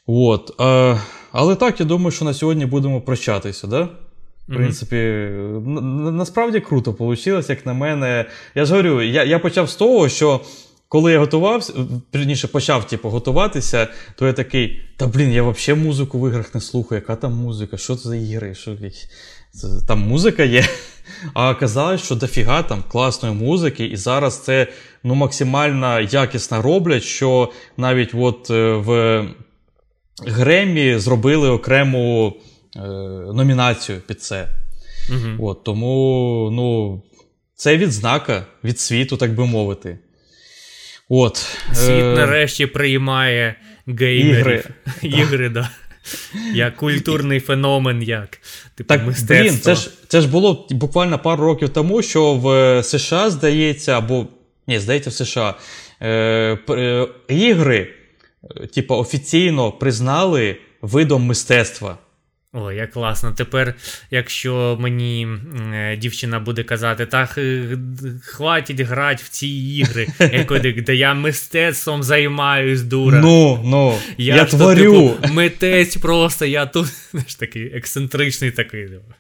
[0.07, 0.61] От.
[0.61, 1.01] Е,
[1.33, 3.89] але так, я думаю, що на сьогодні будемо прощатися, да?
[4.51, 4.97] В принципі,
[5.67, 8.25] на- насправді круто вийшло, як на мене.
[8.55, 10.41] Я ж говорю, я, я почав з того, що
[10.89, 11.73] коли я готувався,
[12.15, 16.61] вірніше почав типу, готуватися, то я такий: та блін, я взагалі музику в іграх не
[16.61, 18.55] слухаю, яка там музика, що це за ігри?
[18.55, 18.77] Що,
[19.89, 20.65] там музика є.
[21.35, 24.67] А оказалось, що дофіга там класної музики, і зараз це
[25.05, 29.25] ну, максимально якісно роблять, що навіть от е, в
[30.27, 32.37] Гремі зробили окрему
[33.35, 34.49] номінацію під це.
[35.11, 35.49] Угу.
[35.49, 37.03] От, тому ну,
[37.55, 39.99] це відзнака від світу, так би мовити.
[41.09, 41.37] От,
[41.73, 43.55] Світ е, нарешті приймає
[43.87, 44.37] геймерів.
[44.39, 44.65] Ігри.
[45.03, 45.71] Ігри, да.
[46.55, 48.39] Як культурний феномен, як
[48.75, 49.37] типу, Так, мистецтво.
[49.37, 54.27] блін, це ж, це ж було буквально пару років тому, що в США, здається, або
[54.67, 55.55] ні, здається, в США
[56.01, 56.09] е,
[56.71, 57.89] е, ігри,
[58.57, 61.99] е, типу, офіційно признали видом мистецтва.
[62.53, 63.33] О, як класно.
[63.33, 63.75] Тепер,
[64.11, 65.29] якщо мені
[65.75, 67.79] е, дівчина буде казати, так е,
[68.23, 73.21] хватить грати в ці ігри, я кажу, я мистецтвом займаюсь, дура.
[73.21, 75.09] Ну, ну, я, ж то, творю.
[75.19, 78.89] типу, митець просто, я тут знаєш, такий ексцентричний такий.
[78.89, 79.15] типу.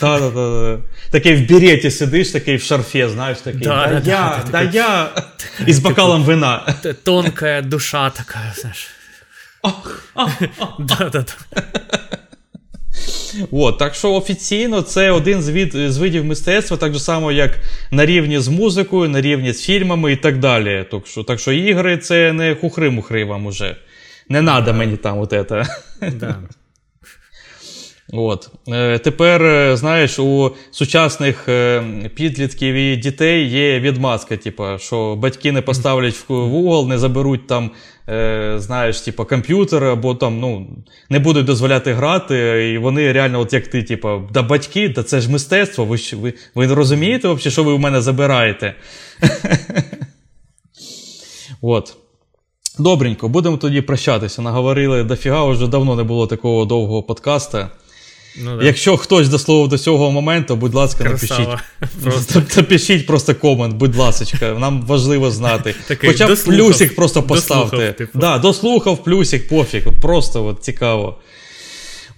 [0.00, 0.78] Та, та, та, та.
[1.10, 3.60] Такий в береті сидиш, такий в шарфі, знаєш, такий.
[3.60, 5.10] Да, Да, да, я, да, я.
[5.66, 6.74] І з бокалом вина.
[6.82, 8.88] Т- Тонка душа така, знаєш.
[10.78, 11.62] Да, да, да.
[13.50, 17.58] От, так що офіційно це один з, від, з видів мистецтва, так само, як
[17.90, 20.86] на рівні з музикою, на рівні з фільмами і так далі.
[20.90, 23.76] Так що, так що ігри це не хухри-мухри вам уже.
[24.28, 25.66] Не треба мені там от це.
[26.20, 26.36] Да.
[28.12, 28.50] От.
[28.68, 31.82] Е, тепер, е, знаєш, у сучасних е,
[32.14, 37.70] підлітків і дітей є відмазка, типу, що батьки не поставлять в, угол, не заберуть там,
[38.56, 40.66] знаєш, типу, комп'ютер, або там, ну,
[41.10, 42.70] не будуть дозволяти грати.
[42.72, 45.84] І вони реально, от як ти, типу, да батьки, да це ж мистецтво.
[45.84, 48.74] Ви, ви, ви розумієте, взагалі, що ви в мене забираєте?
[51.60, 51.96] От.
[52.78, 54.42] Добренько, будемо тоді прощатися.
[54.42, 57.70] Наговорили дофіга, вже давно не було такого довгого подкаста.
[58.44, 58.64] Ну, да.
[58.64, 61.40] Якщо хтось дословив до цього моменту, будь ласка, Красава.
[61.40, 62.02] напишіть.
[62.02, 62.42] Просто.
[62.56, 65.74] Напишіть просто комент, будь ласка, нам важливо знати.
[65.88, 66.58] Такий, Хоча б дослухав.
[66.58, 67.70] плюсик просто поставте.
[67.76, 68.18] Дослухав, типу.
[68.18, 69.86] Да, дослухав плюсик, пофіг.
[70.02, 71.18] Просто от, цікаво.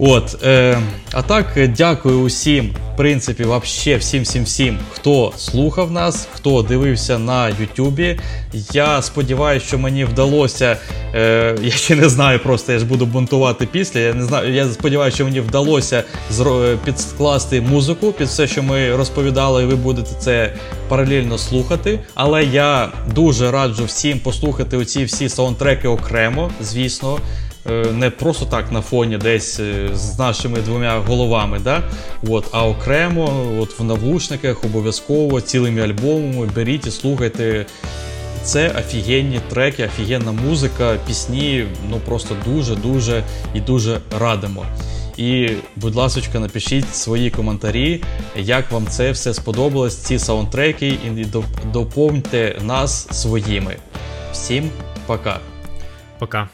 [0.00, 0.78] От, е,
[1.12, 6.62] а так, е, дякую усім, в принципі, вообще всім всім всім, хто слухав нас, хто
[6.62, 8.20] дивився на Ютубі.
[8.72, 10.76] Я сподіваюся, що мені вдалося.
[11.14, 14.00] Е, я ще не знаю, просто я ж буду бунтувати після.
[14.00, 14.54] Я не знаю.
[14.54, 16.04] Я сподіваюся, що мені вдалося
[16.40, 20.54] е, підкласти музику під все, що ми розповідали, і ви будете це
[20.88, 22.00] паралельно слухати.
[22.14, 27.18] Але я дуже раджу всім послухати оці всі саундтреки окремо, звісно.
[27.66, 31.82] Е, не просто так на фоні десь е, з нашими двома головами, да?
[32.28, 37.66] от, а окремо, от в навушниках, обов'язково цілими альбомами беріть і слухайте.
[38.42, 41.66] Це офігенні треки, офігенна музика, пісні.
[41.90, 43.24] Ну просто дуже-дуже
[43.54, 44.66] і дуже радимо.
[45.16, 48.02] І, будь ласка, напишіть свої коментарі,
[48.36, 51.26] як вам це все сподобалось, ці саундтреки, і
[51.72, 53.76] доповньте нас своїми.
[54.32, 54.70] Всім
[55.06, 55.40] пока.
[56.18, 56.48] Пока.